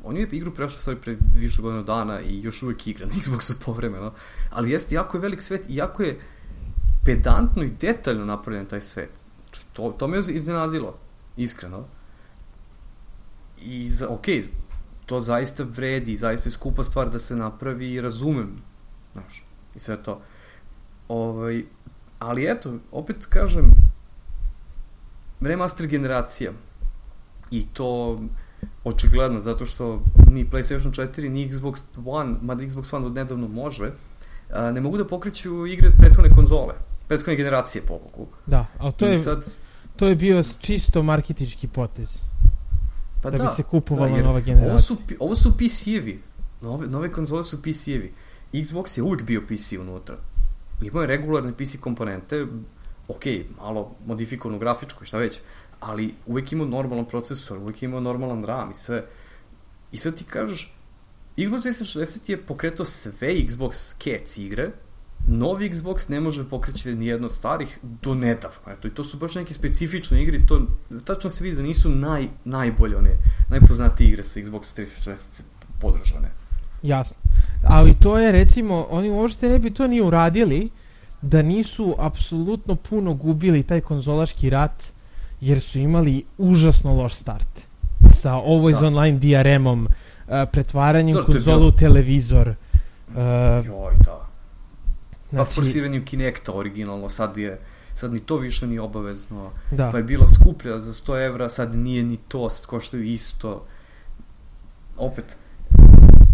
on 0.04 0.16
je 0.16 0.28
igru 0.32 0.54
prešao 0.54 0.78
stvari 0.78 1.00
pre 1.00 1.16
više 1.36 1.62
godina 1.62 1.82
dana 1.82 2.20
i 2.20 2.42
još 2.42 2.62
uvek 2.62 2.86
igra 2.86 3.06
na 3.06 3.12
Xboxu 3.22 3.52
povremeno, 3.64 4.12
ali 4.50 4.70
jeste, 4.70 4.94
jako 4.94 5.16
je 5.16 5.20
velik 5.20 5.42
svet 5.42 5.66
i 5.68 5.76
jako 5.76 6.02
je 6.02 6.20
pedantno 7.04 7.62
i 7.62 7.70
detaljno 7.70 8.24
napravljen 8.24 8.66
taj 8.66 8.80
svet. 8.80 9.10
Znači, 9.44 9.66
to, 9.72 9.94
to 9.98 10.08
me 10.08 10.16
je 10.16 10.34
iznenadilo, 10.34 10.98
iskreno. 11.36 11.84
I, 13.62 13.88
za, 13.88 14.08
ok, 14.08 14.26
to 15.06 15.20
zaista 15.20 15.64
vredi, 15.64 16.16
zaista 16.16 16.48
je 16.48 16.52
skupa 16.52 16.84
stvar 16.84 17.10
da 17.10 17.18
se 17.18 17.36
napravi 17.36 17.92
i 17.92 18.00
razumem, 18.00 18.56
znaš, 19.12 19.44
i 19.74 19.78
sve 19.78 20.02
to. 20.02 20.20
Ovaj, 21.08 21.64
ali 22.18 22.50
eto, 22.50 22.78
opet 22.92 23.26
kažem, 23.26 23.70
remaster 25.40 25.86
generacija 25.86 26.52
i 27.50 27.66
to 27.72 28.20
očigledno, 28.84 29.40
zato 29.40 29.66
što 29.66 30.02
ni 30.30 30.46
PlayStation 30.50 31.08
4, 31.08 31.28
ni 31.28 31.50
Xbox 31.50 31.82
One, 32.04 32.34
mada 32.42 32.64
Xbox 32.64 32.96
One 32.96 33.06
od 33.06 33.14
nedavno 33.14 33.48
može, 33.48 33.90
ne 34.72 34.80
mogu 34.80 34.96
da 34.96 35.06
pokreću 35.06 35.66
igre 35.66 35.90
prethodne 35.98 36.30
konzole, 36.30 36.74
prethodne 37.08 37.36
generacije 37.36 37.82
po 37.82 37.98
Bogu. 37.98 38.28
Da, 38.46 38.66
ali 38.78 38.92
to 38.92 39.06
I 39.06 39.10
je, 39.10 39.18
sad... 39.18 39.54
to 39.96 40.06
je 40.06 40.14
bio 40.14 40.42
čisto 40.60 41.02
marketički 41.02 41.68
potez. 41.68 42.18
Pa 43.22 43.30
da, 43.30 43.36
da 43.36 43.44
bi 43.44 43.50
se 43.56 43.62
kupovala 43.62 44.16
da, 44.16 44.22
nova 44.22 44.40
generacija. 44.40 44.72
Ovo 44.72 44.80
su, 44.80 44.96
ovo 45.18 45.34
su 45.34 45.52
PC-evi. 45.58 46.18
Nove, 46.60 46.86
nove 46.86 47.12
konzole 47.12 47.44
su 47.44 47.62
PC-evi. 47.62 48.10
Xbox 48.52 48.98
je 48.98 49.02
uvijek 49.02 49.22
bio 49.22 49.42
PC 49.48 49.72
unutra. 49.80 50.16
Imao 50.82 51.02
je 51.02 51.06
regularne 51.06 51.52
PC 51.52 51.76
komponente, 51.80 52.46
ok, 53.08 53.24
malo 53.62 53.90
modifikovanu 54.06 54.58
grafičku 54.58 55.04
i 55.04 55.06
šta 55.06 55.18
već, 55.18 55.40
ali 55.86 56.14
uvek 56.26 56.52
imao 56.52 56.66
normalan 56.66 57.04
procesor, 57.04 57.58
uvek 57.58 57.82
imao 57.82 58.00
normalan 58.00 58.44
RAM 58.44 58.70
i 58.70 58.74
sve. 58.74 59.04
I 59.92 59.98
sad 59.98 60.14
ti 60.14 60.24
kažeš, 60.24 60.74
Xbox 61.36 61.62
360 61.62 62.30
je 62.30 62.36
pokretao 62.36 62.86
sve 62.86 63.28
Xbox 63.28 63.94
Cats 64.04 64.38
igre, 64.38 64.70
novi 65.28 65.70
Xbox 65.70 66.10
ne 66.10 66.20
može 66.20 66.48
pokreći 66.48 66.94
ni 66.94 67.06
jedno 67.06 67.26
od 67.26 67.32
starih 67.32 67.78
do 67.82 68.14
nedavno. 68.14 68.72
Eto, 68.72 68.88
i 68.88 68.90
to 68.90 69.04
su 69.04 69.16
baš 69.16 69.34
neke 69.34 69.54
specifične 69.54 70.22
igre 70.22 70.40
to 70.46 70.66
tačno 71.04 71.30
se 71.30 71.44
vidi 71.44 71.56
da 71.56 71.62
nisu 71.62 71.90
naj, 71.90 72.28
najbolje 72.44 72.96
one, 72.96 73.10
najpoznatije 73.48 74.08
igre 74.08 74.22
sa 74.22 74.40
Xbox 74.40 74.80
360 74.80 75.16
podržane. 75.80 76.30
Jasno. 76.82 77.16
Ali 77.64 77.94
to 78.02 78.18
je 78.18 78.32
recimo, 78.32 78.86
oni 78.90 79.10
uopšte 79.10 79.48
ne 79.48 79.58
bi 79.58 79.70
to 79.70 79.86
ni 79.86 80.00
uradili 80.00 80.70
da 81.22 81.42
nisu 81.42 81.94
apsolutno 81.98 82.74
puno 82.74 83.14
gubili 83.14 83.62
taj 83.62 83.80
konzolaški 83.80 84.50
rat 84.50 84.95
jer 85.46 85.60
su 85.60 85.78
imali 85.78 86.24
užasno 86.38 86.94
loš 86.94 87.14
start 87.14 87.66
sa 88.10 88.32
Always 88.32 88.80
da. 88.80 88.86
Online 88.86 89.18
DRM-om, 89.18 89.86
uh, 89.86 90.34
pretvaranjem 90.52 91.16
konzole 91.26 91.66
u 91.66 91.72
televizor. 91.72 92.48
Uh, 92.48 93.14
Joj, 93.66 93.94
da. 94.04 94.28
Pa 95.30 95.36
znači... 95.36 95.54
forsiranjem 95.54 96.04
Kinecta 96.04 96.52
originalno, 96.52 97.10
sad 97.10 97.36
je 97.36 97.58
sad 97.96 98.12
ni 98.12 98.20
to 98.20 98.36
više 98.36 98.66
nije 98.66 98.80
obavezno. 98.80 99.50
Da. 99.70 99.90
Pa 99.90 99.96
je 99.98 100.04
bila 100.04 100.26
skuplja 100.26 100.80
za 100.80 100.92
100 100.92 101.26
evra, 101.26 101.48
sad 101.48 101.74
nije 101.74 102.02
ni 102.02 102.16
to, 102.28 102.50
sad 102.50 102.66
koštaju 102.66 103.04
isto. 103.04 103.66
Opet, 104.96 105.36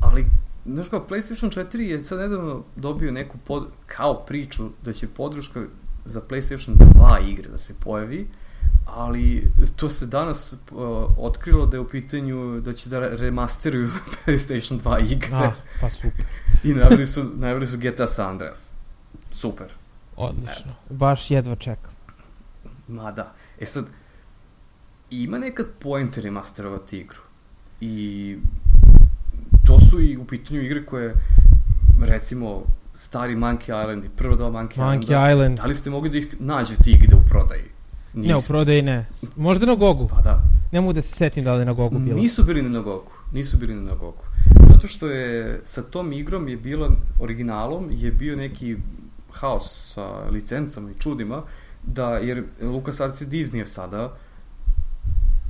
ali 0.02 0.26
znaš 0.66 0.88
kao, 0.88 1.06
PlayStation 1.10 1.66
4 1.72 1.78
je 1.78 2.04
sad 2.04 2.18
nedavno 2.18 2.62
dobio 2.76 3.12
neku 3.12 3.38
pod, 3.38 3.66
kao 3.86 4.24
priču 4.26 4.62
da 4.84 4.92
će 4.92 5.08
podrška 5.08 5.60
za 6.04 6.20
PlayStation 6.20 6.72
2 6.74 7.30
igre 7.30 7.48
da 7.50 7.58
se 7.58 7.74
pojavi, 7.80 8.28
ali 8.86 9.50
to 9.76 9.90
se 9.90 10.06
danas 10.06 10.52
uh, 10.52 10.78
otkrilo 11.16 11.66
da 11.66 11.76
je 11.76 11.80
u 11.80 11.88
pitanju 11.88 12.60
da 12.60 12.72
će 12.72 12.88
da 12.88 12.98
remasteruju 13.08 13.88
PlayStation 14.26 14.80
2 14.80 15.12
igre. 15.12 15.36
A, 15.36 15.52
pa 15.80 15.90
super. 15.90 16.24
I 16.64 16.74
najavili 16.74 17.06
su, 17.06 17.24
najavili 17.36 17.66
su 17.66 17.78
GTA 17.78 18.06
San 18.06 18.28
Andreas. 18.28 18.74
Super. 19.30 19.66
Odlično. 20.16 20.72
Eto. 20.84 20.94
Baš 20.94 21.30
jedva 21.30 21.56
čekam. 21.56 21.92
Ma 22.88 23.12
da. 23.12 23.32
E 23.60 23.66
sad, 23.66 23.84
ima 25.10 25.38
nekad 25.38 25.66
point 25.78 26.18
remasterovati 26.18 26.98
igru. 26.98 27.20
I 27.80 28.36
to 29.66 29.78
su 29.78 30.00
i 30.00 30.16
u 30.16 30.24
pitanju 30.24 30.62
igre 30.62 30.84
koje, 30.84 31.14
recimo, 32.00 32.62
stari 32.94 33.36
Monkey 33.36 33.82
Island 33.82 34.04
i 34.04 34.08
prva 34.08 34.36
dva 34.36 34.50
Monkey, 34.50 34.76
Monkey 34.76 35.02
Islanda, 35.02 35.30
Island. 35.30 35.56
da 35.56 35.64
li 35.64 35.74
ste 35.74 35.90
mogli 35.90 36.10
da 36.10 36.18
ih 36.18 36.36
nađete 36.40 36.90
igde 36.90 37.16
u 37.16 37.28
prodaji? 37.28 37.71
Niste. 38.14 38.32
Ne, 38.32 38.36
u 38.36 38.40
prodaji 38.48 38.82
ne. 38.82 39.06
Možda 39.36 39.66
na 39.66 39.74
Gogu. 39.74 40.08
Pa 40.08 40.22
da. 40.22 40.42
Ne 40.72 40.80
mogu 40.80 40.92
da 40.92 41.02
se 41.02 41.16
setim 41.16 41.44
da 41.44 41.54
li 41.54 41.64
na 41.64 41.72
Gogu 41.72 41.98
bilo. 41.98 42.16
Nisu 42.16 42.44
bili 42.44 42.62
na 42.62 42.80
Gogu. 42.80 43.12
Nisu 43.32 43.56
bili 43.56 43.74
na 43.74 43.94
Gogu. 43.94 44.22
Zato 44.68 44.88
što 44.88 45.06
je 45.06 45.60
sa 45.64 45.82
tom 45.82 46.12
igrom 46.12 46.48
je 46.48 46.56
bila, 46.56 46.90
originalom 47.20 47.88
je 47.90 48.10
bio 48.10 48.36
neki 48.36 48.76
haos 49.30 49.92
sa 49.94 50.28
licencama 50.30 50.90
i 50.90 51.00
čudima, 51.00 51.42
da, 51.82 52.08
jer 52.08 52.44
LucasArts 52.62 53.20
je 53.20 53.26
Disney 53.26 53.64
sada, 53.64 54.16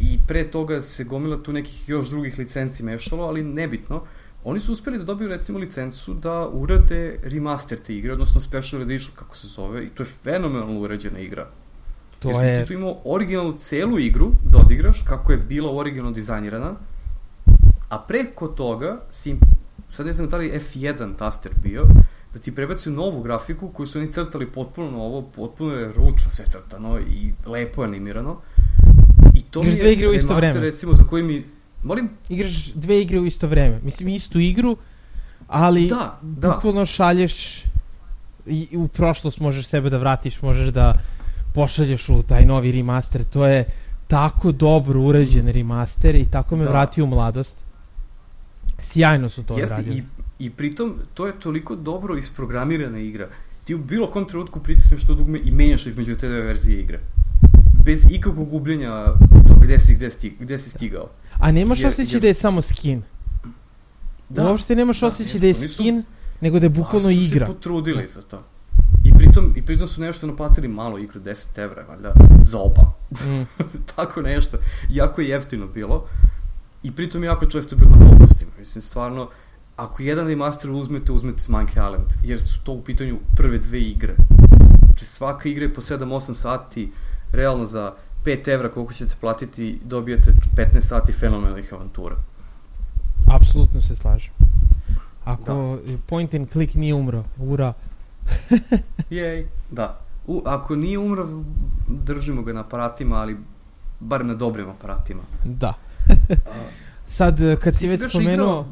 i 0.01 0.19
pre 0.29 0.51
toga 0.51 0.83
se 0.83 1.05
gomila 1.05 1.43
tu 1.43 1.53
nekih 1.53 1.89
još 1.89 2.11
drugih 2.11 2.39
licenci 2.39 2.83
mešalo, 2.83 3.25
ali 3.25 3.45
nebitno. 3.45 4.03
Oni 4.45 4.61
su 4.61 4.73
uspeli 4.73 4.99
da 4.99 5.05
dobiju 5.05 5.29
recimo 5.29 5.59
licencu 5.59 6.15
da 6.15 6.49
urade 6.53 7.19
remaster 7.23 7.79
te 7.87 7.97
igre, 7.97 8.13
odnosno 8.13 8.41
special 8.41 8.83
edition 8.83 9.15
kako 9.15 9.37
se 9.37 9.47
zove, 9.47 9.85
i 9.85 9.89
to 9.89 10.03
je 10.03 10.07
fenomenalno 10.25 10.81
urađena 10.81 11.19
igra. 11.19 11.47
To 12.23 12.31
Jer 12.31 12.49
je... 12.49 12.57
si 12.57 12.63
ti 12.63 12.67
tu 12.67 12.73
imao 12.73 12.97
originalnu 13.05 13.53
celu 13.53 13.99
igru 13.99 14.33
da 14.45 14.59
odigraš, 14.59 15.03
kako 15.03 15.33
je 15.33 15.39
bila 15.39 15.73
originalno 15.77 16.13
dizajnirana, 16.13 16.75
a 17.89 17.99
preko 17.99 18.49
toga 18.49 19.01
si, 19.11 19.37
sad 19.89 20.07
ne 20.07 20.13
znam 20.13 20.29
da 20.29 20.37
li 20.37 20.51
F1 20.51 21.17
taster 21.19 21.53
bio, 21.63 21.85
da 22.35 22.39
ti 22.39 22.55
prebaci 22.55 22.91
novu 22.91 23.23
grafiku 23.23 23.69
koju 23.69 23.87
su 23.87 23.99
oni 23.99 24.13
crtali 24.13 24.47
potpuno 24.47 24.91
novo, 24.91 25.23
potpuno 25.23 25.75
je 25.75 25.89
ručno 25.89 26.31
sve 26.31 26.45
crtano 26.45 26.99
i 26.99 27.33
lepo 27.47 27.83
animirano. 27.83 28.37
I 29.35 29.43
to 29.43 29.61
Igraš 29.61 29.75
mi 29.75 29.79
je 29.79 29.83
dve 29.83 29.93
igre 29.93 30.09
u 30.09 30.13
isto 30.13 30.35
vreme. 30.35 30.61
recimo 30.61 30.93
za 30.93 31.05
koji 31.05 31.23
mi... 31.23 31.45
Molim? 31.83 32.11
Igraš 32.29 32.73
dve 32.75 33.01
igre 33.03 33.21
u 33.21 33.27
isto 33.27 33.47
vreme. 33.47 33.81
Mislim, 33.85 34.09
istu 34.09 34.41
igru, 34.41 34.77
ali 35.47 35.89
da, 35.89 36.19
da. 36.23 36.49
bukvalno 36.49 36.87
šalješ 36.87 37.65
i 38.47 38.69
u 38.73 38.89
prošlost 38.89 39.41
možeš 39.41 39.67
sebe 39.67 39.91
da 39.91 39.99
vratiš, 39.99 40.43
možeš 40.43 40.69
da 40.69 40.95
pošalješ 41.55 42.09
u 42.09 42.23
taj 42.23 42.45
novi 42.45 42.73
remaster, 42.73 43.25
to 43.25 43.47
je 43.47 43.65
tako 44.07 44.53
dobro 44.53 45.01
urađen 45.01 45.49
remaster 45.49 46.15
i 46.15 46.27
tako 46.27 46.57
me 46.57 46.65
da. 46.65 46.71
vratio 46.71 47.05
u 47.05 47.07
mladost. 47.07 47.57
Sjajno 48.79 49.29
su 49.29 49.43
to 49.43 49.59
Jeste, 49.59 49.83
I, 49.89 50.03
I 50.39 50.51
pritom, 50.51 50.95
to 51.15 51.27
je 51.27 51.41
toliko 51.41 51.77
dobro 51.77 52.17
isprogramirana 52.17 52.99
igra. 52.99 53.29
Ti 53.65 53.75
u 53.75 53.79
bilo 53.79 54.11
kom 54.11 54.25
trenutku 54.29 54.61
pritisneš 54.61 55.07
to 55.07 55.15
dugme 55.15 55.41
i 55.45 55.51
menjaš 55.51 55.87
između 55.87 56.17
te 56.17 56.29
dve 56.29 56.41
verzije 56.41 56.81
igre. 56.81 57.01
Bez 57.85 58.07
ikakvog 58.11 58.49
gubljenja 58.49 59.05
to 59.49 59.55
gde 59.63 59.79
si, 59.79 59.95
gde, 59.95 60.11
si, 60.11 60.33
gde 60.41 60.59
si 60.59 60.71
stigao. 60.71 61.09
A 61.39 61.53
nemaš 61.53 61.79
jer, 61.81 61.89
osjećaj 61.89 62.17
jer... 62.17 62.23
da 62.23 62.29
je 62.29 62.35
samo 62.35 62.63
skin? 62.63 63.03
Da. 64.29 64.49
Uopšte 64.49 64.77
nemaš 64.77 65.01
da, 65.01 65.07
osjećaj 65.07 65.41
da 65.41 65.47
je 65.47 65.55
skin, 65.55 65.97
nisu, 65.97 66.09
nego 66.41 66.59
da 66.59 66.67
je 66.67 66.71
bukvalno 66.71 67.11
igra. 67.11 67.45
A 67.45 67.47
su 67.47 67.53
se 67.53 67.59
potrudili 67.59 68.09
za 68.09 68.23
to. 68.23 68.43
Pritom, 69.33 69.53
I 69.57 69.63
pritom 69.63 69.87
su 69.87 70.01
nešto 70.01 70.27
naplatili 70.27 70.69
malo 70.69 70.99
igru, 70.99 71.21
10 71.21 71.59
evra, 71.59 71.85
valjda, 71.89 72.13
za 72.43 72.59
oba. 72.59 72.93
Mm. 73.11 73.43
Tako 73.97 74.23
nešto. 74.23 74.59
Jako 74.91 75.21
je 75.21 75.29
jeftino 75.29 75.67
bilo. 75.67 76.07
I 76.83 76.93
pritom 76.93 77.25
jako 77.25 77.47
često 77.47 77.77
bilo 77.77 77.91
na 77.91 78.11
popustima. 78.11 78.51
Mislim, 78.59 78.83
stvarno, 78.83 79.29
ako 79.77 80.03
jedan 80.03 80.27
remaster 80.27 80.71
uzmete, 80.71 81.13
uzmete 81.13 81.43
Monkey 81.43 81.71
Island, 81.71 82.13
jer 82.25 82.41
su 82.41 82.61
to 82.65 82.73
u 82.73 82.83
pitanju 82.83 83.19
prve 83.37 83.59
dve 83.59 83.81
igre. 83.81 84.15
Znači, 84.85 85.07
svaka 85.07 85.49
igra 85.49 85.65
je 85.65 85.75
po 85.75 85.81
7-8 85.81 86.35
sati, 86.35 86.93
realno 87.33 87.65
za 87.65 87.95
5 88.25 88.49
evra 88.49 88.69
koliko 88.69 88.93
ćete 88.93 89.15
platiti, 89.21 89.79
dobijete 89.85 90.33
15 90.57 90.81
sati 90.81 91.13
fenomenalnih 91.13 91.73
avantura. 91.73 92.17
Apsolutno 93.27 93.83
se 93.83 93.97
slažem. 93.97 94.33
Ako 95.25 95.79
da. 95.87 95.93
point 96.07 96.35
and 96.35 96.49
click 96.53 96.75
nije 96.75 96.95
umro, 96.95 97.25
ura. 97.39 97.73
Jej, 99.11 99.47
da. 99.71 100.01
U, 100.27 100.43
ako 100.47 100.77
nije 100.77 100.99
umro, 100.99 101.43
držimo 101.89 102.43
ga 102.43 102.53
na 102.53 102.61
aparatima, 102.61 103.17
ali 103.17 103.37
barem 104.01 104.27
na 104.27 104.35
dobrim 104.35 104.71
aparatima. 104.71 105.23
Da. 105.45 105.75
Sad, 107.07 107.39
kad 107.61 107.75
si, 107.75 107.81
si 107.81 107.87
već 107.87 108.11
spomenuo... 108.11 108.67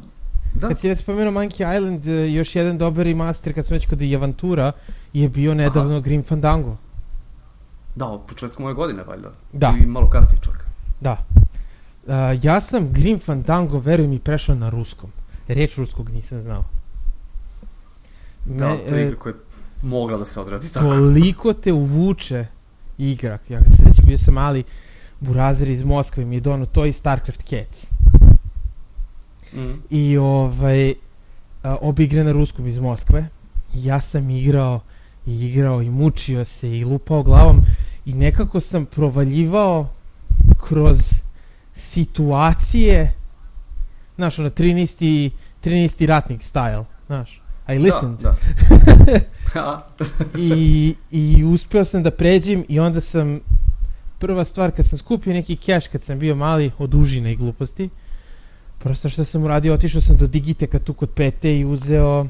Da. 0.53 0.67
Kad 0.67 0.79
si 0.79 0.89
već 0.89 0.99
spomenuo 0.99 1.33
Monkey 1.33 1.77
Island, 1.77 2.05
još 2.35 2.55
jedan 2.55 2.77
dobar 2.77 3.05
remaster, 3.05 3.53
kad 3.53 3.65
sam 3.65 3.75
već 3.75 3.87
kod 3.87 4.01
i 4.01 4.15
Avantura, 4.15 4.71
je 5.13 5.29
bio 5.29 5.53
nedavno 5.53 5.91
Aha. 5.91 5.99
Grim 5.99 6.23
Fandango. 6.23 6.77
Da, 7.95 8.07
od 8.07 8.21
početka 8.27 8.63
moje 8.63 8.75
godine, 8.75 9.03
valjda. 9.03 9.31
Da. 9.53 9.73
Ili 9.77 9.85
malo 9.87 10.09
kasnije 10.09 10.41
čak. 10.41 10.65
Da. 11.01 11.17
Uh, 11.31 12.13
ja 12.43 12.61
sam 12.61 12.91
Grim 12.91 13.19
Fandango, 13.19 13.79
veruj 13.79 14.07
mi, 14.07 14.19
prešao 14.19 14.55
na 14.55 14.69
ruskom. 14.69 15.11
Reč 15.47 15.77
ruskog 15.77 16.09
nisam 16.09 16.41
znao. 16.41 16.63
Da, 18.45 18.69
Me, 18.69 18.77
to 18.89 18.95
je 18.95 19.05
igra 19.05 19.19
koja 19.19 19.31
je 19.31 19.39
mogla 19.81 20.17
da 20.17 20.25
se 20.25 20.39
odradi 20.39 20.69
tako. 20.69 20.85
Toliko 20.85 21.53
te 21.53 21.73
uvuče 21.73 22.45
igra. 22.97 23.37
Ja 23.49 23.59
se 23.59 23.83
već 23.85 24.01
bio 24.05 24.17
sam 24.17 24.33
mali 24.33 24.63
burazer 25.19 25.69
iz 25.69 25.83
Moskve 25.83 26.25
mi 26.25 26.35
je 26.35 26.39
dono 26.39 26.65
to 26.65 26.85
i 26.85 26.93
StarCraft 26.93 27.43
Cats. 27.43 27.87
Mm. 29.53 29.73
I 29.89 30.17
ovaj, 30.17 30.93
obi 31.63 32.03
igre 32.03 32.23
na 32.23 32.31
ruskom 32.31 32.67
iz 32.67 32.79
Moskve. 32.79 33.27
Ja 33.73 34.01
sam 34.01 34.29
igrao 34.29 34.79
i 35.25 35.45
igrao 35.45 35.81
i 35.81 35.89
mučio 35.89 36.45
se 36.45 36.77
i 36.77 36.85
lupao 36.85 37.23
glavom 37.23 37.61
i 38.05 38.13
nekako 38.13 38.59
sam 38.59 38.85
provaljivao 38.85 39.89
kroz 40.67 40.99
situacije 41.75 43.13
znaš, 44.15 44.39
ono, 44.39 44.49
13. 44.49 45.31
13. 45.63 46.05
ratnik 46.05 46.41
style, 46.41 46.83
znaš. 47.07 47.40
I 47.73 47.79
listened. 47.79 48.19
Da, 48.19 48.35
da. 49.53 49.87
I, 50.37 50.95
I 51.11 51.43
uspeo 51.43 51.85
sam 51.85 52.03
da 52.03 52.11
pređem 52.11 52.65
i 52.69 52.79
onda 52.79 53.01
sam, 53.01 53.39
prva 54.19 54.45
stvar 54.45 54.71
kad 54.71 54.85
sam 54.85 54.97
skupio 54.97 55.33
neki 55.33 55.55
cash 55.55 55.87
kad 55.91 56.01
sam 56.01 56.19
bio 56.19 56.35
mali 56.35 56.71
od 56.77 56.93
užine 56.93 57.33
i 57.33 57.35
gluposti, 57.35 57.89
prosto 58.79 59.09
što 59.09 59.25
sam 59.25 59.43
uradio, 59.43 59.73
otišao 59.73 60.01
sam 60.01 60.17
do 60.17 60.27
Digiteka 60.27 60.79
tu 60.79 60.93
kod 60.93 61.09
Pete 61.09 61.59
i 61.59 61.65
uzeo 61.65 62.27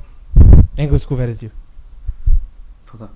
englesku 0.77 1.15
verziju. 1.15 1.49
Pa 2.91 2.97
da. 2.97 3.07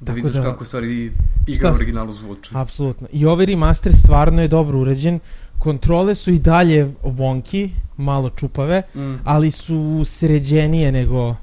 Da 0.00 0.12
vidiš 0.12 0.32
da, 0.32 0.42
kako 0.42 0.64
stvari 0.64 1.12
igra 1.46 1.72
u 1.72 1.74
originalu 1.74 2.12
zvuči. 2.12 2.50
Apsolutno. 2.54 3.08
I 3.12 3.26
ovaj 3.26 3.46
remaster 3.46 3.92
stvarno 3.96 4.42
je 4.42 4.48
dobro 4.48 4.78
uređen 4.78 5.20
kontrole 5.58 6.14
su 6.14 6.30
i 6.30 6.38
dalje 6.38 6.94
wonky, 7.02 7.70
malo 7.96 8.30
čupave, 8.30 8.82
mm. 8.94 9.14
ali 9.24 9.50
su 9.50 10.02
sređenije 10.04 10.92
nego 10.92 11.36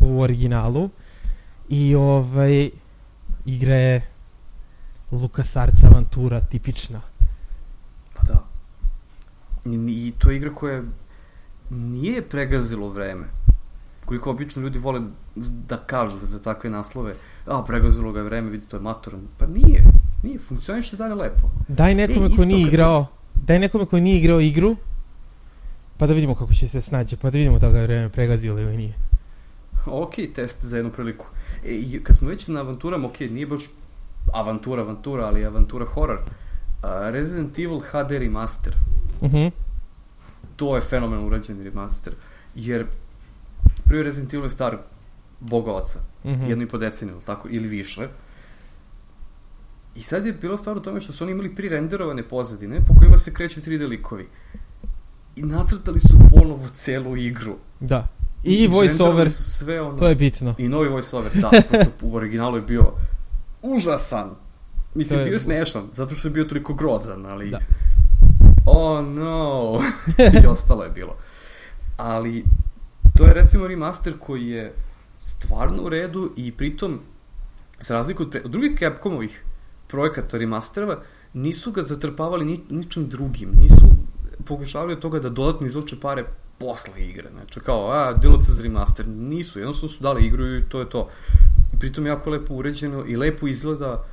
u 0.00 0.20
originalu. 0.20 0.90
I 1.68 1.94
ovaj, 1.94 2.70
igra 3.44 3.74
je 3.74 4.06
LucasArts 5.10 5.84
avantura 5.84 6.40
tipična. 6.40 7.00
Pa 8.14 8.22
da. 8.26 8.44
I, 9.64 10.06
I 10.08 10.12
to 10.18 10.30
je 10.30 10.36
igra 10.36 10.54
koja 10.54 10.82
nije 11.70 12.22
pregazilo 12.22 12.88
vreme. 12.88 13.24
Koliko 14.04 14.30
obično 14.30 14.62
ljudi 14.62 14.78
vole 14.78 15.00
da 15.68 15.76
kažu 15.76 16.16
za 16.22 16.38
takve 16.38 16.70
naslove, 16.70 17.14
a 17.46 17.62
pregazilo 17.66 18.12
ga 18.12 18.20
je 18.20 18.24
vreme, 18.24 18.50
vidi 18.50 18.66
to 18.66 18.76
je 18.76 18.80
matoran. 18.80 19.20
Pa 19.38 19.46
nije, 19.46 19.84
nije, 20.22 20.38
funkcioniše 20.38 20.96
dalje 20.96 21.14
lepo. 21.14 21.50
Daj 21.68 21.94
nekome 21.94 22.26
e, 22.26 22.36
ko 22.36 22.44
nije 22.44 22.66
igrao, 22.68 23.06
daj 23.34 23.58
nekome 23.58 23.86
koji 23.86 24.02
nije 24.02 24.18
igrao 24.18 24.40
igru, 24.40 24.76
pa 25.96 26.06
da 26.06 26.14
vidimo 26.14 26.34
kako 26.34 26.54
će 26.54 26.68
se 26.68 26.80
snaći, 26.80 27.16
pa 27.16 27.30
da 27.30 27.38
vidimo 27.38 27.58
da 27.58 27.70
ga 27.70 27.78
je 27.78 27.86
vreme 27.86 28.08
pregazilo 28.08 28.60
ili 28.60 28.76
nije. 28.76 28.94
Ok, 29.86 30.14
test 30.34 30.64
za 30.64 30.76
jednu 30.76 30.92
priliku. 30.92 31.26
E, 31.64 32.02
kad 32.02 32.16
smo 32.16 32.28
već 32.28 32.46
na 32.46 32.60
avanturama, 32.60 33.08
ok, 33.08 33.20
nije 33.20 33.46
baš 33.46 33.62
avantura, 34.32 34.82
avantura, 34.82 35.26
ali 35.26 35.44
avantura 35.44 35.84
horror. 35.84 36.18
Uh, 36.18 36.90
Resident 37.10 37.58
Evil 37.58 37.80
HD 37.80 38.10
Remaster. 38.10 38.74
Uh 39.20 39.28
mhm. 39.28 39.36
-huh. 39.36 39.50
To 40.56 40.76
je 40.76 40.82
fenomen 40.82 41.26
urađen 41.26 41.64
remaster. 41.64 42.12
Jer 42.54 42.86
prvi 43.84 44.02
Resident 44.02 44.34
Evil 44.34 44.46
je 44.46 44.50
star 44.50 44.76
bogovaca. 45.40 46.00
Uh 46.24 46.30
mhm. 46.30 46.42
-huh. 46.42 46.48
Jedno 46.48 46.64
i 46.64 46.68
po 46.68 46.78
deceniju, 46.78 47.16
tako, 47.26 47.48
ili 47.50 47.68
više. 47.68 48.08
I 49.96 50.02
sad 50.02 50.26
je 50.26 50.32
bilo 50.32 50.56
stvar 50.56 50.76
u 50.76 50.80
tome 50.80 51.00
što 51.00 51.12
su 51.12 51.24
oni 51.24 51.32
imali 51.32 51.54
prirenderovane 51.54 52.22
pozadine 52.22 52.80
po 52.86 52.94
kojima 52.98 53.16
se 53.16 53.34
kreću 53.34 53.60
3D 53.60 53.88
likovi. 53.88 54.28
I 55.36 55.42
nacrtali 55.42 56.00
su 56.00 56.18
ponovo 56.30 56.68
celu 56.76 57.16
igru. 57.16 57.56
Da. 57.80 58.08
I, 58.44 58.54
I 58.54 58.66
voice 58.66 59.02
over, 59.02 59.32
su 59.32 59.42
sve 59.42 59.80
ono, 59.80 59.98
to 59.98 60.08
je 60.08 60.14
bitno. 60.14 60.54
I 60.58 60.68
novi 60.68 60.88
voice 60.88 61.16
over, 61.16 61.32
da, 61.34 61.50
pošto 61.70 61.90
u 62.02 62.16
originalu 62.16 62.56
je 62.56 62.62
bio 62.62 62.92
užasan. 63.62 64.30
Mislim, 64.94 65.18
je... 65.18 65.24
bio 65.24 65.32
je 65.32 65.40
smešan, 65.40 65.82
zato 65.92 66.14
što 66.14 66.28
je 66.28 66.32
bio 66.32 66.44
toliko 66.44 66.74
grozan, 66.74 67.26
ali... 67.26 67.50
Da. 67.50 67.58
Oh 68.66 69.04
no! 69.04 69.82
I 70.42 70.46
ostalo 70.46 70.84
je 70.84 70.90
bilo. 70.90 71.16
Ali, 71.96 72.44
to 73.16 73.24
je 73.24 73.34
recimo 73.34 73.66
remaster 73.66 74.14
koji 74.20 74.48
je 74.48 74.72
stvarno 75.20 75.82
u 75.82 75.88
redu 75.88 76.32
i 76.36 76.52
pritom, 76.52 77.00
za 77.80 77.94
razliku 77.94 78.22
od, 78.22 78.30
pre... 78.30 78.40
od 78.44 78.50
drugih 78.50 78.78
Capcomovih 78.78 79.44
projekata 79.86 80.38
remasterova, 80.38 81.00
nisu 81.34 81.72
ga 81.72 81.82
zatrpavali 81.82 82.44
ni, 82.44 82.60
ničim 82.70 83.08
drugim, 83.08 83.50
nisu 83.60 83.84
pokušavali 84.44 84.92
od 84.92 84.98
toga 85.00 85.20
da 85.20 85.28
dodatno 85.28 85.66
izvuče 85.66 86.00
pare 86.00 86.24
posle 86.58 86.92
igre, 87.08 87.28
znači 87.32 87.60
kao, 87.60 87.90
a, 87.90 88.12
DLC 88.12 88.44
za 88.48 88.62
remaster, 88.62 89.08
nisu, 89.08 89.58
jednostavno 89.58 89.88
su 89.88 90.02
dali 90.02 90.26
igru 90.26 90.46
i 90.46 90.64
to 90.68 90.80
je 90.80 90.90
to. 90.90 91.08
I 91.72 91.78
pritom 91.78 92.06
jako 92.06 92.30
lepo 92.30 92.54
uređeno 92.54 93.04
i 93.06 93.16
lepo 93.16 93.46
izgleda 93.46 94.04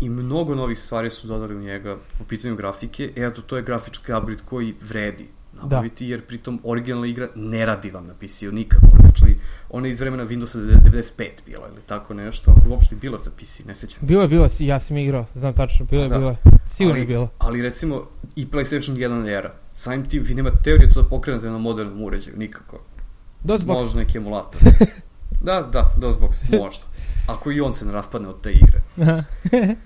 i 0.00 0.08
mnogo 0.08 0.54
novih 0.54 0.78
stvari 0.78 1.10
su 1.10 1.26
dodali 1.26 1.56
u 1.56 1.60
njega 1.60 1.96
u 2.20 2.24
pitanju 2.24 2.56
grafike, 2.56 3.12
e, 3.16 3.22
eto, 3.22 3.42
to 3.42 3.56
je 3.56 3.62
grafički 3.62 4.12
upgrade 4.12 4.42
koji 4.44 4.74
vredi 4.80 5.28
nabaviti, 5.52 6.06
da. 6.06 6.10
jer 6.10 6.26
pritom 6.26 6.60
originalna 6.64 7.06
igra 7.06 7.28
ne 7.34 7.66
radi 7.66 7.90
vam 7.90 8.06
na 8.06 8.14
PC-u 8.14 8.52
nikako, 8.52 8.86
znači 9.00 9.36
ona 9.70 9.86
je 9.86 9.92
iz 9.92 10.00
vremena 10.00 10.26
Windowsa 10.26 10.58
95 10.58 11.28
bila 11.46 11.68
ili 11.72 11.82
tako 11.86 12.14
nešto, 12.14 12.50
ako 12.50 12.60
je 12.66 12.68
uopšte 12.68 12.96
bila 12.96 13.18
za 13.18 13.30
PC, 13.30 13.64
ne 13.64 13.74
sećam 13.74 14.00
se. 14.00 14.06
Bilo 14.06 14.22
je, 14.22 14.28
bilo 14.28 14.44
je, 14.44 14.66
ja 14.66 14.80
sam 14.80 14.96
igrao, 14.96 15.26
znam 15.34 15.54
tačno, 15.54 15.86
bilo 15.90 16.02
je, 16.02 16.08
da. 16.08 16.18
bilo 16.18 16.30
je, 16.30 16.36
sigurno 16.70 16.92
ali, 16.92 17.00
je 17.00 17.06
bilo. 17.06 17.28
Ali 17.38 17.62
recimo 17.62 18.06
i 18.36 18.46
PlayStation 18.46 18.92
1 18.92 19.28
era, 19.38 19.54
samim 19.74 20.08
tim 20.08 20.22
vi 20.22 20.34
nemate 20.34 20.56
teorije 20.64 20.90
to 20.90 21.02
da 21.02 21.08
pokrenete 21.08 21.50
na 21.50 21.58
modernom 21.58 22.02
uređaju, 22.02 22.36
nikako. 22.36 22.80
DOSBox. 23.44 23.66
Možda 23.66 24.00
neki 24.00 24.18
emulator. 24.18 24.60
da, 25.46 25.68
da, 25.72 25.92
DOSBox, 25.96 26.58
možda. 26.60 26.84
Ako 27.26 27.52
i 27.52 27.60
on 27.60 27.72
se 27.72 27.86
ne 27.86 27.92
raspadne 27.92 28.28
od 28.28 28.40
te 28.40 28.52
igre. 28.52 28.80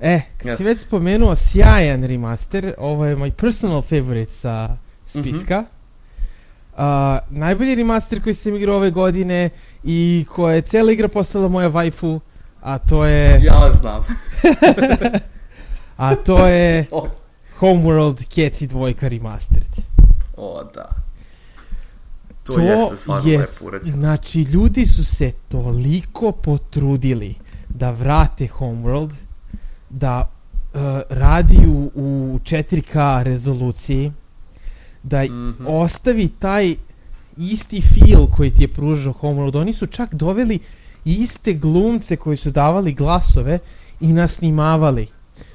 e, 0.00 0.20
kad 0.42 0.56
si 0.56 0.64
već 0.64 0.78
spomenuo 0.78 1.36
sjajan 1.36 2.04
remaster, 2.04 2.74
ovo 2.78 3.06
je 3.06 3.16
moj 3.16 3.30
personal 3.30 3.82
favorite 3.82 4.32
sa 4.32 4.76
spiska. 5.06 5.60
Mm 5.60 5.64
-hmm. 5.64 5.71
Uh, 6.72 6.78
najbolji 7.30 7.74
remaster 7.74 8.22
koji 8.22 8.34
sam 8.34 8.56
igrao 8.56 8.76
ove 8.76 8.90
godine 8.90 9.50
i 9.84 10.24
koja 10.34 10.54
je 10.54 10.62
cijela 10.62 10.92
igra 10.92 11.08
postala 11.08 11.48
moja 11.48 11.70
waifu, 11.70 12.20
a 12.60 12.78
to 12.78 13.04
je... 13.04 13.40
Ja 13.42 13.70
znam. 13.80 14.04
a 15.96 16.14
to 16.14 16.46
je 16.46 16.86
Homeworld 17.60 18.24
Cats 18.28 18.60
i 18.62 18.66
dvojka 18.66 19.08
remastered. 19.08 19.76
O, 20.36 20.64
da. 20.74 20.88
To, 22.44 22.52
to 22.52 22.60
jeste 22.60 22.96
stvarno 22.96 23.30
je, 23.30 23.38
lepo 23.38 23.64
urađeno. 23.66 23.96
Znači, 23.96 24.42
ljudi 24.42 24.86
su 24.86 25.04
se 25.04 25.32
toliko 25.48 26.32
potrudili 26.32 27.34
da 27.68 27.90
vrate 27.90 28.48
Homeworld, 28.58 29.12
da 29.90 30.30
uh, 30.74 30.80
radi 31.08 31.58
u, 31.66 31.90
u 31.94 32.38
4K 32.38 33.22
rezoluciji, 33.22 34.12
da 35.02 35.22
mm 35.22 35.28
-hmm. 35.28 35.66
ostavi 35.66 36.28
taj 36.28 36.76
isti 37.36 37.82
feel 37.82 38.26
koji 38.26 38.50
ti 38.50 38.62
je 38.64 38.68
pružao 38.68 39.12
Homeworld. 39.20 39.60
Oni 39.60 39.72
su 39.72 39.86
čak 39.86 40.14
doveli 40.14 40.58
iste 41.04 41.54
glumce 41.54 42.16
koji 42.16 42.36
su 42.36 42.50
davali 42.50 42.92
glasove 42.92 43.58
i 44.00 44.12
nasnimavali. 44.12 45.06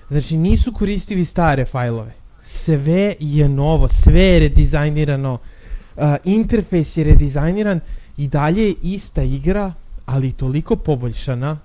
Znači 0.10 0.38
nisu 0.38 0.74
koristili 0.74 1.26
stare 1.26 1.66
fajlove. 1.66 2.14
Sve 2.44 3.16
je 3.20 3.50
novo, 3.50 3.88
sve 3.88 4.22
je 4.22 4.40
redizajnirano, 4.40 5.34
uh, 5.34 6.04
interfejs 6.24 6.98
je 6.98 7.04
redizajniran 7.04 7.80
i 8.18 8.28
dalje 8.28 8.68
je 8.68 8.76
ista 8.82 9.22
igra, 9.24 9.74
ali 10.06 10.32
toliko 10.32 10.76
poboljšana 10.76 11.58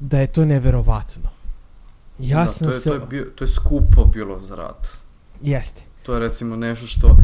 da 0.00 0.20
je 0.20 0.26
to 0.26 0.44
neverovatno. 0.44 1.30
Ja 2.18 2.44
da, 2.44 2.52
sam 2.52 2.68
to 2.68 2.74
je, 2.74 2.80
se... 2.80 2.90
to, 2.90 2.94
je 2.94 3.00
bio, 3.10 3.24
to 3.34 3.44
je 3.44 3.48
skupo 3.48 4.04
bilo 4.04 4.38
za 4.38 4.54
rad. 4.54 4.88
Jeste. 5.42 5.82
To 6.02 6.14
je 6.14 6.20
recimo 6.20 6.56
nešto 6.56 6.86
što, 6.86 7.16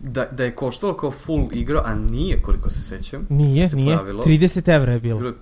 da, 0.00 0.26
da 0.32 0.44
je 0.44 0.54
koštalo 0.54 0.96
kao 0.96 1.10
full 1.10 1.48
igra, 1.52 1.82
a 1.84 1.94
nije 1.94 2.42
koliko 2.42 2.70
se 2.70 2.82
sećam. 2.82 3.26
Nije, 3.28 3.68
se 3.68 3.76
nije. 3.76 3.96
pojavilo. 3.96 4.24
30 4.24 4.74
evra 4.74 4.92
je 4.92 5.00
bilo. 5.00 5.32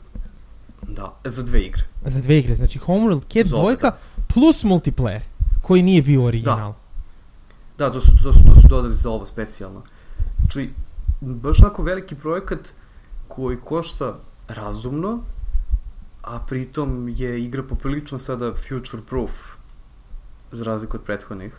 Da, 0.88 1.14
za 1.24 1.42
dve 1.42 1.60
igre. 1.60 1.82
Za 2.04 2.20
dve 2.20 2.38
igre. 2.38 2.56
Znači 2.56 2.78
Homeworld 2.78 3.20
Cat 3.32 3.46
Zove, 3.46 3.62
dvojka 3.62 3.92
plus 4.34 4.64
multiplayer. 4.64 5.20
Koji 5.62 5.82
nije 5.82 6.02
bio 6.02 6.24
original. 6.24 6.74
Da, 7.78 7.92
to 7.92 8.00
su, 8.00 8.12
to 8.22 8.32
su, 8.32 8.38
to 8.46 8.54
su 8.60 8.68
dodali 8.68 8.94
za 8.94 9.10
ovo 9.10 9.26
specijalno. 9.26 9.82
Znači, 10.40 10.70
baš 11.20 11.62
onako 11.62 11.82
veliki 11.82 12.14
projekat 12.14 12.58
koji 13.28 13.56
košta 13.64 14.14
razumno, 14.48 15.20
a 16.22 16.38
pritom 16.38 17.08
je 17.16 17.44
igra 17.44 17.62
poprilično 17.62 18.18
sada 18.18 18.52
future 18.54 19.02
proof, 19.08 19.32
za 20.52 20.64
razliku 20.64 20.96
od 20.96 21.02
prethodnih, 21.02 21.52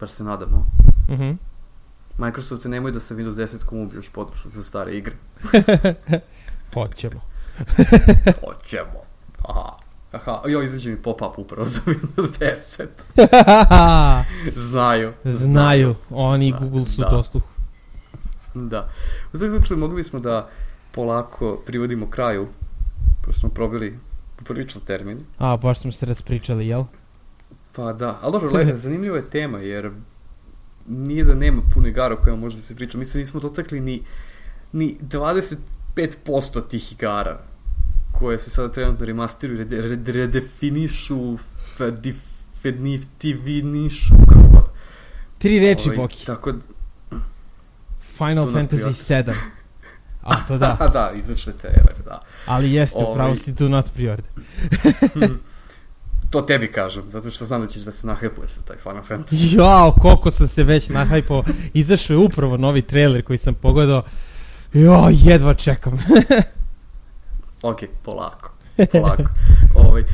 bar 0.00 0.08
se 0.08 0.24
nadamo. 0.24 0.66
Mhm. 1.08 1.30
Microsoft 2.18 2.64
nemoj 2.64 2.92
da 2.92 3.00
sa 3.00 3.14
Windows 3.14 3.36
10 3.36 3.64
kom 3.64 3.78
ubiješ 3.78 4.08
podršku 4.08 4.48
za 4.54 4.62
stare 4.62 4.92
igre. 4.92 5.14
Hoćemo. 6.74 7.20
Hoćemo. 8.44 9.00
Aha. 9.48 9.76
Aha, 10.12 10.42
jo, 10.46 10.62
izađe 10.62 10.90
mi 10.90 10.96
pop-up 10.96 11.38
upravo 11.38 11.64
za 11.64 11.80
Windows 11.86 12.56
10. 12.76 12.86
Znaju. 14.70 15.12
Znaju. 15.24 15.94
Oni 16.10 16.48
Znaju, 16.50 16.70
Google 16.70 16.86
su 16.86 17.00
da. 17.00 17.08
to 17.08 17.24
sluh. 17.24 17.42
Da. 18.54 18.88
U 19.32 19.38
svakom 19.38 19.58
slučaju 19.58 19.80
mogli 19.80 19.96
bismo 19.96 20.20
da 20.20 20.48
polako 20.92 21.62
privodimo 21.66 22.10
kraju, 22.10 22.48
pošto 23.22 23.40
smo 23.40 23.48
probili 23.48 23.98
poprilično 24.36 24.80
termin. 24.86 25.20
A, 25.38 25.56
baš 25.56 25.80
smo 25.80 25.92
se 25.92 26.06
raspričali, 26.06 26.66
jel? 26.66 26.84
Pa 27.72 27.92
da, 27.92 28.18
ali 28.22 28.32
dobro, 28.32 28.50
le, 28.50 28.76
zanimljiva 28.84 29.16
je 29.16 29.30
tema, 29.30 29.58
jer 29.58 29.90
nije 30.88 31.24
da 31.24 31.34
nema 31.34 31.62
puno 31.74 31.88
igara 31.88 32.14
o 32.14 32.18
kojima 32.18 32.40
može 32.40 32.56
da 32.56 32.62
se 32.62 32.76
priča. 32.76 32.98
Mislim, 32.98 33.20
nismo 33.20 33.40
dotakli 33.40 33.80
ni, 33.80 34.02
ni 34.72 34.96
25% 35.02 35.56
tih 36.68 36.92
igara 36.92 37.40
koje 38.12 38.38
se 38.38 38.50
sada 38.50 38.72
trenutno 38.72 39.06
remasteruju, 39.06 39.58
rede, 39.58 39.80
rede, 39.80 40.12
redefinišu, 40.12 41.36
definitivinišu, 42.02 44.14
kako 44.28 44.48
god. 44.48 44.64
Tri 45.38 45.58
reči, 45.60 45.88
Ovaj, 45.88 45.96
Boki. 45.96 46.26
Tako 46.26 46.52
Final 48.16 48.44
Do 48.46 48.50
not 48.50 48.60
Fantasy 48.60 48.76
pre-order. 48.76 49.32
7. 49.32 49.34
A, 50.22 50.46
to 50.46 50.58
da. 50.62 50.76
da, 50.78 50.88
da, 50.88 51.12
izašle 51.16 51.52
trailer, 51.52 51.94
da. 52.04 52.18
Ali 52.46 52.72
jeste, 52.72 52.98
Ovaj- 52.98 53.12
upravo 53.12 53.36
si 53.36 53.52
do 53.52 53.68
not 53.68 53.86
pre-order. 53.96 54.24
To 56.30 56.42
tebi 56.42 56.72
kažem, 56.72 57.02
zato 57.08 57.30
što 57.30 57.44
znam 57.44 57.60
da 57.60 57.66
ćeš 57.66 57.82
da 57.82 57.92
se 57.92 58.06
nahepuje 58.06 58.48
sa 58.48 58.62
taj 58.62 58.76
Final 58.76 59.02
Fantasy. 59.02 59.56
Jao, 59.56 59.92
koliko 59.92 60.30
sam 60.30 60.48
se 60.48 60.64
već 60.64 60.88
nahajpao. 60.88 61.44
Izašao 61.74 62.14
je 62.14 62.18
upravo 62.18 62.56
novi 62.56 62.82
trailer 62.82 63.22
koji 63.22 63.38
sam 63.38 63.54
pogledao. 63.54 64.02
Jo, 64.72 65.08
jedva 65.10 65.54
čekam. 65.54 65.98
Ok, 67.62 67.78
polako, 68.02 68.50
polako. 68.92 69.22
ovaj, 69.88 70.04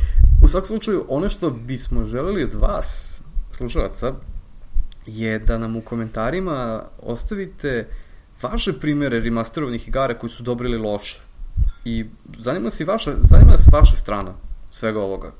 u 0.42 0.48
svakom 0.48 0.66
slučaju, 0.66 1.04
ono 1.08 1.28
što 1.28 1.50
bismo 1.50 2.04
želeli 2.04 2.44
od 2.44 2.54
vas, 2.54 3.20
slušalaca, 3.52 4.12
je 5.06 5.38
da 5.38 5.58
nam 5.58 5.76
u 5.76 5.80
komentarima 5.80 6.82
ostavite 7.02 7.88
vaše 8.42 8.72
primere 8.72 9.20
remasterovanih 9.20 9.88
igara 9.88 10.18
koji 10.18 10.30
su 10.30 10.42
dobri 10.42 10.68
ili 10.68 10.78
loše. 10.78 11.20
I 11.84 12.06
zanima 12.38 12.70
i 12.80 12.84
vaša, 12.84 13.12
zanima 13.20 13.50
nas 13.50 13.68
vaša 13.72 13.96
strana 13.96 14.32
svega 14.70 15.00
ovoga. 15.00 15.32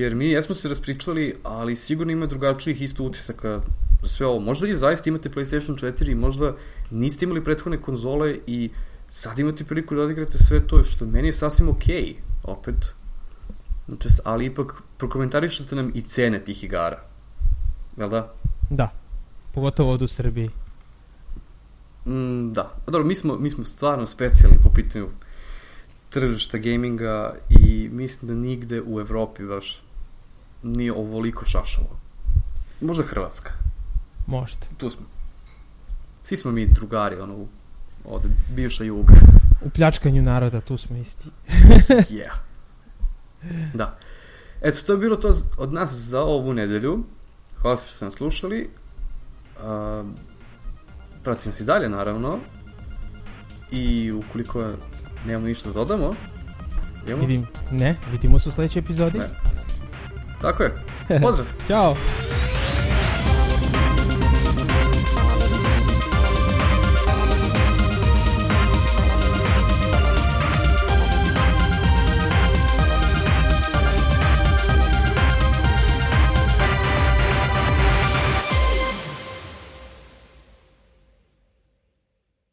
Jer 0.00 0.14
mi 0.14 0.26
jesmo 0.26 0.54
se 0.54 0.68
raspričali, 0.68 1.34
ali 1.42 1.76
sigurno 1.76 2.12
ima 2.12 2.26
drugačijih 2.26 2.82
isto 2.82 3.04
utisaka 3.04 3.60
za 4.02 4.08
sve 4.08 4.26
ovo. 4.26 4.40
Možda 4.40 4.68
i 4.68 4.76
zaista 4.76 5.10
imate 5.10 5.30
PlayStation 5.30 5.92
4 5.92 6.10
i 6.10 6.14
možda 6.14 6.54
niste 6.90 7.24
imali 7.24 7.44
prethodne 7.44 7.82
konzole 7.82 8.38
i 8.46 8.70
sad 9.10 9.38
imate 9.38 9.64
priliku 9.64 9.94
da 9.94 10.02
odigrate 10.02 10.38
sve 10.38 10.66
to, 10.66 10.84
što 10.84 11.06
meni 11.06 11.28
je 11.28 11.32
sasvim 11.32 11.68
okej, 11.68 12.02
okay, 12.02 12.14
opet. 12.42 12.94
Znači, 13.88 14.08
ali 14.24 14.44
ipak 14.44 14.82
prokomentarišete 14.96 15.76
nam 15.76 15.92
i 15.94 16.02
cene 16.02 16.38
tih 16.44 16.64
igara. 16.64 17.02
Jel 17.96 18.08
da? 18.08 18.32
Da. 18.70 18.92
Pogotovo 19.54 19.90
ovdje 19.90 20.04
u 20.04 20.08
Srbiji. 20.08 20.50
Mm, 22.06 22.52
da. 22.52 22.62
A 22.86 22.90
Dobro, 22.90 23.04
mi 23.04 23.14
smo, 23.14 23.36
mi 23.36 23.50
smo 23.50 23.64
stvarno 23.64 24.06
specijalni 24.06 24.58
po 24.62 24.70
pitanju 24.74 25.06
tržišta 26.10 26.58
gaminga 26.58 27.34
i 27.50 27.88
mislim 27.92 28.28
da 28.28 28.48
nigde 28.48 28.82
u 28.86 29.00
Evropi 29.00 29.44
baš 29.44 29.82
nije 30.62 30.92
ovoliko 30.92 31.44
šašalo. 31.44 32.00
Možda 32.80 33.04
Hrvatska. 33.04 33.50
Možda. 34.26 34.66
Tu 34.76 34.90
smo. 34.90 35.06
Svi 36.22 36.36
smo 36.36 36.50
mi 36.50 36.66
drugari, 36.66 37.16
ono, 37.20 37.46
od 38.04 38.22
bivša 38.54 38.84
juga. 38.84 39.14
U 39.62 39.70
pljačkanju 39.70 40.22
naroda, 40.22 40.60
tu 40.60 40.76
smo 40.78 40.96
isti. 40.96 41.28
yeah. 42.16 42.32
Da. 43.74 43.98
Eto, 44.60 44.78
to 44.86 44.92
je 44.92 44.98
bilo 44.98 45.16
to 45.16 45.34
od 45.58 45.72
nas 45.72 45.90
za 45.90 46.20
ovu 46.20 46.54
nedelju. 46.54 47.04
Hvala 47.56 47.76
što 47.76 47.86
ste 47.86 48.04
nas 48.04 48.14
slušali. 48.14 48.70
Uh, 49.56 50.06
pratite 51.22 51.48
nas 51.48 51.60
i 51.60 51.64
dalje, 51.64 51.88
naravno. 51.88 52.38
I 53.70 54.12
ukoliko 54.12 54.70
nemamo 55.26 55.46
ništa 55.46 55.68
da 55.68 55.74
dodamo, 55.74 56.14
idemo. 57.02 57.20
Vidim, 57.20 57.46
ne, 57.70 57.96
vidimo 58.12 58.38
se 58.38 58.48
u 58.48 58.52
sljedećoj 58.52 58.80
epizodi. 58.80 59.18
Ne. 59.18 59.28
Tako 60.40 60.62
je. 60.62 60.70
Pozdrav! 61.20 61.46
Ćao! 61.68 61.94